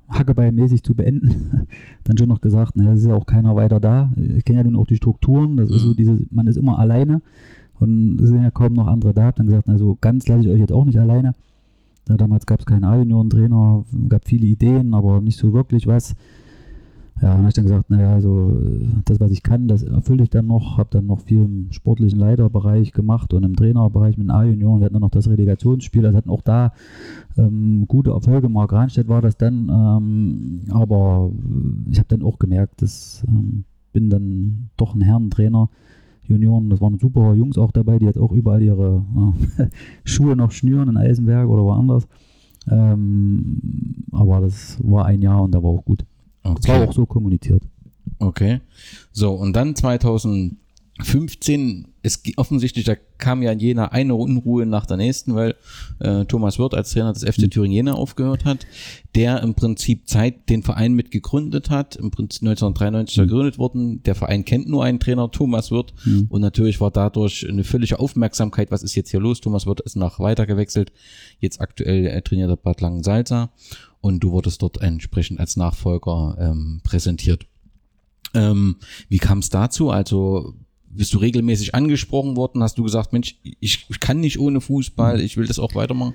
Hackebeil-mäßig 0.09 0.83
zu 0.83 0.95
beenden, 0.95 1.67
dann 2.05 2.19
schon 2.19 2.29
noch 2.29 2.41
gesagt, 2.41 2.77
naja, 2.77 2.93
es 2.93 3.01
ist 3.01 3.07
ja 3.07 3.15
auch 3.15 3.27
keiner 3.27 3.57
weiter 3.57 3.81
da. 3.81 4.13
Ich 4.17 4.45
kenne 4.45 4.59
ja 4.59 4.65
nun 4.65 4.77
auch 4.77 4.87
die 4.87 4.97
Strukturen, 4.97 5.57
das 5.57 5.71
ist 5.71 5.83
so 5.83 5.91
mhm. 5.91 5.97
diese, 5.97 6.19
man 6.31 6.47
ist 6.47 6.57
immer 6.57 6.79
alleine 6.79 7.23
und 7.79 8.21
es 8.21 8.29
sind 8.29 8.43
ja 8.43 8.51
kaum 8.51 8.75
noch 8.75 8.87
andere 8.87 9.15
da. 9.15 9.25
Hab 9.25 9.37
dann 9.37 9.47
gesagt, 9.47 9.69
also 9.69 9.97
ganz 10.01 10.29
lasse 10.29 10.43
ich 10.43 10.49
euch 10.49 10.61
jetzt 10.61 10.73
auch 10.73 10.85
nicht 10.85 10.99
alleine. 10.99 11.35
Ja, 12.09 12.17
damals 12.17 12.47
gab 12.47 12.61
es 12.61 12.67
keinen 12.67 12.85
A-Junioren-Trainer, 12.85 13.85
gab 14.09 14.27
viele 14.27 14.47
Ideen, 14.47 14.93
aber 14.93 15.21
nicht 15.21 15.39
so 15.39 15.53
wirklich 15.53 15.87
was. 15.87 16.15
Ja, 17.23 17.29
dann 17.29 17.39
habe 17.39 17.49
ich 17.51 17.55
dann 17.55 17.67
gesagt, 17.67 17.89
naja, 17.89 18.15
also 18.15 18.61
das, 19.05 19.21
was 19.21 19.31
ich 19.31 19.45
kann, 19.45 19.69
das 19.69 19.85
erfülle 19.85 20.25
ich 20.25 20.31
dann 20.31 20.49
noch. 20.49 20.77
Habe 20.77 20.89
dann 20.91 21.07
noch 21.07 21.21
viel 21.21 21.45
im 21.45 21.69
sportlichen 21.71 22.19
Leiterbereich 22.19 22.93
gemacht 22.93 23.33
und 23.33 23.45
im 23.45 23.55
Trainerbereich 23.55 24.19
mit 24.19 24.27
den 24.27 24.33
A-Junioren. 24.33 24.81
Wir 24.81 24.87
hatten 24.87 24.95
dann 24.95 25.03
noch 25.03 25.11
das 25.11 25.29
Relegationsspiel, 25.29 26.05
also 26.05 26.19
hatten 26.19 26.31
auch 26.31 26.43
da 26.43 26.73
ähm, 27.39 27.85
gute 27.87 28.11
Erfolge. 28.11 28.49
Mark 28.49 28.73
Ranstedt 28.73 29.07
war 29.07 29.23
das 29.23 29.37
dann, 29.37 29.69
ähm, 29.69 30.63
aber 30.73 31.31
ich 31.89 31.99
habe 31.99 32.09
dann 32.09 32.23
auch 32.25 32.41
gemerkt, 32.41 32.83
dass 32.83 33.23
ähm, 33.29 33.65
bin 33.93 34.11
dann 34.11 34.71
doch 34.77 34.97
ein 34.97 35.01
Herrentrainer. 35.01 35.69
Junioren, 36.27 36.71
das 36.71 36.81
waren 36.81 36.99
super 36.99 37.35
Jungs 37.35 37.57
auch 37.57 37.71
dabei, 37.71 38.01
die 38.01 38.07
jetzt 38.07 38.19
auch 38.19 38.33
überall 38.33 38.63
ihre 38.63 39.05
äh, 39.59 39.67
Schuhe 40.05 40.35
noch 40.35 40.51
schnüren 40.51 40.89
in 40.89 40.97
Eisenberg 40.97 41.49
oder 41.49 41.63
woanders. 41.63 42.09
Ähm, 42.69 43.59
aber 44.11 44.41
das 44.41 44.79
war 44.83 45.07
ein 45.07 45.23
Jahr 45.23 45.41
und 45.43 45.53
da 45.53 45.63
war 45.63 45.71
auch 45.71 45.85
gut. 45.85 46.05
Okay. 46.43 46.61
Das 46.61 46.69
war 46.69 46.89
auch 46.89 46.93
so 46.93 47.07
kommuniziert. 47.07 47.63
Okay. 48.19 48.61
So, 49.13 49.33
und 49.33 49.55
dann 49.55 49.75
2015, 49.75 51.89
es 52.03 52.23
offensichtlich, 52.37 52.85
da 52.85 52.95
kam 53.19 53.43
ja 53.43 53.53
in 53.53 53.61
Jena 53.61 53.89
eine 53.89 54.15
Unruhe 54.15 54.67
nach 54.67 54.87
der 54.87 54.97
nächsten, 54.97 55.35
weil 55.35 55.55
äh, 56.01 56.25
Thomas 56.25 56.59
Wirth 56.59 56.75
als 56.75 56.93
Trainer 56.93 57.13
des 57.13 57.25
FC 57.25 57.43
mhm. 57.43 57.51
Thüringen 57.51 57.73
Jena 57.73 57.95
aufgehört 57.95 58.45
hat, 58.45 58.67
der 59.15 59.43
im 59.43 59.55
Prinzip 59.55 60.09
Zeit 60.09 60.49
den 60.49 60.63
Verein 60.63 60.95
mit 60.95 61.11
gegründet 61.11 61.71
hat, 61.71 61.97
im 61.97 62.11
Prinzip 62.11 62.43
1993 62.43 63.19
mhm. 63.19 63.23
gegründet 63.23 63.59
worden. 63.59 64.03
Der 64.03 64.15
Verein 64.15 64.45
kennt 64.45 64.69
nur 64.69 64.85
einen 64.85 65.01
Trainer, 65.01 65.31
Thomas 65.31 65.71
Wirth, 65.71 65.95
mhm. 66.05 66.27
und 66.29 66.41
natürlich 66.41 66.81
war 66.81 66.91
dadurch 66.91 67.47
eine 67.49 67.65
völlige 67.65 68.01
Aufmerksamkeit, 68.01 68.71
was 68.71 68.83
ist 68.83 68.95
jetzt 68.95 69.11
hier 69.11 69.21
los? 69.21 69.41
Thomas 69.41 69.67
Wirth 69.67 69.81
ist 69.81 69.97
nach 69.97 70.19
weiter 70.19 70.47
gewechselt, 70.47 70.93
jetzt 71.39 71.61
aktuell 71.61 72.07
äh, 72.07 72.23
trainiert 72.23 72.51
er 72.51 72.57
Bad 72.57 72.81
Langensalza 72.81 73.51
und 74.03 74.21
du 74.21 74.33
wurdest 74.33 74.61
dort 74.61 74.83
entsprechend 74.83 75.41
als 75.41 75.57
Nachfolger 75.57 76.37
ähm, 76.39 76.81
präsentiert. 76.85 77.47
Ähm, 78.35 78.77
wie 79.09 79.19
kam 79.19 79.39
es 79.39 79.49
dazu? 79.49 79.91
Also 79.91 80.55
bist 80.91 81.15
du 81.15 81.19
regelmäßig 81.19 81.75
angesprochen 81.75 82.37
worden? 82.37 82.63
Hast 82.63 82.77
du 82.77 82.83
gesagt, 82.83 83.13
Mensch, 83.13 83.39
ich, 83.43 83.87
ich 83.89 84.01
kann 84.01 84.21
nicht 84.21 84.39
ohne 84.39 84.61
Fußball, 84.61 85.21
ich 85.21 85.37
will 85.37 85.47
das 85.47 85.59
auch 85.59 85.75
weitermachen? 85.75 86.15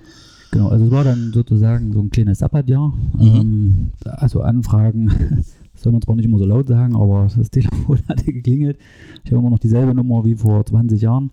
Genau, 0.52 0.70
also 0.70 0.86
es 0.86 0.92
war 0.92 1.04
dann 1.04 1.32
sozusagen 1.34 1.92
so 1.94 2.02
ein 2.02 2.10
kleines 2.10 2.40
Sabbatjahr. 2.40 2.94
Mhm. 3.18 3.36
Ähm, 3.36 3.92
also 4.04 4.42
Anfragen, 4.42 5.46
das 5.74 5.82
soll 5.82 5.94
man 5.94 6.02
zwar 6.02 6.16
nicht 6.16 6.26
immer 6.26 6.40
so 6.40 6.46
laut 6.46 6.68
sagen, 6.68 6.96
aber 6.96 7.30
das 7.36 7.50
Telefon 7.50 8.00
hatte 8.08 8.32
geklingelt. 8.32 8.78
Ich 9.24 9.32
habe 9.32 9.40
immer 9.40 9.50
noch 9.50 9.60
dieselbe 9.60 9.94
Nummer 9.94 10.26
wie 10.26 10.36
vor 10.36 10.66
20 10.66 11.02
Jahren. 11.02 11.32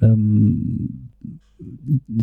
Ähm, 0.00 1.08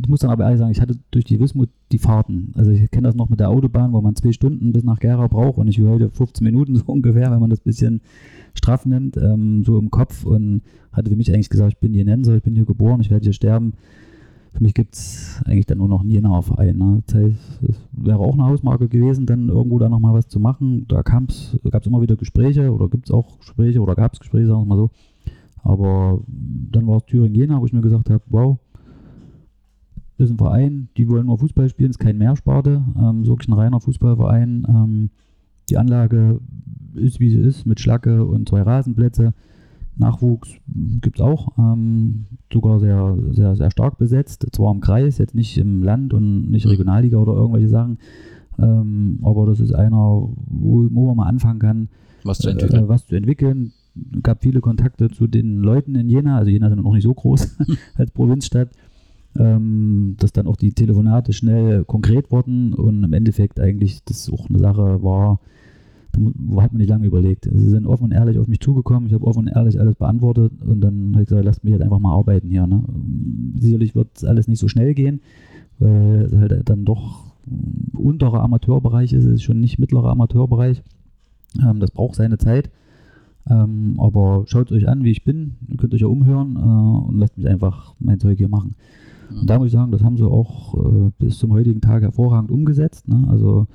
ich 0.01 0.09
muss 0.09 0.19
dann 0.19 0.31
aber 0.31 0.43
ehrlich 0.43 0.59
sagen, 0.59 0.71
ich 0.71 0.81
hatte 0.81 0.97
durch 1.11 1.25
die 1.25 1.39
Wismut 1.39 1.69
die 1.91 1.97
Fahrten. 1.97 2.53
Also 2.55 2.71
ich 2.71 2.89
kenne 2.91 3.07
das 3.07 3.15
noch 3.15 3.29
mit 3.29 3.39
der 3.39 3.49
Autobahn, 3.49 3.93
wo 3.93 4.01
man 4.01 4.15
zwei 4.15 4.31
Stunden 4.31 4.71
bis 4.71 4.83
nach 4.83 4.99
Gera 4.99 5.27
braucht 5.27 5.57
und 5.57 5.67
ich 5.67 5.79
heute 5.81 6.09
15 6.09 6.45
Minuten 6.45 6.75
so 6.77 6.85
ungefähr, 6.85 7.31
wenn 7.31 7.39
man 7.39 7.49
das 7.49 7.59
bisschen 7.59 8.01
straff 8.53 8.85
nimmt, 8.85 9.17
ähm, 9.17 9.63
so 9.63 9.77
im 9.77 9.89
Kopf 9.89 10.25
und 10.25 10.61
hatte 10.91 11.09
für 11.09 11.15
mich 11.15 11.33
eigentlich 11.33 11.49
gesagt, 11.49 11.73
ich 11.73 11.79
bin 11.79 11.93
hier 11.93 12.05
Nenser, 12.05 12.35
ich 12.35 12.43
bin 12.43 12.55
hier 12.55 12.65
geboren, 12.65 13.01
ich 13.01 13.09
werde 13.09 13.23
hier 13.23 13.33
sterben. 13.33 13.73
Für 14.53 14.63
mich 14.63 14.73
gibt 14.73 14.95
es 14.95 15.41
eigentlich 15.45 15.67
dann 15.67 15.77
nur 15.77 15.87
noch 15.87 16.01
einen 16.01 16.09
Jenaer 16.09 16.41
Verein. 16.41 16.77
Ne? 16.77 17.03
Das 17.05 17.15
heißt, 17.15 17.35
es 17.69 17.75
wäre 17.91 18.19
auch 18.19 18.33
eine 18.33 18.45
Hausmarke 18.45 18.87
gewesen, 18.87 19.27
dann 19.27 19.47
irgendwo 19.47 19.77
da 19.77 19.89
nochmal 19.89 20.13
was 20.13 20.27
zu 20.27 20.39
machen. 20.39 20.85
Da 20.87 21.03
gab 21.03 21.29
es 21.29 21.87
immer 21.87 22.01
wieder 22.01 22.15
Gespräche 22.15 22.73
oder 22.73 22.89
gibt 22.89 23.05
es 23.05 23.11
auch 23.11 23.37
Gespräche 23.37 23.79
oder 23.79 23.95
gab 23.95 24.13
es 24.13 24.19
Gespräche, 24.19 24.47
sagen 24.47 24.61
wir 24.61 24.65
mal 24.65 24.77
so. 24.77 24.89
Aber 25.61 26.21
dann 26.71 26.87
war 26.87 26.97
es 26.97 27.05
Thüringen-Jena, 27.05 27.61
wo 27.61 27.65
ich 27.65 27.73
mir 27.73 27.81
gesagt 27.81 28.09
habe, 28.09 28.23
wow, 28.27 28.57
ist 30.19 30.31
ein 30.31 30.37
Verein, 30.37 30.89
die 30.97 31.07
wollen 31.07 31.27
nur 31.27 31.37
Fußball 31.37 31.69
spielen, 31.69 31.91
ist 31.91 31.99
kein 31.99 32.17
Mehrsparte, 32.17 32.83
ähm, 32.97 33.21
ist 33.21 33.29
wirklich 33.29 33.47
ein 33.47 33.53
reiner 33.53 33.79
Fußballverein. 33.79 34.65
Ähm, 34.67 35.09
die 35.69 35.77
Anlage 35.77 36.39
ist, 36.95 37.19
wie 37.19 37.29
sie 37.29 37.39
ist, 37.39 37.65
mit 37.65 37.79
Schlacke 37.79 38.25
und 38.25 38.49
zwei 38.49 38.61
Rasenplätze. 38.61 39.33
Nachwuchs 39.95 40.49
gibt 41.01 41.19
es 41.19 41.21
auch, 41.21 41.57
ähm, 41.57 42.25
sogar 42.51 42.79
sehr, 42.79 43.17
sehr, 43.31 43.55
sehr 43.55 43.71
stark 43.71 43.97
besetzt. 43.97 44.45
Zwar 44.51 44.73
im 44.73 44.81
Kreis, 44.81 45.17
jetzt 45.17 45.35
nicht 45.35 45.57
im 45.57 45.83
Land 45.83 46.13
und 46.13 46.49
nicht 46.49 46.65
mhm. 46.65 46.71
Regionalliga 46.71 47.17
oder 47.17 47.33
irgendwelche 47.33 47.69
Sachen. 47.69 47.97
Ähm, 48.57 49.19
aber 49.23 49.45
das 49.45 49.59
ist 49.59 49.73
einer, 49.73 49.97
wo, 49.97 50.87
wo 50.89 51.07
man 51.07 51.17
mal 51.17 51.27
anfangen 51.27 51.59
kann, 51.59 51.89
was 52.23 52.39
zu 52.39 52.49
entwickeln. 52.49 52.85
Äh, 52.85 52.89
was 52.89 53.07
zu 53.07 53.15
entwickeln. 53.15 53.71
gab 54.21 54.41
viele 54.41 54.61
Kontakte 54.61 55.09
zu 55.09 55.27
den 55.27 55.59
Leuten 55.59 55.95
in 55.95 56.09
Jena. 56.09 56.37
Also 56.37 56.51
Jena 56.51 56.67
ist 56.67 56.75
noch 56.75 56.93
nicht 56.93 57.03
so 57.03 57.13
groß 57.13 57.57
als 57.95 58.11
Provinzstadt 58.11 58.69
ähm, 59.39 60.15
dass 60.19 60.33
dann 60.33 60.47
auch 60.47 60.57
die 60.57 60.73
Telefonate 60.73 61.33
schnell 61.33 61.85
konkret 61.85 62.31
wurden 62.31 62.73
und 62.73 63.03
im 63.03 63.13
Endeffekt 63.13 63.59
eigentlich 63.59 64.03
das 64.03 64.29
auch 64.29 64.49
eine 64.49 64.59
Sache 64.59 65.01
war, 65.01 65.39
da 66.11 66.61
hat 66.61 66.73
man 66.73 66.79
nicht 66.79 66.89
lange 66.89 67.05
überlegt. 67.05 67.47
Sie 67.49 67.69
sind 67.69 67.87
offen 67.87 68.05
und 68.05 68.11
ehrlich 68.11 68.37
auf 68.37 68.47
mich 68.47 68.59
zugekommen, 68.59 69.07
ich 69.07 69.13
habe 69.13 69.25
offen 69.25 69.47
und 69.47 69.47
ehrlich 69.47 69.79
alles 69.79 69.95
beantwortet 69.95 70.51
und 70.65 70.81
dann 70.81 71.11
habe 71.13 71.23
ich 71.23 71.29
gesagt, 71.29 71.45
lasst 71.45 71.63
mich 71.63 71.73
halt 71.73 71.83
einfach 71.83 71.99
mal 71.99 72.13
arbeiten 72.13 72.49
hier. 72.49 72.67
Ne? 72.67 72.83
Sicherlich 73.55 73.95
wird 73.95 74.23
alles 74.25 74.47
nicht 74.47 74.59
so 74.59 74.67
schnell 74.67 74.93
gehen, 74.93 75.21
weil 75.77 76.23
es 76.23 76.33
halt 76.33 76.69
dann 76.69 76.83
doch 76.83 77.29
unterer 77.93 78.41
Amateurbereich 78.41 79.13
ist, 79.13 79.23
es 79.23 79.35
ist 79.35 79.43
schon 79.43 79.59
nicht 79.59 79.79
mittlerer 79.79 80.09
Amateurbereich. 80.09 80.83
Ähm, 81.65 81.79
das 81.79 81.91
braucht 81.91 82.15
seine 82.15 82.37
Zeit. 82.37 82.69
Ähm, 83.49 83.95
aber 83.97 84.43
schaut 84.45 84.71
euch 84.71 84.87
an, 84.87 85.03
wie 85.03 85.11
ich 85.11 85.23
bin. 85.23 85.55
Ihr 85.67 85.77
könnt 85.77 85.93
euch 85.93 86.01
ja 86.01 86.07
umhören 86.07 86.55
äh, 86.55 87.07
und 87.07 87.17
lasst 87.17 87.37
mich 87.37 87.47
einfach 87.47 87.95
mein 87.99 88.19
Zeug 88.19 88.37
hier 88.37 88.49
machen. 88.49 88.75
Und 89.29 89.49
da 89.49 89.57
muss 89.57 89.67
ich 89.67 89.73
sagen, 89.73 89.91
das 89.91 90.03
haben 90.03 90.17
sie 90.17 90.25
auch 90.25 90.73
äh, 90.75 91.11
bis 91.19 91.37
zum 91.37 91.51
heutigen 91.51 91.81
Tag 91.81 92.01
hervorragend 92.03 92.51
umgesetzt. 92.51 93.07
Ne? 93.07 93.27
Also 93.29 93.67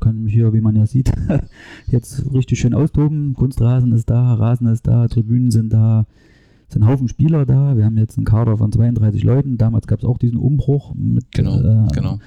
kann 0.00 0.22
mich 0.22 0.34
hier, 0.34 0.52
wie 0.52 0.60
man 0.60 0.76
ja 0.76 0.86
sieht, 0.86 1.12
jetzt 1.86 2.32
richtig 2.32 2.60
schön 2.60 2.74
austoben. 2.74 3.34
Kunstrasen 3.34 3.92
ist 3.92 4.10
da, 4.10 4.34
Rasen 4.34 4.66
ist 4.66 4.86
da, 4.86 5.08
Tribünen 5.08 5.50
sind 5.50 5.72
da, 5.72 6.06
sind 6.68 6.86
Haufen 6.86 7.08
Spieler 7.08 7.46
da. 7.46 7.76
Wir 7.76 7.84
haben 7.84 7.98
jetzt 7.98 8.16
einen 8.16 8.26
Kader 8.26 8.56
von 8.56 8.72
32 8.72 9.22
Leuten. 9.22 9.56
Damals 9.56 9.86
gab 9.86 10.00
es 10.00 10.04
auch 10.04 10.18
diesen 10.18 10.38
Umbruch 10.38 10.94
mit, 10.94 11.30
Genau, 11.32 11.60
äh, 11.60 11.88
genau. 11.92 12.18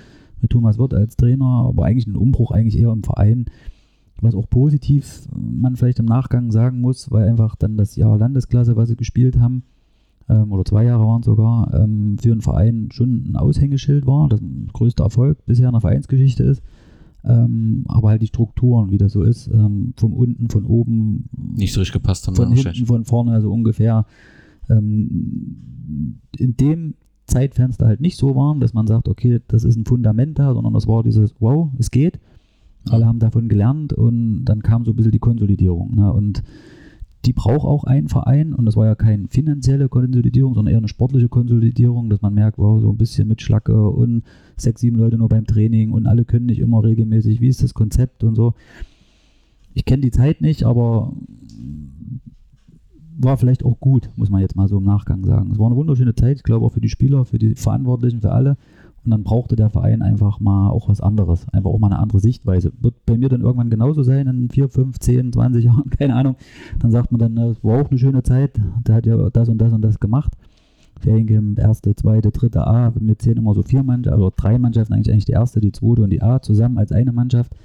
mit 0.42 0.52
Thomas 0.52 0.78
Wirth 0.78 0.94
als 0.94 1.18
Trainer, 1.18 1.66
aber 1.68 1.86
eigentlich 1.86 2.08
ein 2.08 2.16
Umbruch 2.16 2.52
eigentlich 2.52 2.80
eher 2.80 2.92
im 2.92 3.04
Verein, 3.04 3.46
was 4.22 4.34
auch 4.34 4.50
positiv 4.50 5.28
man 5.36 5.76
vielleicht 5.76 6.00
im 6.00 6.06
Nachgang 6.06 6.52
sagen 6.52 6.82
muss, 6.82 7.12
weil 7.12 7.28
einfach 7.30 7.56
dann 7.56 7.78
das 7.78 7.96
Jahr 7.96 8.18
Landesklasse, 8.18 8.76
was 8.76 8.90
sie 8.90 8.96
gespielt 8.96 9.40
haben, 9.40 9.64
ähm, 10.30 10.52
oder 10.52 10.66
zwei 10.66 10.84
Jahre 10.84 11.06
waren 11.06 11.24
sogar, 11.24 11.74
ähm, 11.74 12.18
für 12.20 12.32
einen 12.32 12.42
Verein 12.42 12.90
schon 12.92 13.32
ein 13.32 13.36
Aushängeschild 13.36 14.06
war, 14.06 14.28
das 14.30 14.42
ein 14.42 14.70
größter 14.74 15.04
Erfolg 15.04 15.46
bisher 15.46 15.68
in 15.68 15.74
der 15.74 15.82
Vereinsgeschichte 15.82 16.44
ist. 16.44 16.62
Ähm, 17.24 17.84
aber 17.88 18.10
halt 18.10 18.22
die 18.22 18.28
Strukturen, 18.28 18.92
wie 18.92 18.98
das 18.98 19.12
so 19.12 19.24
ist, 19.24 19.48
ähm, 19.48 19.94
von 19.98 20.14
unten, 20.14 20.50
von 20.50 20.66
oben, 20.66 21.30
Nicht 21.56 21.74
so 21.74 21.80
richtig 21.82 21.94
gepasst 21.94 22.28
haben. 22.28 22.36
von 22.36 22.52
hinten, 22.54 22.86
von 22.86 23.06
vorne, 23.06 23.32
also 23.32 23.52
ungefähr 23.52 24.06
ähm, 24.70 26.20
in 26.38 26.56
dem 26.56 26.94
Zeitfenster 27.26 27.86
halt 27.86 28.00
nicht 28.02 28.18
so 28.18 28.36
waren, 28.36 28.60
dass 28.60 28.74
man 28.74 28.88
sagt, 28.88 29.10
okay, 29.10 29.42
das 29.48 29.64
ist 29.64 29.76
ein 29.76 29.86
Fundament 29.86 30.40
da, 30.40 30.54
sondern 30.54 30.74
das 30.74 30.88
war 30.88 31.04
dieses, 31.04 31.36
wow, 31.40 31.70
es 31.78 31.92
geht. 31.92 32.20
Alle 32.90 33.06
haben 33.06 33.20
davon 33.20 33.50
gelernt 33.50 33.92
und 33.92 34.46
dann 34.46 34.64
kam 34.64 34.86
so 34.86 34.92
ein 34.92 34.96
bisschen 34.96 35.12
die 35.12 35.20
Konsolidierung. 35.20 35.96
Ne? 35.96 36.14
Und 36.14 36.42
die 37.26 37.34
braucht 37.34 37.66
auch 37.66 37.84
ein 37.84 38.08
Verein 38.08 38.54
und 38.54 38.66
das 38.66 38.76
war 38.76 38.86
ja 38.86 38.96
keine 38.96 39.28
finanzielle 39.28 39.90
Konsolidierung, 39.90 40.54
sondern 40.54 40.72
eher 40.72 40.78
eine 40.78 40.88
sportliche 40.88 41.30
Konsolidierung, 41.30 42.10
dass 42.10 42.22
man 42.22 42.34
merkt, 42.34 42.58
wow, 42.58 42.80
so 42.80 42.90
ein 42.90 42.98
bisschen 42.98 43.28
mit 43.28 43.42
Schlacke 43.42 43.90
und 43.90 44.24
sechs, 44.56 44.82
sieben 44.82 44.98
Leute 44.98 45.18
nur 45.18 45.30
beim 45.30 45.46
Training 45.46 45.92
und 45.92 46.08
alle 46.08 46.26
können 46.26 46.46
nicht 46.46 46.60
immer 46.60 46.84
regelmäßig, 46.84 47.42
wie 47.42 47.50
ist 47.50 47.64
das 47.64 47.74
Konzept 47.74 48.24
und 48.24 48.36
so. 48.36 48.54
Ich 49.74 49.86
kenne 49.86 50.02
die 50.02 50.12
Zeit 50.12 50.42
nicht, 50.42 50.64
aber 50.64 51.14
war 53.20 53.38
vielleicht 53.38 53.66
auch 53.66 53.80
gut, 53.80 54.10
muss 54.16 54.30
man 54.30 54.42
jetzt 54.42 54.56
mal 54.56 54.68
so 54.68 54.78
im 54.78 54.84
Nachgang 54.84 55.26
sagen. 55.26 55.52
Es 55.52 55.60
war 55.60 55.68
eine 55.68 55.76
wunderschöne 55.76 56.16
Zeit, 56.16 56.38
ich 56.38 56.44
glaube 56.44 56.66
auch 56.66 56.74
für 56.74 56.82
die 56.82 56.90
Spieler, 56.90 57.26
für 57.26 57.40
die 57.40 57.56
Verantwortlichen, 57.56 58.22
für 58.22 58.32
alle. 58.32 58.58
Und 59.08 59.12
dann 59.12 59.24
brauchte 59.24 59.56
der 59.56 59.70
Verein 59.70 60.02
einfach 60.02 60.42
mal 60.42 60.70
auch 60.70 60.90
was 60.90 61.00
anderes, 61.00 61.48
einfach 61.54 61.70
auch 61.70 61.80
mal 61.80 61.88
eine 61.88 62.00
andere 62.00 62.20
Sichtweise. 62.20 62.74
Wird 62.82 63.06
bei 63.06 63.18
mir 63.18 63.30
dann 63.30 63.40
irgendwann 63.40 63.70
genauso 63.70 64.04
sein, 64.04 64.28
in 64.28 64.50
4, 64.50 64.68
5, 64.68 65.00
10, 65.00 65.32
20 65.32 65.64
Jahren, 65.64 65.90
keine 65.92 66.16
Ahnung. 66.16 66.36
Dann 66.78 66.92
sagt 66.92 67.14
man 67.14 67.20
dann, 67.20 67.38
es 67.38 67.64
war 67.64 67.82
auch 67.82 67.90
eine 67.90 67.98
schöne 67.98 68.22
Zeit, 68.22 68.60
der 68.86 68.96
hat 68.96 69.06
ja 69.06 69.30
das 69.30 69.48
und 69.48 69.60
das 69.60 69.72
und 69.72 69.82
das 69.82 70.02
gemacht. 70.02 70.34
Feriencamp, 71.00 71.58
erste, 71.58 71.96
zweite, 71.96 72.32
dritte 72.32 72.68
A, 72.68 72.92
wir 73.00 73.18
zählen 73.18 73.38
immer 73.38 73.54
so 73.54 73.64
vier 73.64 73.82
Mannschaften, 73.82 74.20
also 74.20 74.34
drei 74.36 74.60
Mannschaften, 74.60 74.94
eigentlich 74.94 75.14
eigentlich 75.14 75.24
die 75.24 75.32
erste, 75.32 75.62
die 75.62 75.72
zweite 75.72 76.02
und 76.02 76.10
die 76.10 76.22
A 76.22 76.42
zusammen 76.42 76.78
als 76.78 76.92
eine 76.92 77.14
Mannschaft. 77.14 77.56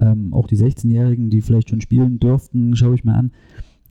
Ähm, 0.00 0.34
auch 0.34 0.48
die 0.48 0.56
16-Jährigen, 0.56 1.30
die 1.30 1.42
vielleicht 1.42 1.70
schon 1.70 1.80
spielen 1.80 2.18
dürften, 2.18 2.74
schaue 2.74 2.96
ich 2.96 3.04
mir 3.04 3.14
an. 3.14 3.30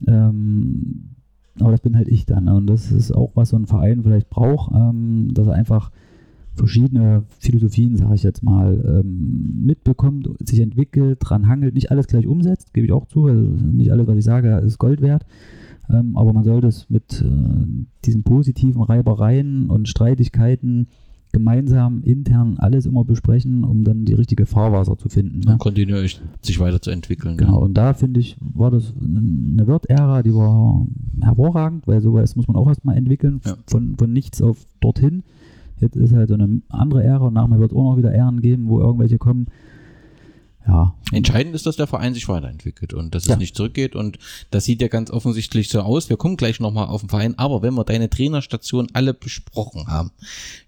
Ähm, 0.06 1.12
aber 1.58 1.70
das 1.70 1.80
bin 1.80 1.96
halt 1.96 2.08
ich 2.08 2.26
dann. 2.26 2.50
Und 2.50 2.66
das 2.66 2.92
ist 2.92 3.12
auch, 3.12 3.30
was 3.34 3.48
so 3.48 3.56
ein 3.56 3.66
Verein 3.66 4.02
vielleicht 4.02 4.28
braucht, 4.28 4.74
ähm, 4.74 5.30
dass 5.32 5.46
er 5.46 5.54
einfach 5.54 5.90
verschiedene 6.54 7.24
Philosophien, 7.38 7.96
sage 7.96 8.14
ich 8.14 8.22
jetzt 8.22 8.42
mal, 8.42 9.02
ähm, 9.04 9.64
mitbekommt, 9.64 10.28
sich 10.44 10.60
entwickelt, 10.60 11.18
dran 11.20 11.48
hangelt, 11.48 11.74
nicht 11.74 11.90
alles 11.90 12.06
gleich 12.06 12.26
umsetzt, 12.26 12.74
gebe 12.74 12.86
ich 12.86 12.92
auch 12.92 13.06
zu. 13.06 13.26
Also 13.26 13.40
nicht 13.42 13.90
alles, 13.92 14.06
was 14.06 14.16
ich 14.16 14.24
sage, 14.24 14.56
ist 14.58 14.78
Gold 14.78 15.00
wert. 15.00 15.24
Ähm, 15.90 16.16
aber 16.16 16.32
man 16.32 16.44
sollte 16.44 16.68
es 16.68 16.88
mit 16.90 17.22
äh, 17.22 17.66
diesen 18.04 18.22
positiven 18.22 18.82
Reibereien 18.82 19.68
und 19.70 19.88
Streitigkeiten 19.88 20.86
gemeinsam 21.32 22.02
intern 22.02 22.56
alles 22.58 22.84
immer 22.84 23.04
besprechen, 23.04 23.64
um 23.64 23.84
dann 23.84 24.04
die 24.04 24.12
richtige 24.12 24.44
Fahrwasser 24.44 24.98
zu 24.98 25.08
finden. 25.08 25.40
Ne? 25.40 25.52
Und 25.52 25.58
kontinuierlich 25.58 26.20
sich 26.42 26.60
weiterzuentwickeln. 26.60 27.38
Genau, 27.38 27.58
und 27.62 27.72
da 27.74 27.94
finde 27.94 28.20
ich, 28.20 28.36
war 28.40 28.70
das 28.70 28.92
eine 29.02 29.66
Wirt-Ära, 29.66 30.22
die 30.22 30.34
war 30.34 30.86
hervorragend, 31.22 31.86
weil 31.86 32.02
sowas 32.02 32.36
muss 32.36 32.46
man 32.48 32.56
auch 32.56 32.68
erstmal 32.68 32.98
entwickeln, 32.98 33.40
Ja. 33.46 33.56
von, 33.66 33.96
von 33.96 34.12
nichts 34.12 34.42
auf 34.42 34.66
dorthin. 34.80 35.22
Jetzt 35.82 35.96
ist 35.96 36.12
halt 36.14 36.28
so 36.28 36.34
eine 36.34 36.62
andere 36.70 37.02
Ära 37.04 37.26
und 37.26 37.34
nachher 37.34 37.58
wird 37.58 37.72
es 37.72 37.76
auch 37.76 37.82
noch 37.82 37.96
wieder 37.98 38.12
Ähren 38.12 38.40
geben, 38.40 38.68
wo 38.68 38.80
irgendwelche 38.80 39.18
kommen. 39.18 39.46
Ja, 40.64 40.94
Entscheidend 41.10 41.56
ist, 41.56 41.66
dass 41.66 41.74
der 41.74 41.88
Verein 41.88 42.14
sich 42.14 42.28
weiterentwickelt 42.28 42.94
und 42.94 43.16
dass 43.16 43.26
Ja. 43.26 43.32
es 43.34 43.40
nicht 43.40 43.56
zurückgeht. 43.56 43.96
Und 43.96 44.18
das 44.52 44.64
sieht 44.64 44.80
ja 44.80 44.86
ganz 44.86 45.10
offensichtlich 45.10 45.68
so 45.68 45.80
aus. 45.80 46.08
Wir 46.08 46.16
kommen 46.16 46.36
gleich 46.36 46.60
nochmal 46.60 46.86
auf 46.86 47.00
den 47.02 47.08
Verein. 47.10 47.36
Aber 47.36 47.62
wenn 47.62 47.74
wir 47.74 47.82
deine 47.82 48.08
Trainerstation 48.08 48.86
alle 48.92 49.12
besprochen 49.12 49.88
haben, 49.88 50.12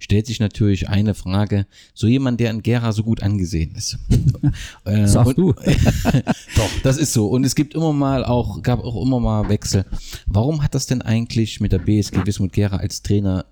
stellt 0.01 0.27
sich 0.27 0.41
natürlich 0.41 0.89
eine 0.89 1.15
Frage. 1.15 1.67
So 1.95 2.09
jemand, 2.09 2.41
der 2.41 2.51
in 2.51 2.63
Gera 2.63 2.91
so 2.93 3.05
gut 3.05 3.23
angesehen 3.23 3.75
ist. 3.77 3.99
Äh, 4.85 5.07
Sagst 5.07 5.39
du. 5.39 5.53
Doch, 6.57 6.71
das 6.83 6.99
ist 6.99 7.13
so. 7.13 7.29
Und 7.29 7.45
es 7.45 7.55
gibt 7.55 7.75
immer 7.75 7.93
mal 7.93 8.25
auch, 8.25 8.63
gab 8.63 8.81
auch 8.85 9.01
immer 9.01 9.21
mal 9.21 9.49
Wechsel. 9.49 9.87
Warum 10.27 10.63
hat 10.63 10.75
das 10.75 10.87
denn 10.87 11.01
eigentlich 11.03 11.61
mit 11.61 11.73
der 11.73 11.79
BSG 11.79 12.27
Wismut 12.27 12.53
Gera 12.53 12.77
als 12.79 13.03
Trainer 13.03 13.47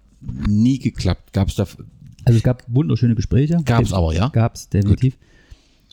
nie 0.48 0.78
geklappt? 0.78 1.32
Gab 1.32 1.48
es 1.48 1.54
da, 1.54 1.66
also 2.24 2.36
es 2.36 2.42
gab 2.42 2.64
wunderschöne 2.68 3.14
Gespräche. 3.14 3.58
Gab's 3.64 3.92
aber, 3.92 4.14
ja? 4.14 4.28
Gab 4.28 4.54
es, 4.54 4.68
definitiv. 4.68 5.16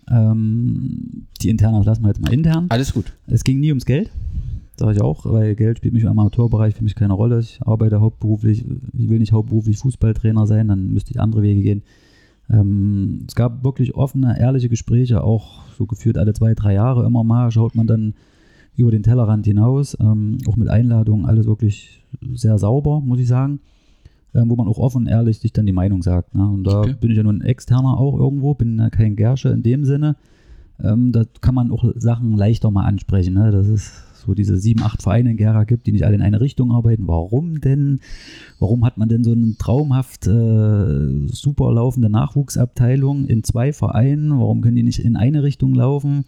Ähm, 0.10 1.28
die 1.42 1.50
internen 1.50 1.84
lassen 1.84 2.02
wir 2.04 2.10
jetzt 2.10 2.22
mal 2.22 2.34
intern. 2.34 2.66
alles 2.70 2.94
gut. 2.94 3.14
Es 3.28 3.44
ging 3.44 3.60
nie 3.60 3.70
ums 3.70 3.86
Geld, 3.86 4.10
sage 4.76 4.94
ich 4.94 5.02
auch, 5.02 5.26
weil 5.26 5.56
Geld 5.56 5.78
spielt 5.78 5.94
mich 5.94 6.04
im 6.04 6.10
Amateurbereich 6.10 6.76
für 6.76 6.84
mich 6.84 6.96
keine 6.96 7.14
Rolle. 7.14 7.40
Ich 7.40 7.60
arbeite 7.64 8.02
hauptberuflich, 8.02 8.66
ich 8.98 9.10
will 9.10 9.20
nicht 9.20 9.32
hauptberuflich 9.34 9.78
Fußballtrainer 9.78 10.48
sein, 10.48 10.68
dann 10.68 10.94
müsste 10.94 11.12
ich 11.12 11.20
andere 11.20 11.44
Wege 11.44 11.62
gehen. 11.62 11.84
Ähm, 12.50 13.26
es 13.28 13.36
gab 13.36 13.64
wirklich 13.64 13.94
offene, 13.94 14.40
ehrliche 14.40 14.70
Gespräche, 14.70 15.24
auch 15.24 15.62
so 15.78 15.86
geführt 15.86 16.18
alle 16.18 16.34
zwei, 16.34 16.56
drei 16.56 16.74
Jahre 16.74 17.06
immer 17.06 17.24
mal, 17.24 17.52
schaut 17.52 17.76
man 17.76 17.86
dann 17.86 18.16
über 18.76 18.92
den 18.92 19.04
Tellerrand 19.04 19.46
hinaus, 19.46 19.96
ähm, 20.00 20.38
auch 20.48 20.56
mit 20.56 20.70
Einladungen, 20.70 21.26
alles 21.26 21.46
wirklich 21.46 22.04
sehr 22.34 22.58
sauber, 22.58 23.02
muss 23.02 23.20
ich 23.20 23.28
sagen, 23.28 23.60
ähm, 24.34 24.50
wo 24.50 24.56
man 24.56 24.68
auch 24.68 24.78
offen 24.78 25.04
und 25.04 25.08
ehrlich 25.08 25.40
sich 25.40 25.54
dann 25.54 25.66
die 25.66 25.72
Meinung 25.74 26.02
sagt. 26.02 26.36
Ne? 26.36 26.48
Und 26.48 26.64
da 26.66 26.82
Okay. 26.82 26.96
bin 27.00 27.12
ich 27.12 27.18
ja 27.18 27.24
nun 27.24 27.38
ein 27.38 27.42
Externer 27.42 27.98
auch 27.98 28.18
irgendwo, 28.18 28.54
bin 28.54 28.78
ja 28.78 28.90
kein 28.90 29.16
Gersche 29.16 29.50
in 29.50 29.64
dem 29.64 29.86
Sinne. 29.86 30.16
Ähm, 30.82 31.12
da 31.12 31.24
kann 31.42 31.56
man 31.56 31.72
auch 31.72 31.84
Sachen 31.96 32.38
leichter 32.38 32.72
mal 32.72 32.86
ansprechen. 32.86 33.34
Ne? 33.34 33.52
Das 33.52 33.68
ist 33.68 33.92
so 34.26 34.34
diese 34.34 34.58
sieben, 34.58 34.82
acht 34.84 35.02
Vereine 35.02 35.32
in 35.32 35.38
Gera 35.38 35.64
gibt, 35.64 35.88
die 35.88 35.92
nicht 35.94 36.06
alle 36.06 36.16
in 36.16 36.22
eine 36.22 36.42
Richtung 36.42 36.72
arbeiten. 36.72 37.08
Warum 37.08 37.62
denn? 37.62 38.00
Warum 38.60 38.86
hat 38.86 38.98
man 38.98 39.10
denn 39.10 39.24
so 39.24 39.32
eine 39.32 39.56
traumhaft 39.58 40.28
äh, 40.28 41.28
super 41.28 41.72
laufende 41.74 42.10
Nachwuchsabteilung 42.10 43.26
in 43.26 43.44
zwei 43.44 43.74
Vereinen? 43.74 44.32
Warum 44.40 44.62
können 44.62 44.76
die 44.76 44.84
nicht 44.84 45.00
in 45.00 45.16
eine 45.16 45.44
Richtung 45.44 45.74
laufen? 45.74 46.26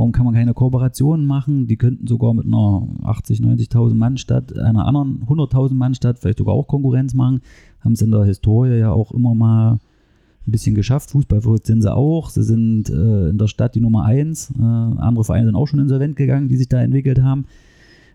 Warum 0.00 0.12
kann 0.12 0.24
man 0.24 0.32
keine 0.32 0.54
Kooperationen 0.54 1.26
machen? 1.26 1.66
Die 1.66 1.76
könnten 1.76 2.06
sogar 2.06 2.32
mit 2.32 2.46
einer 2.46 2.88
80, 3.02 3.40
90.000 3.40 3.92
Mann 3.92 4.16
Stadt, 4.16 4.58
einer 4.58 4.86
anderen 4.86 5.26
100.000 5.28 5.74
Mann 5.74 5.94
Stadt 5.94 6.18
vielleicht 6.18 6.38
sogar 6.38 6.54
auch 6.54 6.66
Konkurrenz 6.68 7.12
machen. 7.12 7.42
Haben 7.80 7.92
es 7.92 8.00
in 8.00 8.10
der 8.10 8.24
Historie 8.24 8.78
ja 8.78 8.92
auch 8.92 9.12
immer 9.12 9.34
mal 9.34 9.72
ein 9.72 10.50
bisschen 10.52 10.74
geschafft. 10.74 11.10
Fußballverrückt 11.10 11.66
sind 11.66 11.82
sie 11.82 11.94
auch. 11.94 12.30
Sie 12.30 12.42
sind 12.42 12.88
äh, 12.88 13.28
in 13.28 13.36
der 13.36 13.46
Stadt 13.46 13.74
die 13.74 13.80
Nummer 13.80 14.06
eins. 14.06 14.50
Äh, 14.58 14.62
andere 14.62 15.22
Vereine 15.22 15.44
sind 15.44 15.54
auch 15.54 15.68
schon 15.68 15.80
insolvent 15.80 16.16
gegangen, 16.16 16.48
die 16.48 16.56
sich 16.56 16.70
da 16.70 16.80
entwickelt 16.80 17.20
haben. 17.20 17.44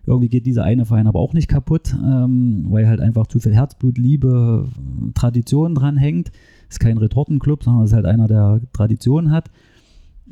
Irgendwie 0.06 0.28
geht 0.28 0.44
dieser 0.44 0.64
eine 0.64 0.86
Verein 0.86 1.06
aber 1.06 1.20
auch 1.20 1.34
nicht 1.34 1.46
kaputt, 1.46 1.94
ähm, 2.04 2.66
weil 2.68 2.88
halt 2.88 3.00
einfach 3.00 3.28
zu 3.28 3.38
viel 3.38 3.54
Herzblut, 3.54 3.96
Liebe, 3.96 4.66
Tradition 5.14 5.76
dran 5.76 5.98
hängt. 5.98 6.32
Ist 6.68 6.80
kein 6.80 6.98
Retortenclub, 6.98 7.62
sondern 7.62 7.84
ist 7.84 7.92
halt 7.92 8.06
einer, 8.06 8.26
der 8.26 8.60
Tradition 8.72 9.30
hat. 9.30 9.52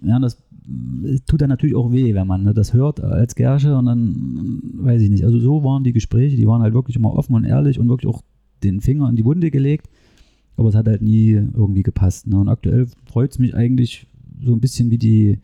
Ja, 0.02 0.18
das 0.18 0.43
tut 1.26 1.42
dann 1.42 1.50
natürlich 1.50 1.76
auch 1.76 1.92
weh, 1.92 2.14
wenn 2.14 2.26
man 2.26 2.44
ne, 2.44 2.54
das 2.54 2.72
hört 2.72 3.02
als 3.02 3.34
Gersche 3.34 3.76
und 3.76 3.86
dann 3.86 4.60
weiß 4.74 5.02
ich 5.02 5.10
nicht. 5.10 5.24
Also 5.24 5.38
so 5.38 5.62
waren 5.62 5.84
die 5.84 5.92
Gespräche, 5.92 6.36
die 6.36 6.46
waren 6.46 6.62
halt 6.62 6.74
wirklich 6.74 6.96
immer 6.96 7.14
offen 7.14 7.34
und 7.34 7.44
ehrlich 7.44 7.78
und 7.78 7.88
wirklich 7.88 8.12
auch 8.12 8.22
den 8.62 8.80
Finger 8.80 9.08
in 9.08 9.16
die 9.16 9.24
Wunde 9.24 9.50
gelegt. 9.50 9.88
Aber 10.56 10.68
es 10.68 10.74
hat 10.74 10.86
halt 10.86 11.02
nie 11.02 11.32
irgendwie 11.32 11.82
gepasst. 11.82 12.26
Ne? 12.26 12.38
Und 12.38 12.48
aktuell 12.48 12.86
freut 13.06 13.32
es 13.32 13.38
mich 13.38 13.54
eigentlich 13.54 14.06
so 14.42 14.52
ein 14.52 14.60
bisschen, 14.60 14.90
wie 14.90 14.98
die, 14.98 15.38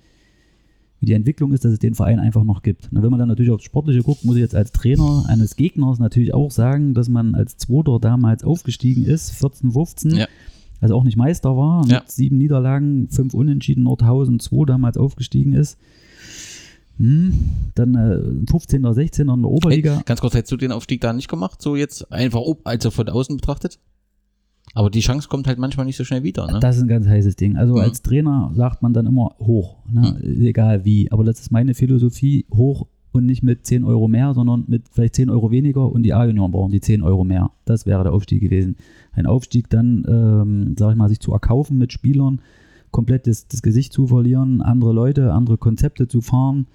wie 1.00 1.06
die 1.06 1.14
Entwicklung 1.14 1.52
ist, 1.52 1.64
dass 1.64 1.72
es 1.72 1.78
den 1.78 1.94
Verein 1.94 2.20
einfach 2.20 2.44
noch 2.44 2.62
gibt. 2.62 2.92
Ne? 2.92 3.02
Wenn 3.02 3.10
man 3.10 3.18
dann 3.18 3.28
natürlich 3.28 3.50
aufs 3.50 3.64
Sportliche 3.64 4.02
guckt, 4.02 4.24
muss 4.24 4.36
ich 4.36 4.42
jetzt 4.42 4.54
als 4.54 4.72
Trainer 4.72 5.24
eines 5.28 5.56
Gegners 5.56 5.98
natürlich 5.98 6.32
auch 6.32 6.50
sagen, 6.50 6.94
dass 6.94 7.08
man 7.08 7.34
als 7.34 7.56
Zweiter 7.56 7.98
damals 7.98 8.44
aufgestiegen 8.44 9.04
ist, 9.04 9.32
14, 9.32 9.72
15. 9.72 10.10
Ja. 10.12 10.26
Also 10.80 10.94
auch 10.94 11.04
nicht 11.04 11.16
Meister 11.16 11.56
war, 11.56 11.82
mit 11.82 11.90
Ja. 11.92 12.02
sieben 12.06 12.38
Niederlagen, 12.38 13.08
fünf 13.10 13.34
Unentschieden, 13.34 13.82
Nordhausen 13.84 14.40
2 14.40 14.64
damals 14.66 14.96
aufgestiegen 14.96 15.52
ist. 15.52 15.78
Hm, 16.98 17.32
dann 17.74 17.94
äh, 17.94 18.50
15. 18.50 18.84
oder 18.84 18.94
16. 18.94 19.28
in 19.28 19.40
der 19.42 19.50
Oberliga. 19.50 19.94
Hey, 19.96 20.02
ganz 20.04 20.20
kurz, 20.20 20.34
hättest 20.34 20.52
du 20.52 20.56
den 20.56 20.72
Aufstieg 20.72 21.00
da 21.00 21.12
nicht 21.12 21.28
gemacht? 21.28 21.62
So 21.62 21.76
jetzt 21.76 22.12
einfach, 22.12 22.40
ob- 22.40 22.60
also 22.66 22.90
von 22.90 23.08
außen 23.08 23.36
betrachtet? 23.36 23.78
Aber 24.74 24.90
die 24.90 25.00
Chance 25.00 25.28
kommt 25.28 25.46
halt 25.48 25.58
manchmal 25.58 25.86
nicht 25.86 25.96
so 25.96 26.04
schnell 26.04 26.22
wieder, 26.22 26.46
ne? 26.46 26.60
Das 26.60 26.76
ist 26.76 26.82
ein 26.82 26.88
ganz 26.88 27.06
heißes 27.06 27.36
Ding. 27.36 27.56
Also 27.56 27.74
Mhm. 27.74 27.80
als 27.80 28.02
Trainer 28.02 28.52
sagt 28.54 28.82
man 28.82 28.92
dann 28.92 29.06
immer 29.06 29.34
hoch, 29.40 29.76
ne? 29.90 30.20
egal 30.22 30.84
wie. 30.84 31.10
Aber 31.10 31.24
das 31.24 31.40
ist 31.40 31.50
meine 31.50 31.74
Philosophie, 31.74 32.44
hoch 32.54 32.86
und 33.12 33.26
nicht 33.26 33.42
mit 33.42 33.66
10 33.66 33.84
Euro 33.84 34.08
mehr, 34.08 34.34
sondern 34.34 34.64
mit 34.68 34.84
vielleicht 34.90 35.16
10 35.16 35.30
Euro 35.30 35.50
weniger 35.50 35.90
und 35.90 36.02
die 36.04 36.12
A-Junioren 36.14 36.52
brauchen 36.52 36.70
die 36.70 36.80
10 36.80 37.02
Euro 37.02 37.24
mehr. 37.24 37.50
Das 37.64 37.86
wäre 37.86 38.04
der 38.04 38.12
Aufstieg 38.12 38.40
gewesen. 38.40 38.76
Ein 39.12 39.26
Aufstieg 39.26 39.68
dann, 39.68 40.04
ähm, 40.08 40.74
sag 40.78 40.92
ich 40.92 40.96
mal, 40.96 41.08
sich 41.08 41.20
zu 41.20 41.32
erkaufen 41.32 41.78
mit 41.78 41.92
Spielern, 41.92 42.40
komplett 42.90 43.26
das, 43.26 43.48
das 43.48 43.62
Gesicht 43.62 43.92
zu 43.92 44.06
verlieren, 44.06 44.62
andere 44.62 44.92
Leute, 44.92 45.32
andere 45.32 45.58
Konzepte 45.58 46.08
zu 46.08 46.20
fahren. 46.20 46.66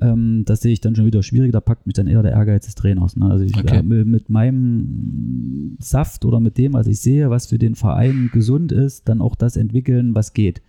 Ähm, 0.00 0.44
das 0.46 0.60
sehe 0.62 0.72
ich 0.72 0.80
dann 0.80 0.96
schon 0.96 1.06
wieder 1.06 1.22
schwierig. 1.22 1.52
Da 1.52 1.60
packt 1.60 1.86
mich 1.86 1.94
dann 1.94 2.06
eher 2.06 2.22
der 2.22 2.32
Ehrgeiz 2.32 2.64
des 2.66 2.74
Trainers. 2.74 3.16
Ne? 3.16 3.26
Also 3.30 3.44
ich 3.44 3.56
Okay. 3.56 3.78
äh, 3.78 3.82
mit, 3.82 4.30
meinem 4.30 5.76
Saft 5.80 6.24
oder 6.24 6.40
mit 6.40 6.58
dem, 6.58 6.72
was 6.72 6.86
ich 6.86 7.00
sehe, 7.00 7.30
was 7.30 7.46
für 7.46 7.58
den 7.58 7.74
Verein 7.74 8.30
gesund 8.32 8.72
ist, 8.72 9.08
dann 9.08 9.20
auch 9.20 9.34
das 9.36 9.56
entwickeln, 9.56 10.14
was 10.14 10.32
geht. 10.32 10.62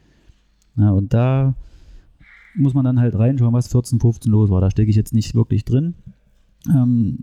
Ja, 0.77 0.91
und 0.91 1.13
da 1.13 1.55
muss 2.55 2.73
man 2.73 2.85
dann 2.85 2.99
halt 2.99 3.15
reinschauen, 3.15 3.53
was 3.53 3.67
14, 3.67 3.99
15 3.99 4.31
los 4.31 4.49
war. 4.49 4.61
Da 4.61 4.71
stecke 4.71 4.89
ich 4.89 4.95
jetzt 4.95 5.13
nicht 5.13 5.35
wirklich 5.35 5.65
drin. 5.65 5.95
Ähm, 6.69 7.17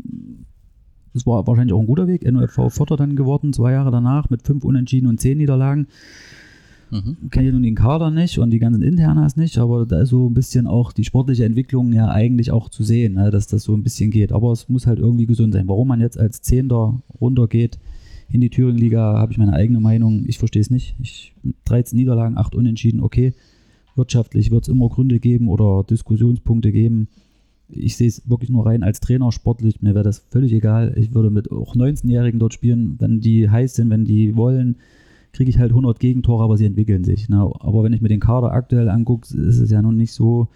es 1.14 1.26
war 1.26 1.47
wahrscheinlich 1.47 1.74
auch 1.74 1.81
ein 1.81 1.87
guter 1.87 2.07
Weg. 2.07 2.31
NOFV 2.31 2.70
Vierter 2.70 2.97
dann 2.97 3.16
geworden, 3.16 3.53
zwei 3.53 3.72
Jahre 3.72 3.91
danach 3.91 4.31
mit 4.31 4.43
fünf 4.43 4.64
Unentschieden 4.64 5.07
und 5.07 5.20
zehn 5.20 5.39
Niederlagen. 5.39 5.87
Mhm. 6.91 7.31
Kenne 7.31 7.49
ich 7.49 7.53
nun 7.53 7.62
den 7.62 7.76
Kader 7.76 8.11
nicht 8.11 8.39
und 8.39 8.51
die 8.51 8.59
ganzen 8.59 8.83
Internas 8.83 9.37
nicht, 9.37 9.59
aber 9.59 9.87
da 9.87 10.01
ist 10.01 10.09
so 10.09 10.28
ein 10.28 10.35
bisschen 10.35 10.66
auch 10.66 10.93
die 10.93 11.05
sportliche 11.05 11.45
Entwicklung 11.45 11.93
ja 11.93 12.09
eigentlich 12.09 12.51
auch 12.51 12.68
zu 12.68 12.83
sehen, 12.83 13.14
ne, 13.14 13.31
dass 13.31 13.47
das 13.47 13.62
so 13.62 13.74
ein 13.74 13.85
bisschen 13.85 14.11
geht. 14.11 14.33
Aber 14.33 14.51
es 14.53 14.68
muss 14.68 14.87
halt 14.87 14.99
irgendwie 14.99 15.26
gesund 15.26 15.55
sein. 15.55 15.68
Warum 15.68 15.89
man 15.89 16.01
jetzt 16.01 16.18
als 16.18 16.43
Zehnter 16.43 17.01
runtergeht 17.20 17.78
in 18.28 18.41
die 18.41 18.51
Thüringen-Liga, 18.51 19.18
habe 19.18 19.33
ich 19.33 19.39
meine 19.39 19.53
eigene 19.53 19.81
Meinung. 19.81 20.24
Ich 20.26 20.39
verstehe 20.39 20.62
es 20.62 20.70
nicht. 20.70 20.97
Ich, 21.01 21.33
mit 21.43 21.57
13 21.64 21.97
Niederlagen, 21.97 22.37
8 22.37 22.55
Unentschieden, 22.55 23.01
okay. 23.01 23.35
Wirtschaftlich 24.01 24.51
wird 24.51 24.64
es 24.64 24.68
immer 24.68 24.88
Gründe 24.88 25.20
geben 25.20 25.48
oder 25.48 25.84
Diskussionspunkte 25.84 26.72
geben. 26.72 27.09
Ich 27.68 27.96
sehe 27.96 28.09
es 28.09 28.28
wirklich 28.28 28.51
nur 28.51 28.66
rein 28.66 28.82
als 28.82 29.01
Trainer 29.01 29.30
sportlich. 29.30 29.82
Mir 29.82 29.94
wäre 29.94 30.05
das 30.05 30.18
völlig 30.30 30.53
egal. 30.53 30.94
Ich 30.96 31.14
würde 31.14 31.30
mit 31.30 31.53
auch 31.53 31.76
19-Jährigen 31.76 32.40
dort 32.40 32.55
spielen, 32.55 32.96
wenn 32.98 33.20
die 33.20 33.48
heiß 33.48 33.74
sind, 33.74 33.90
wenn 33.90 34.05
die 34.05 34.36
wollen 34.36 34.76
kriege 35.32 35.51
ich 35.51 35.59
halt 35.59 35.70
100 35.70 35.98
Gegentore, 36.01 36.42
aber 36.42 36.57
sie 36.57 36.66
entwickeln 36.66 37.05
sich. 37.05 37.28
Ne? 37.28 37.38
Aber 37.61 37.84
wenn 37.84 37.92
ich 37.92 38.01
mir 38.01 38.09
den 38.09 38.20
Kader 38.20 38.53
aktuell 38.53 38.88
angucke, 38.88 39.26
ist 39.28 39.59
es 39.59 39.70
ja 39.70 39.82
noch 39.82 39.92
nicht 39.92 40.12
so, 40.12 40.48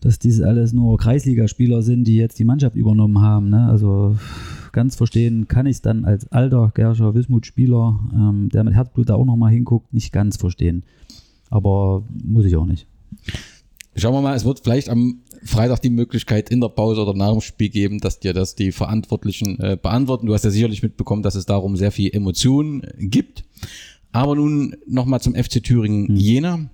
dass 0.00 0.18
dies 0.18 0.40
alles 0.40 0.72
nur 0.72 0.96
Kreisligaspieler 0.98 1.82
sind, 1.82 2.04
die 2.04 2.16
jetzt 2.16 2.38
die 2.38 2.44
Mannschaft 2.44 2.76
übernommen 2.76 3.20
haben. 3.20 3.50
Ne? 3.50 3.66
Also 3.66 4.16
ganz 4.72 4.94
verstehen 4.94 5.48
kann 5.48 5.66
ich 5.66 5.76
es 5.76 5.82
dann 5.82 6.04
als 6.04 6.30
alter 6.30 6.70
Gerscher 6.74 7.14
Wismut-Spieler, 7.14 7.98
ähm, 8.14 8.48
der 8.50 8.64
mit 8.64 8.74
Herzblut 8.74 9.10
da 9.10 9.14
auch 9.14 9.24
nochmal 9.24 9.52
hinguckt, 9.52 9.92
nicht 9.92 10.12
ganz 10.12 10.36
verstehen. 10.36 10.84
Aber 11.50 12.02
muss 12.24 12.44
ich 12.44 12.56
auch 12.56 12.66
nicht. 12.66 12.86
Schauen 13.96 14.14
wir 14.14 14.20
mal, 14.20 14.36
es 14.36 14.44
wird 14.44 14.60
vielleicht 14.60 14.88
am 14.88 15.22
Freitag 15.42 15.80
die 15.80 15.90
Möglichkeit 15.90 16.50
in 16.50 16.60
der 16.60 16.68
Pause 16.68 17.02
oder 17.02 17.14
nach 17.14 17.32
dem 17.32 17.40
Spiel 17.40 17.68
geben, 17.68 17.98
dass 18.00 18.20
dir 18.20 18.32
das 18.32 18.54
die 18.54 18.72
Verantwortlichen 18.72 19.58
äh, 19.60 19.76
beantworten. 19.80 20.26
Du 20.26 20.34
hast 20.34 20.44
ja 20.44 20.50
sicherlich 20.50 20.82
mitbekommen, 20.82 21.22
dass 21.22 21.34
es 21.34 21.46
darum 21.46 21.76
sehr 21.76 21.92
viel 21.92 22.14
Emotionen 22.14 22.82
gibt. 22.98 23.44
Aber 24.12 24.34
nun 24.34 24.76
nochmal 24.86 25.20
zum 25.20 25.34
FC 25.34 25.62
Thüringen 25.62 26.16
Jena. 26.16 26.70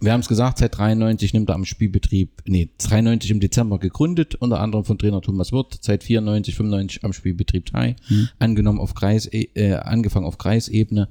Wir 0.00 0.12
haben 0.12 0.20
es 0.20 0.28
gesagt, 0.28 0.58
seit 0.58 0.76
93 0.76 1.32
nimmt 1.32 1.48
er 1.48 1.54
am 1.54 1.64
Spielbetrieb, 1.64 2.42
nee, 2.46 2.68
93 2.78 3.30
im 3.30 3.40
Dezember 3.40 3.78
gegründet, 3.78 4.34
unter 4.34 4.60
anderem 4.60 4.84
von 4.84 4.98
Trainer 4.98 5.22
Thomas 5.22 5.52
Wirth, 5.52 5.78
seit 5.80 6.04
94, 6.04 6.54
95 6.54 7.04
am 7.04 7.12
Spielbetrieb 7.14 7.66
teil, 7.66 7.96
angenommen 8.38 8.78
auf 8.78 8.94
Kreis, 8.94 9.26
äh, 9.32 9.74
angefangen 9.74 10.26
auf 10.26 10.36
Kreisebene. 10.36 11.08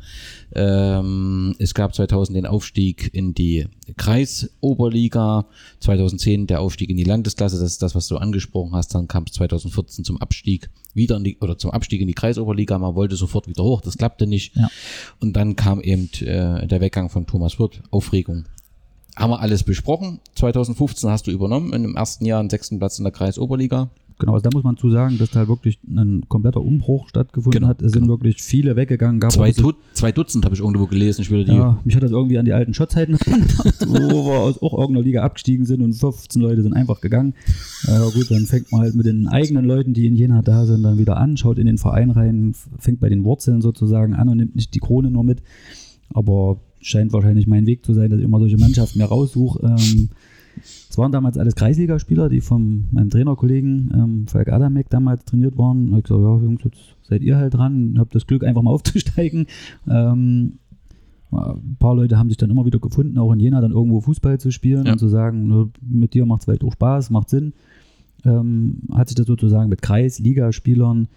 Ähm, 0.54 1.56
es 1.58 1.74
gab 1.74 1.96
2000 1.96 2.38
den 2.38 2.46
Aufstieg 2.46 3.10
in 3.14 3.34
die 3.34 3.68
Kreisoberliga, 3.98 5.48
2010 5.80 6.46
der 6.46 6.62
Aufstieg 6.62 6.92
in 6.92 6.98
die 6.98 7.04
Landesklasse, 7.04 7.60
das 7.60 7.72
ist 7.72 7.82
das, 7.82 7.96
was 7.96 8.08
du 8.08 8.18
angesprochen 8.18 8.74
hast, 8.74 8.94
dann 8.94 9.08
kam 9.08 9.24
es 9.24 9.34
2014 9.34 10.06
zum 10.06 10.18
Abstieg 10.18 10.70
wieder 10.94 11.18
in 11.18 11.24
die, 11.24 11.38
oder 11.40 11.58
zum 11.58 11.72
Abstieg 11.72 12.02
in 12.02 12.08
die 12.08 12.14
Kreisoberliga, 12.14 12.78
man 12.78 12.94
wollte 12.94 13.16
sofort 13.16 13.48
wieder 13.48 13.64
hoch, 13.64 13.82
das 13.82 13.98
klappte 13.98 14.28
nicht. 14.28 14.56
Ja. 14.56 14.70
Und 15.20 15.34
dann 15.34 15.56
kam 15.56 15.82
eben 15.82 16.10
äh, 16.22 16.68
der 16.68 16.82
Weggang 16.82 17.10
von 17.10 17.26
Thomas 17.26 17.60
Wirth, 17.60 17.82
Aufregung. 17.90 18.46
Haben 19.16 19.32
wir 19.32 19.40
alles 19.40 19.64
besprochen. 19.64 20.20
2015 20.36 21.10
hast 21.10 21.28
du 21.28 21.32
übernommen, 21.32 21.74
in 21.74 21.84
dem 21.84 21.96
ersten 21.96 22.26
Jahr 22.26 22.40
einen 22.40 22.50
sechsten 22.50 22.80
Platz 22.80 23.00
in 23.00 23.04
der 23.04 23.12
Kreisoberliga. 23.12 23.90
Genau, 24.20 24.34
also 24.34 24.44
da 24.44 24.50
muss 24.54 24.66
man 24.66 24.76
zu 24.76 24.92
sagen, 24.92 25.18
dass 25.18 25.32
da 25.32 25.48
wirklich 25.48 25.80
ein 25.88 26.26
kompletter 26.28 26.60
Umbruch 26.60 27.08
stattgefunden 27.08 27.62
Genau, 27.62 27.70
hat. 27.70 27.82
Es 27.82 27.94
sind 27.94 28.10
wirklich 28.10 28.44
viele 28.44 28.76
weggegangen. 28.76 29.22
Gab 29.22 29.32
Zwei, 29.32 29.54
Tut, 29.54 29.78
zwei 29.94 30.12
Dutzend 30.12 30.44
habe 30.44 30.54
ich 30.56 30.60
irgendwo 30.60 30.88
gelesen. 30.88 31.22
Ich 31.22 31.32
würde 31.32 31.46
die. 31.46 31.54
Ja, 31.54 31.80
mich 31.86 31.96
hat 31.96 32.04
das 32.04 32.12
irgendwie 32.12 32.38
an 32.38 32.44
die 32.44 32.52
alten 32.52 32.74
Schottzeiten 32.74 33.16
erinnert, 33.26 33.88
wo 33.88 34.26
wir 34.26 34.40
aus 34.40 34.62
auch 34.62 34.78
irgendeiner 34.78 35.06
Liga 35.06 35.24
abgestiegen 35.24 35.66
sind 35.66 35.82
und 35.82 35.94
15 35.94 36.42
Leute 36.42 36.62
sind 36.64 36.74
einfach 36.74 37.00
gegangen. 37.00 37.34
Ja 37.88 38.04
gut, 38.10 38.30
dann 38.30 38.46
fängt 38.46 38.70
man 38.74 38.82
halt 38.82 38.96
mit 38.96 39.06
den 39.06 39.30
eigenen 39.30 39.64
Leuten, 39.64 39.94
die 39.94 40.06
in 40.06 40.18
Jena 40.18 40.42
da 40.42 40.66
sind, 40.66 40.84
dann 40.84 40.98
wieder 40.98 41.16
an, 41.16 41.38
schaut 41.38 41.58
in 41.58 41.68
den 41.68 41.78
Verein 41.78 42.12
rein, 42.12 42.54
fängt 42.78 43.00
bei 43.00 43.08
den 43.08 43.24
Wurzeln 43.24 43.62
sozusagen 43.62 44.16
an 44.16 44.28
und 44.28 44.36
nimmt 44.36 44.54
nicht 44.54 44.76
die 44.76 44.80
Krone 44.80 45.12
nur 45.12 45.24
mit. 45.24 45.42
Aber 46.14 46.60
scheint 46.82 47.14
wahrscheinlich 47.14 47.48
mein 47.48 47.66
Weg 47.66 47.86
zu 47.86 47.94
sein, 47.94 48.10
dass 48.10 48.20
ich 48.20 48.26
immer 48.26 48.40
solche 48.40 48.58
Mannschaften 48.58 49.00
mir 49.00 49.06
raussuche. 49.06 49.60
Ähm, 49.66 50.10
es 50.90 50.98
waren 50.98 51.12
damals 51.12 51.38
alles 51.38 51.56
Kreisligaspieler, 51.56 52.28
die 52.30 52.42
von 52.42 52.86
meinem 52.92 53.10
Trainerkollegen 53.10 53.92
ähm, 53.94 54.28
Falk 54.28 54.50
Adamek 54.52 54.90
damals 54.90 55.24
trainiert 55.26 55.58
waren. 55.58 55.88
Da 55.88 55.92
hab 55.94 55.98
ich 56.00 56.04
gesagt, 56.06 56.24
ja 56.24 56.38
Jungs, 56.44 56.64
jetzt 56.66 56.80
seid 57.08 57.22
ihr 57.22 57.38
halt 57.38 57.54
dran. 57.54 57.96
Hab 57.98 58.10
das 58.12 58.28
Glück, 58.28 58.44
einfach 58.44 58.62
mal 58.62 58.72
aufzusteigen. 58.74 59.46
Ähm, 59.88 60.54
ein 61.32 61.78
paar 61.78 61.96
Leute 61.96 62.18
haben 62.18 62.30
sich 62.30 62.38
dann 62.38 62.50
immer 62.50 62.66
wieder 62.66 62.80
gefunden, 62.80 63.20
auch 63.20 63.32
in 63.32 63.40
Jena 63.40 63.62
dann 63.62 63.72
irgendwo 63.72 64.02
Fußball 64.02 64.40
zu 64.40 64.52
spielen 64.52 64.88
Ja. 64.88 64.94
und 64.94 64.98
zu 64.98 65.08
sagen, 65.08 65.72
mit 65.88 66.16
dir 66.16 66.26
macht 66.26 66.40
es 66.42 66.46
vielleicht 66.46 66.64
auch 66.64 66.74
Spaß, 66.74 67.12
macht 67.12 67.30
Sinn. 67.30 67.54
Ähm, 68.26 68.80
hat 68.92 69.10
sich 69.10 69.16
das 69.16 69.28
sozusagen 69.28 69.70
mit 69.70 69.82
Kreis-Ligaspielern 69.84 71.08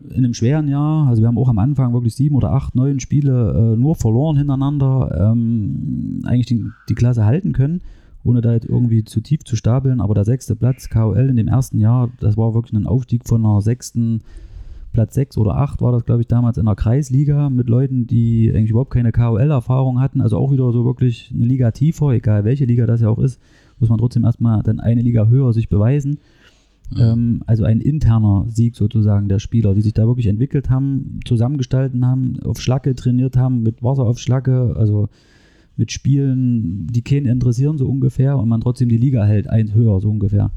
in 0.00 0.24
einem 0.24 0.34
schweren 0.34 0.68
Jahr, 0.68 1.06
also 1.08 1.22
wir 1.22 1.28
haben 1.28 1.38
auch 1.38 1.48
am 1.48 1.58
Anfang 1.58 1.92
wirklich 1.92 2.14
sieben 2.14 2.36
oder 2.36 2.52
acht, 2.52 2.74
neun 2.74 3.00
Spiele 3.00 3.74
äh, 3.74 3.76
nur 3.76 3.94
verloren 3.94 4.36
hintereinander, 4.36 5.32
ähm, 5.32 6.20
eigentlich 6.24 6.46
die, 6.46 6.64
die 6.88 6.94
Klasse 6.94 7.24
halten 7.24 7.52
können, 7.52 7.80
ohne 8.22 8.40
da 8.40 8.52
jetzt 8.52 8.68
irgendwie 8.68 9.04
zu 9.04 9.20
tief 9.20 9.44
zu 9.44 9.56
stapeln. 9.56 10.00
Aber 10.00 10.14
der 10.14 10.24
sechste 10.24 10.54
Platz 10.56 10.90
KOL 10.90 11.28
in 11.28 11.36
dem 11.36 11.48
ersten 11.48 11.80
Jahr, 11.80 12.10
das 12.20 12.36
war 12.36 12.54
wirklich 12.54 12.74
ein 12.74 12.86
Aufstieg 12.86 13.26
von 13.26 13.44
einer 13.44 13.60
sechsten 13.60 14.20
Platz 14.92 15.14
sechs 15.14 15.36
oder 15.36 15.56
acht 15.56 15.82
war 15.82 15.92
das, 15.92 16.06
glaube 16.06 16.22
ich, 16.22 16.26
damals 16.26 16.56
in 16.56 16.64
der 16.64 16.74
Kreisliga 16.74 17.50
mit 17.50 17.68
Leuten, 17.68 18.06
die 18.06 18.50
eigentlich 18.50 18.70
überhaupt 18.70 18.92
keine 18.92 19.12
KOL-Erfahrung 19.12 20.00
hatten. 20.00 20.22
Also 20.22 20.38
auch 20.38 20.50
wieder 20.50 20.72
so 20.72 20.84
wirklich 20.86 21.30
eine 21.34 21.44
Liga 21.44 21.70
tiefer, 21.70 22.10
egal 22.10 22.44
welche 22.44 22.64
Liga 22.64 22.86
das 22.86 23.02
ja 23.02 23.08
auch 23.10 23.18
ist, 23.18 23.38
muss 23.78 23.90
man 23.90 23.98
trotzdem 23.98 24.24
erstmal 24.24 24.62
dann 24.62 24.80
eine 24.80 25.02
Liga 25.02 25.26
höher 25.26 25.52
sich 25.52 25.68
beweisen. 25.68 26.18
Ähm, 26.98 27.42
also 27.46 27.64
ein 27.64 27.80
interner 27.80 28.46
Sieg 28.48 28.76
sozusagen 28.76 29.28
der 29.28 29.38
Spieler, 29.38 29.74
die 29.74 29.80
sich 29.80 29.92
da 29.92 30.06
wirklich 30.06 30.26
entwickelt 30.26 30.70
haben, 30.70 31.20
zusammengestalten 31.24 32.06
haben, 32.06 32.38
auf 32.44 32.60
Schlacke 32.60 32.94
trainiert 32.94 33.36
haben, 33.36 33.62
mit 33.62 33.82
Wasser 33.82 34.04
auf 34.04 34.18
Schlacke, 34.18 34.74
also 34.76 35.08
mit 35.76 35.92
Spielen, 35.92 36.86
die 36.86 37.02
keinen 37.02 37.26
interessieren, 37.26 37.78
so 37.78 37.86
ungefähr, 37.86 38.38
und 38.38 38.48
man 38.48 38.60
trotzdem 38.60 38.88
die 38.88 38.96
Liga 38.96 39.24
hält, 39.24 39.48
eins 39.48 39.74
höher, 39.74 40.00
so 40.00 40.10
ungefähr. 40.10 40.50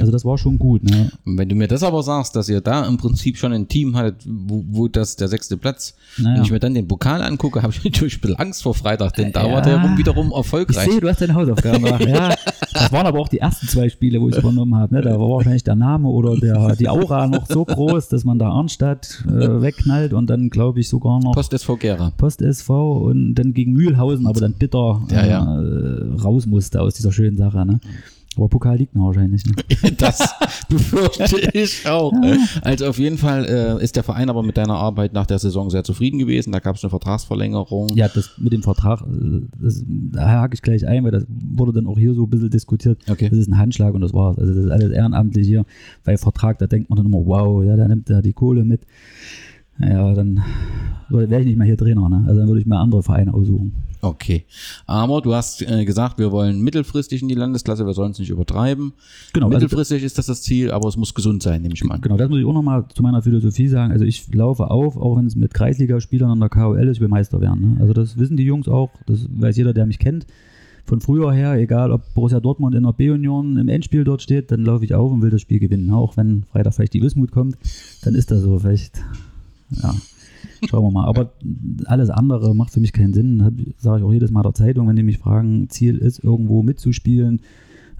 Also 0.00 0.12
das 0.12 0.24
war 0.24 0.38
schon 0.38 0.58
gut, 0.58 0.82
ne? 0.84 1.10
Wenn 1.24 1.48
du 1.48 1.54
mir 1.54 1.68
das 1.68 1.82
aber 1.82 2.02
sagst, 2.02 2.36
dass 2.36 2.48
ihr 2.48 2.60
da 2.60 2.86
im 2.86 2.96
Prinzip 2.98 3.36
schon 3.36 3.52
ein 3.52 3.68
Team 3.68 3.96
hattet, 3.96 4.24
wo, 4.26 4.64
wo 4.68 4.88
das 4.88 5.16
der 5.16 5.28
sechste 5.28 5.56
Platz, 5.56 5.94
Naja. 6.18 6.36
wenn 6.36 6.42
ich 6.44 6.50
mir 6.50 6.58
dann 6.60 6.74
den 6.74 6.86
Pokal 6.88 7.22
angucke, 7.22 7.62
habe 7.62 7.72
ich 7.72 7.84
natürlich 7.84 8.18
Angst 8.38 8.62
vor 8.62 8.74
Freitag, 8.74 9.14
denn 9.14 9.32
da 9.32 9.46
Ja. 9.46 9.52
war 9.54 9.62
der 9.62 9.80
rum 9.82 9.96
wiederum 9.98 10.28
Ich 10.30 10.36
erfolgreich. 10.36 10.88
sehe, 10.90 11.00
du 11.00 11.08
hast 11.08 11.20
deine 11.20 11.34
Hausaufgaben 11.34 11.82
gemacht. 11.84 12.06
Ja, 12.06 12.34
das 12.74 12.92
waren 12.92 13.06
aber 13.06 13.18
auch 13.20 13.28
die 13.28 13.38
ersten 13.38 13.66
zwei 13.68 13.88
Spiele, 13.88 14.20
wo 14.20 14.28
ich 14.28 14.36
übernommen 14.36 14.74
habe. 14.76 14.94
Ne? 14.94 15.02
Da 15.02 15.10
war 15.18 15.28
wahrscheinlich 15.28 15.64
der 15.64 15.74
Name 15.76 16.08
oder 16.08 16.36
der, 16.36 16.76
die 16.76 16.88
Aura 16.88 17.26
noch 17.26 17.46
so 17.46 17.64
groß, 17.64 18.08
dass 18.08 18.24
man 18.24 18.38
da 18.38 18.50
Arnstadt 18.50 19.24
äh, 19.28 19.60
wegknallt 19.62 20.12
und 20.12 20.28
dann 20.28 20.50
glaube 20.50 20.80
ich 20.80 20.88
sogar 20.88 21.20
noch 21.20 21.32
Post 21.34 21.52
SV 21.52 21.76
Gera. 21.76 22.12
Post 22.16 22.42
SV 22.42 22.98
und 23.04 23.34
dann 23.34 23.52
gegen 23.54 23.72
Mühlhausen, 23.72 24.26
aber 24.26 24.40
dann 24.40 24.52
bitter 24.54 25.02
ja. 25.10 25.60
Äh, 25.60 26.20
raus 26.22 26.46
musste 26.46 26.80
aus 26.80 26.94
dieser 26.94 27.12
schönen 27.12 27.36
Sache. 27.36 27.64
Ne? 27.66 27.80
Aber 28.36 28.48
Pokal 28.48 28.76
liegt 28.76 28.94
noch 28.94 29.06
wahrscheinlich. 29.06 29.44
Ne? 29.44 29.52
Das 29.98 30.34
befürchte 30.68 31.50
ich 31.52 31.86
auch. 31.86 32.12
Also 32.62 32.86
auf 32.86 32.98
jeden 32.98 33.18
Fall 33.18 33.44
äh, 33.44 33.82
ist 33.82 33.96
der 33.96 34.02
Verein 34.02 34.30
aber 34.30 34.42
mit 34.42 34.56
deiner 34.56 34.74
Arbeit 34.74 35.12
nach 35.12 35.26
der 35.26 35.38
Saison 35.38 35.70
sehr 35.70 35.84
zufrieden 35.84 36.18
gewesen. 36.18 36.52
Da 36.52 36.58
gab 36.58 36.76
es 36.76 36.82
eine 36.82 36.90
Vertragsverlängerung. 36.90 37.90
Ja, 37.94 38.08
das 38.08 38.32
mit 38.38 38.52
dem 38.52 38.62
Vertrag, 38.62 39.02
äh, 39.02 39.42
das, 39.60 39.84
da 39.86 40.28
hake 40.28 40.54
ich 40.54 40.62
gleich 40.62 40.86
ein, 40.86 41.04
weil 41.04 41.10
das 41.10 41.24
wurde 41.28 41.72
dann 41.72 41.86
auch 41.86 41.98
hier 41.98 42.14
so 42.14 42.24
ein 42.24 42.30
bisschen 42.30 42.50
diskutiert. 42.50 42.98
Okay. 43.08 43.28
Das 43.28 43.38
ist 43.38 43.48
ein 43.48 43.58
Handschlag 43.58 43.94
und 43.94 44.00
das 44.00 44.12
war's. 44.12 44.38
Also 44.38 44.54
das 44.54 44.64
ist 44.64 44.70
alles 44.70 44.90
ehrenamtlich 44.90 45.46
hier. 45.46 45.64
Bei 46.04 46.16
Vertrag, 46.16 46.58
da 46.58 46.66
denkt 46.66 46.90
man 46.90 46.96
dann 46.96 47.06
immer, 47.06 47.24
wow, 47.24 47.62
ja, 47.64 47.76
da 47.76 47.86
nimmt 47.86 48.08
er 48.10 48.22
die 48.22 48.32
Kohle 48.32 48.64
mit. 48.64 48.82
Ja, 49.82 50.14
dann 50.14 50.42
wäre 51.08 51.40
ich 51.40 51.46
nicht 51.46 51.58
mehr 51.58 51.66
hier 51.66 51.76
Trainer, 51.76 52.08
ne? 52.08 52.24
Also 52.26 52.40
dann 52.40 52.48
würde 52.48 52.60
ich 52.60 52.66
mir 52.66 52.78
andere 52.78 53.02
Vereine 53.02 53.34
aussuchen. 53.34 53.72
Okay. 54.04 54.44
Aber 54.86 55.20
du 55.20 55.32
hast 55.34 55.62
äh, 55.62 55.84
gesagt, 55.84 56.18
wir 56.18 56.32
wollen 56.32 56.60
mittelfristig 56.62 57.22
in 57.22 57.28
die 57.28 57.34
Landesklasse, 57.36 57.86
wir 57.86 57.92
sollen 57.94 58.10
es 58.12 58.18
nicht 58.18 58.30
übertreiben. 58.30 58.92
Genau, 59.32 59.46
also- 59.46 59.56
Mittelfristig 59.58 60.02
ist 60.02 60.18
das 60.18 60.26
das 60.26 60.42
Ziel, 60.42 60.70
aber 60.72 60.88
es 60.88 60.96
muss 60.96 61.14
gesund 61.14 61.42
sein, 61.42 61.62
nehme 61.62 61.74
ich 61.74 61.84
mal 61.84 61.94
an. 61.96 62.00
Genau, 62.00 62.16
das 62.16 62.28
muss 62.28 62.40
ich 62.40 62.44
auch 62.44 62.52
nochmal 62.52 62.84
zu 62.94 63.02
meiner 63.02 63.22
Philosophie 63.22 63.68
sagen. 63.68 63.92
Also 63.92 64.04
ich 64.04 64.32
laufe 64.34 64.70
auf, 64.70 64.96
auch 64.96 65.16
wenn 65.16 65.26
es 65.26 65.36
mit 65.36 65.54
Kreisligaspielern 65.54 66.30
an 66.30 66.40
der 66.40 66.48
KOL 66.48 66.78
ist, 66.88 66.96
ich 66.96 67.00
will 67.00 67.08
Meister 67.08 67.40
werden. 67.40 67.74
Ne? 67.74 67.80
Also 67.80 67.92
das 67.92 68.18
wissen 68.18 68.36
die 68.36 68.44
Jungs 68.44 68.66
auch, 68.66 68.90
das 69.06 69.26
weiß 69.30 69.56
jeder, 69.56 69.72
der 69.72 69.86
mich 69.86 69.98
kennt. 70.00 70.26
von 70.84 71.00
früher 71.00 71.32
her, 71.32 71.54
egal 71.54 71.92
ob 71.92 72.02
Borussia 72.14 72.40
Dortmund 72.40 72.74
in 72.74 72.82
der 72.82 72.92
B-Union 72.92 73.56
im 73.56 73.68
Endspiel 73.68 74.02
dort 74.02 74.20
steht, 74.20 74.50
dann 74.50 74.64
laufe 74.64 74.84
ich 74.84 74.94
auf 74.96 75.12
und 75.12 75.22
will 75.22 75.30
das 75.30 75.40
Spiel 75.42 75.60
gewinnen. 75.60 75.92
Auch 75.92 76.16
wenn 76.16 76.42
Freitag 76.50 76.74
vielleicht 76.74 76.94
die 76.94 77.02
Wismut 77.02 77.30
kommt, 77.30 77.56
dann 78.02 78.16
ist 78.16 78.32
das 78.32 78.40
so. 78.40 78.58
Vielleicht, 78.58 79.00
ja, 79.82 79.94
schauen 80.68 80.84
wir 80.84 80.90
mal. 80.90 81.06
Aber 81.06 81.32
alles 81.86 82.10
andere 82.10 82.54
macht 82.54 82.72
für 82.72 82.80
mich 82.80 82.92
keinen 82.92 83.12
Sinn. 83.12 83.74
Sage 83.78 83.98
ich 84.00 84.04
auch 84.04 84.12
jedes 84.12 84.30
Mal 84.30 84.42
der 84.42 84.54
Zeitung, 84.54 84.88
wenn 84.88 84.96
die 84.96 85.02
mich 85.02 85.18
fragen, 85.18 85.68
Ziel 85.68 85.98
ist, 85.98 86.22
irgendwo 86.22 86.62
mitzuspielen, 86.62 87.40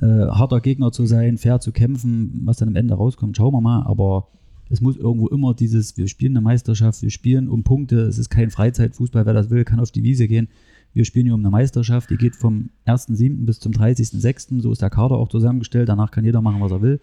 äh, 0.01 0.07
harter 0.07 0.61
Gegner 0.61 0.93
zu 0.93 1.07
sein, 1.07 1.39
fair 1.39 1.61
zu 1.61 1.73
kämpfen, 1.73 2.43
was 2.45 2.57
dann 2.57 2.69
am 2.69 2.77
Ende 2.77 2.95
rauskommt, 2.95 3.37
schauen 3.37 3.55
wir 3.55 3.61
mal. 3.61 3.83
Aber 3.85 4.29
es 4.71 4.81
muss 4.81 4.97
irgendwo 4.97 5.29
immer 5.29 5.55
dieses, 5.55 5.97
wir 5.97 6.09
spielen 6.09 6.33
eine 6.33 6.41
Meisterschaft, 6.41 7.03
wir 7.03 7.11
spielen 7.11 7.49
um 7.49 7.63
Punkte, 7.63 8.01
es 8.03 8.19
ist 8.19 8.31
kein 8.31 8.51
Freizeitfußball, 8.51 9.27
wer 9.27 9.35
das 9.35 9.51
will, 9.51 9.65
kann 9.65 9.81
auf 9.81 9.91
die 9.91 10.03
Wiese 10.03 10.27
gehen. 10.29 10.49
Wir 10.95 11.05
spielen 11.05 11.27
hier 11.27 11.35
um 11.35 11.41
eine 11.41 11.51
Meisterschaft, 11.51 12.11
die 12.11 12.17
geht 12.17 12.37
vom 12.37 12.71
1.7. 12.87 13.47
bis 13.47 13.61
zum 13.61 13.73
30.6. 13.73 14.61
So 14.61 14.73
ist 14.73 14.83
der 14.83 14.91
Kader 14.91 15.17
auch 15.17 15.29
zusammengestellt. 15.29 15.89
Danach 15.89 16.11
kann 16.11 16.25
jeder 16.25 16.43
machen, 16.43 16.61
was 16.61 16.73
er 16.73 16.83
will. 16.83 17.01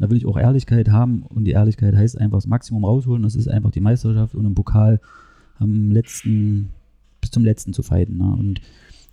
Da 0.00 0.08
will 0.08 0.16
ich 0.16 0.26
auch 0.26 0.38
Ehrlichkeit 0.38 0.88
haben. 0.88 1.22
Und 1.22 1.44
die 1.44 1.52
Ehrlichkeit 1.52 1.94
heißt 1.94 2.18
einfach 2.18 2.38
das 2.38 2.46
Maximum 2.46 2.84
rausholen. 2.84 3.22
Das 3.22 3.36
ist 3.36 3.48
einfach 3.48 3.70
die 3.70 3.80
Meisterschaft 3.80 4.34
und 4.34 4.46
im 4.46 4.54
Pokal 4.54 4.98
am 5.58 5.92
letzten, 5.92 6.70
bis 7.20 7.30
zum 7.30 7.44
letzten 7.44 7.74
zu 7.74 7.82
fighten. 7.82 8.16
Ne? 8.16 8.32
Und 8.32 8.62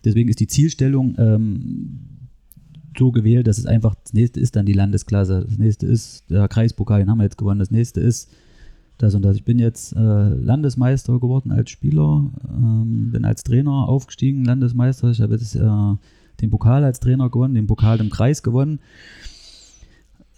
deswegen 0.06 0.30
ist 0.30 0.40
die 0.40 0.48
Zielstellung 0.48 1.16
ähm, 1.18 2.00
so 2.98 3.12
gewählt, 3.12 3.48
dass 3.48 3.58
es 3.58 3.66
einfach, 3.66 3.96
das 3.96 4.14
nächste 4.14 4.40
ist 4.40 4.56
dann 4.56 4.66
die 4.66 4.74
Landesklasse, 4.74 5.46
das 5.48 5.58
nächste 5.58 5.86
ist 5.86 6.24
der 6.30 6.48
Kreispokal, 6.48 7.00
den 7.00 7.10
haben 7.12 7.20
wir 7.20 7.26
jetzt 7.26 7.38
gewonnen, 7.38 7.60
das 7.60 7.70
nächste 7.70 8.00
ist 8.00 8.32
das 8.98 9.14
und 9.14 9.24
das. 9.24 9.36
Ich 9.36 9.44
bin 9.44 9.60
jetzt 9.60 9.94
äh, 9.94 10.00
Landesmeister 10.00 11.20
geworden 11.20 11.52
als 11.52 11.70
Spieler, 11.70 12.32
ähm, 12.50 13.12
bin 13.12 13.26
als 13.26 13.44
Trainer 13.44 13.88
aufgestiegen, 13.88 14.46
Landesmeister. 14.46 15.12
Ich 15.12 15.22
habe 15.22 15.36
jetzt 15.36 15.54
äh, 15.56 15.96
den 16.42 16.50
Pokal 16.50 16.84
als 16.86 17.02
Trainer 17.02 17.30
gewonnen, 17.30 17.56
den 17.56 17.68
Pokal 17.68 18.00
im 18.00 18.10
Kreis 18.10 18.42
gewonnen 18.42 18.80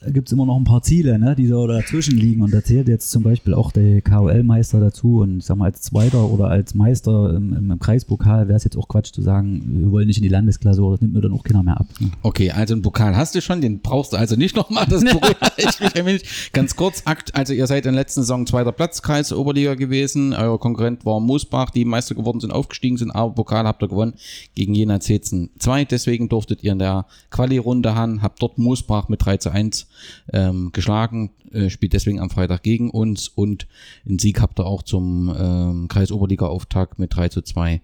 gibt 0.07 0.29
es 0.29 0.33
immer 0.33 0.45
noch 0.45 0.55
ein 0.55 0.63
paar 0.63 0.81
Ziele, 0.81 1.19
ne, 1.19 1.35
die 1.35 1.47
so 1.47 1.67
dazwischen 1.67 2.17
liegen. 2.17 2.41
Und 2.41 2.53
da 2.53 2.63
zählt 2.63 2.87
jetzt 2.87 3.11
zum 3.11 3.23
Beispiel 3.23 3.53
auch 3.53 3.71
der 3.71 4.01
KOL-Meister 4.01 4.79
dazu. 4.79 5.19
Und 5.19 5.39
ich 5.39 5.45
sag 5.45 5.57
mal, 5.57 5.65
als 5.65 5.81
Zweiter 5.81 6.29
oder 6.31 6.47
als 6.47 6.73
Meister 6.73 7.35
im, 7.35 7.53
im, 7.53 7.79
Kreispokal 7.79 8.47
wäre 8.47 8.57
es 8.57 8.63
jetzt 8.63 8.77
auch 8.77 8.87
Quatsch 8.87 9.11
zu 9.11 9.21
sagen, 9.21 9.61
wir 9.67 9.91
wollen 9.91 10.07
nicht 10.07 10.17
in 10.17 10.23
die 10.23 10.29
Landesklasse, 10.29 10.81
das 10.81 11.01
nimmt 11.01 11.13
mir 11.13 11.21
dann 11.21 11.33
auch 11.33 11.43
keiner 11.43 11.63
mehr 11.63 11.79
ab. 11.79 11.87
Ne? 11.99 12.11
Okay, 12.21 12.51
also 12.51 12.73
einen 12.73 12.81
Pokal 12.81 13.15
hast 13.15 13.35
du 13.35 13.41
schon, 13.41 13.61
den 13.61 13.79
brauchst 13.79 14.13
du 14.13 14.17
also 14.17 14.35
nicht 14.35 14.55
nochmal. 14.55 14.85
Das 14.89 15.03
ich 15.57 16.03
mich 16.03 16.23
Ganz 16.53 16.75
kurz, 16.75 17.03
also 17.33 17.53
ihr 17.53 17.67
seid 17.67 17.85
in 17.85 17.93
der 17.93 18.01
letzten 18.01 18.21
Saison 18.21 18.45
zweiter 18.45 18.71
Platz, 18.71 19.01
Kreis 19.01 19.33
Oberliga 19.33 19.75
gewesen. 19.75 20.33
Euer 20.33 20.59
Konkurrent 20.59 21.05
war 21.05 21.19
Moosbach, 21.19 21.71
die 21.71 21.85
Meister 21.85 22.15
geworden 22.15 22.39
sind, 22.39 22.51
aufgestiegen 22.51 22.97
sind, 22.97 23.11
aber 23.11 23.33
Pokal 23.33 23.65
habt 23.65 23.83
ihr 23.83 23.89
gewonnen 23.89 24.13
gegen 24.55 24.73
Jena 24.73 24.99
Zetzen 24.99 25.49
2. 25.59 25.85
Deswegen 25.85 26.29
durftet 26.29 26.63
ihr 26.63 26.71
in 26.71 26.79
der 26.79 27.05
Quali-Runde 27.31 27.95
haben, 27.95 28.21
habt 28.21 28.41
dort 28.41 28.57
Moosbach 28.57 29.09
mit 29.09 29.25
3 29.25 29.37
zu 29.37 29.49
1 29.51 29.88
ähm, 30.31 30.71
geschlagen, 30.71 31.31
äh, 31.51 31.69
spielt 31.69 31.93
deswegen 31.93 32.19
am 32.19 32.29
Freitag 32.29 32.63
gegen 32.63 32.89
uns 32.89 33.27
und 33.27 33.67
einen 34.05 34.19
Sieg 34.19 34.41
habt 34.41 34.59
ihr 34.59 34.65
auch 34.65 34.83
zum 34.83 35.33
ähm, 35.37 35.87
Kreis-Oberliga-Auftakt 35.87 36.99
mit 36.99 37.15
3 37.15 37.29
zu 37.29 37.41
2 37.41 37.81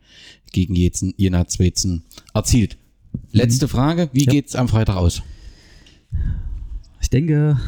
gegen 0.51 0.75
Jezen, 0.75 1.13
Jena 1.17 1.47
Zwetzen 1.47 2.03
erzielt. 2.33 2.77
Letzte 3.31 3.65
mhm. 3.65 3.69
Frage, 3.69 4.09
wie 4.13 4.25
ja. 4.25 4.31
geht's 4.31 4.55
am 4.55 4.67
Freitag 4.67 4.97
aus? 4.97 5.21
Ich 7.01 7.09
denke, 7.09 7.59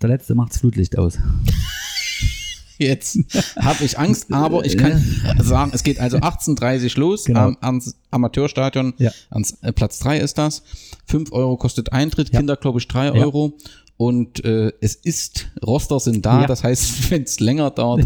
der 0.00 0.08
letzte 0.08 0.34
macht's 0.34 0.58
Flutlicht 0.58 0.98
aus. 0.98 1.18
Jetzt 2.78 3.18
habe 3.56 3.84
ich 3.84 3.98
Angst, 3.98 4.32
aber 4.32 4.64
ich 4.64 4.76
kann 4.76 5.02
sagen, 5.38 5.70
es 5.74 5.82
geht 5.82 6.00
also 6.00 6.18
18.30 6.18 6.98
los 6.98 7.24
genau. 7.24 7.40
am, 7.40 7.56
ans 7.60 7.96
Amateurstadion. 8.10 8.94
Ja. 8.98 9.12
Ans, 9.30 9.58
äh, 9.62 9.72
Platz 9.72 9.98
3 10.00 10.18
ist 10.18 10.36
das. 10.38 10.62
5 11.06 11.32
Euro 11.32 11.56
kostet 11.56 11.92
Eintritt, 11.92 12.32
ja. 12.32 12.40
Kinder 12.40 12.56
glaube 12.56 12.80
ich 12.80 12.88
3 12.88 13.12
Euro. 13.12 13.56
Ja. 13.56 13.70
Und 14.02 14.44
äh, 14.44 14.72
es 14.80 14.96
ist, 14.96 15.52
Roster 15.64 16.00
sind 16.00 16.26
da, 16.26 16.40
ja. 16.40 16.46
das 16.48 16.64
heißt, 16.64 17.08
wenn 17.12 17.22
es 17.22 17.38
länger 17.38 17.70
dauert. 17.70 18.04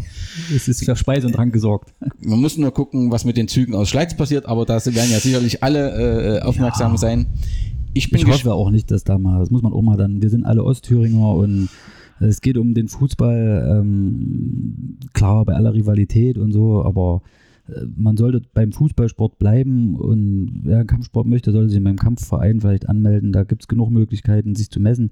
Es 0.55 0.69
ist 0.69 0.85
für 0.85 0.95
Speise 0.95 1.27
und 1.27 1.33
Trank 1.33 1.55
gesorgt. 1.55 1.95
Man 2.21 2.39
muss 2.39 2.59
nur 2.59 2.71
gucken, 2.71 3.11
was 3.11 3.25
mit 3.25 3.39
den 3.39 3.49
Zügen 3.49 3.75
aus 3.75 3.89
Schleiz 3.89 4.15
passiert, 4.15 4.45
aber 4.45 4.67
da 4.67 4.75
werden 4.85 5.11
ja 5.11 5.21
sicherlich 5.21 5.63
alle 5.63 6.37
äh, 6.37 6.43
aufmerksam 6.43 6.93
ja. 6.93 6.99
sein. 6.99 7.27
Ich, 7.95 8.11
bin 8.11 8.21
ich 8.21 8.27
hoffe 8.27 8.53
auch 8.53 8.69
nicht, 8.69 8.91
dass 8.91 9.05
da 9.05 9.17
mal, 9.17 9.39
das 9.39 9.51
muss 9.51 9.63
man 9.63 9.73
auch 9.73 9.81
mal 9.81 9.97
dann, 9.97 10.21
wir 10.21 10.29
sind 10.29 10.45
alle 10.45 10.65
Ostthüringer 10.65 11.31
und 11.31 11.71
es 12.21 12.43
geht 12.43 12.59
um 12.59 12.75
den 12.75 12.89
Fußball, 12.89 13.79
ähm, 13.81 14.99
klar, 15.15 15.47
bei 15.47 15.55
aller 15.55 15.73
Rivalität 15.73 16.37
und 16.37 16.53
so, 16.53 16.85
aber 16.85 17.23
äh, 17.69 17.87
man 17.97 18.19
sollte 18.19 18.43
beim 18.53 18.73
Fußballsport 18.73 19.39
bleiben 19.39 19.97
und 19.97 20.61
wer 20.63 20.81
einen 20.81 20.87
Kampfsport 20.87 21.27
möchte, 21.27 21.53
sollte 21.53 21.71
sich 21.71 21.83
beim 21.83 21.97
Kampfverein 21.97 22.61
vielleicht 22.61 22.87
anmelden. 22.87 23.33
Da 23.33 23.45
gibt 23.45 23.63
es 23.63 23.69
genug 23.69 23.91
Möglichkeiten, 23.91 24.55
sich 24.55 24.69
zu 24.69 24.79
messen 24.79 25.11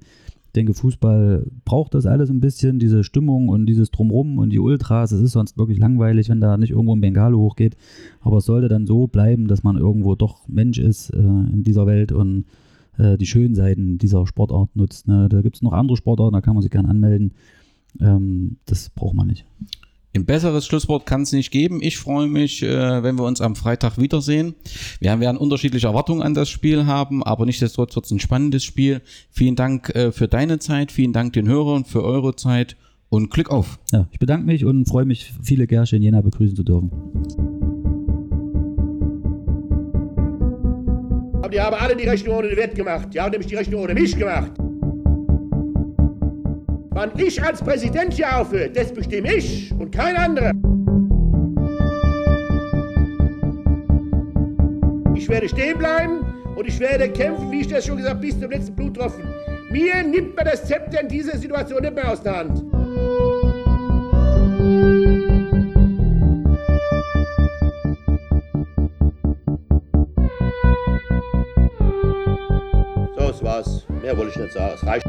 denke, 0.55 0.73
Fußball 0.73 1.45
braucht 1.65 1.93
das 1.93 2.05
alles 2.05 2.29
ein 2.29 2.39
bisschen, 2.39 2.79
diese 2.79 3.03
Stimmung 3.03 3.49
und 3.49 3.65
dieses 3.65 3.91
Drumrum 3.91 4.37
und 4.37 4.49
die 4.49 4.59
Ultras. 4.59 5.11
Es 5.11 5.21
ist 5.21 5.33
sonst 5.33 5.57
wirklich 5.57 5.77
langweilig, 5.77 6.29
wenn 6.29 6.41
da 6.41 6.57
nicht 6.57 6.71
irgendwo 6.71 6.95
ein 6.95 7.01
Bengalo 7.01 7.39
hochgeht. 7.39 7.75
Aber 8.21 8.37
es 8.37 8.45
sollte 8.45 8.67
dann 8.67 8.87
so 8.87 9.07
bleiben, 9.07 9.47
dass 9.47 9.63
man 9.63 9.77
irgendwo 9.77 10.15
doch 10.15 10.47
Mensch 10.47 10.79
ist 10.79 11.09
äh, 11.11 11.17
in 11.19 11.63
dieser 11.63 11.85
Welt 11.85 12.11
und 12.11 12.45
äh, 12.97 13.17
die 13.17 13.25
schönen 13.25 13.55
Seiten 13.55 13.97
dieser 13.97 14.25
Sportart 14.25 14.75
nutzt. 14.75 15.07
Ne? 15.07 15.29
Da 15.29 15.41
gibt 15.41 15.57
es 15.57 15.61
noch 15.61 15.73
andere 15.73 15.97
Sportarten, 15.97 16.33
da 16.33 16.41
kann 16.41 16.55
man 16.55 16.61
sich 16.61 16.71
gerne 16.71 16.89
anmelden. 16.89 17.33
Ähm, 17.99 18.57
das 18.65 18.89
braucht 18.89 19.15
man 19.15 19.27
nicht. 19.27 19.45
Ein 20.15 20.25
besseres 20.25 20.65
Schlusswort 20.65 21.05
kann 21.05 21.23
es 21.23 21.33
nicht 21.33 21.51
geben. 21.51 21.81
Ich 21.81 21.97
freue 21.97 22.27
mich, 22.27 22.63
äh, 22.63 23.03
wenn 23.03 23.17
wir 23.17 23.25
uns 23.25 23.41
am 23.41 23.57
Freitag 23.57 23.97
wiedersehen. 23.97 24.55
Wir 25.01 25.19
werden 25.19 25.35
unterschiedliche 25.35 25.87
Erwartungen 25.87 26.21
an 26.21 26.33
das 26.33 26.49
Spiel 26.49 26.85
haben, 26.85 27.21
aber 27.21 27.45
nichtsdestotrotz 27.45 27.95
wird 27.95 28.05
es 28.05 28.11
ein 28.11 28.19
spannendes 28.21 28.63
Spiel. 28.63 29.01
Vielen 29.29 29.57
Dank 29.57 29.93
äh, 29.93 30.13
für 30.13 30.29
deine 30.29 30.59
Zeit, 30.59 30.93
vielen 30.93 31.11
Dank 31.11 31.33
den 31.33 31.49
Hörern 31.49 31.83
für 31.83 32.01
eure 32.01 32.33
Zeit 32.37 32.77
und 33.09 33.29
Glück 33.29 33.51
auf. 33.51 33.77
Ja, 33.91 34.07
ich 34.09 34.19
bedanke 34.19 34.45
mich 34.45 34.63
und 34.63 34.85
freue 34.85 35.03
mich, 35.03 35.33
viele 35.43 35.67
Gersche 35.67 35.97
in 35.97 36.03
Jena 36.03 36.21
begrüßen 36.21 36.55
zu 36.55 36.63
dürfen. 36.63 36.91
Aber 41.39 41.49
die 41.49 41.59
haben 41.59 41.75
alle 41.75 41.95
die 41.97 42.07
Rechnung 42.07 42.37
ohne 42.37 42.47
den 42.47 42.57
Wert 42.57 42.75
gemacht. 42.75 43.09
Die 43.13 43.19
haben 43.19 43.31
nämlich 43.31 43.47
die 43.47 43.55
Rechnung 43.55 43.83
ohne 43.83 43.93
mich 43.93 44.17
gemacht. 44.17 44.53
Wann 46.95 47.11
ich 47.17 47.43
als 47.43 47.61
Präsident 47.61 48.13
hier 48.13 48.39
aufhöre, 48.39 48.69
das 48.69 48.93
bestimme 48.93 49.35
ich 49.35 49.69
und 49.77 49.91
kein 49.91 50.15
anderer. 50.15 50.53
Ich 55.13 55.27
werde 55.27 55.49
stehen 55.49 55.77
bleiben 55.77 56.21
und 56.55 56.65
ich 56.65 56.79
werde 56.79 57.09
kämpfen, 57.09 57.51
wie 57.51 57.59
ich 57.59 57.67
das 57.67 57.85
schon 57.85 57.97
gesagt 57.97 58.15
habe, 58.15 58.25
bis 58.25 58.39
zum 58.39 58.49
letzten 58.49 58.73
Bluttropfen. 58.77 59.25
Mir 59.71 60.03
nimmt 60.03 60.37
man 60.37 60.45
das 60.45 60.63
Zepter 60.63 61.01
in 61.01 61.09
dieser 61.09 61.37
Situation 61.37 61.81
nicht 61.81 61.95
mehr 61.95 62.09
aus 62.09 62.23
der 62.23 62.37
Hand. 62.37 62.59
So, 73.17 73.27
das 73.27 73.43
war's. 73.43 73.85
Mehr 74.01 74.17
wollte 74.17 74.31
ich 74.31 74.37
nicht 74.37 74.53
sagen. 74.53 74.75
Es 74.75 74.87
reicht. 74.87 75.05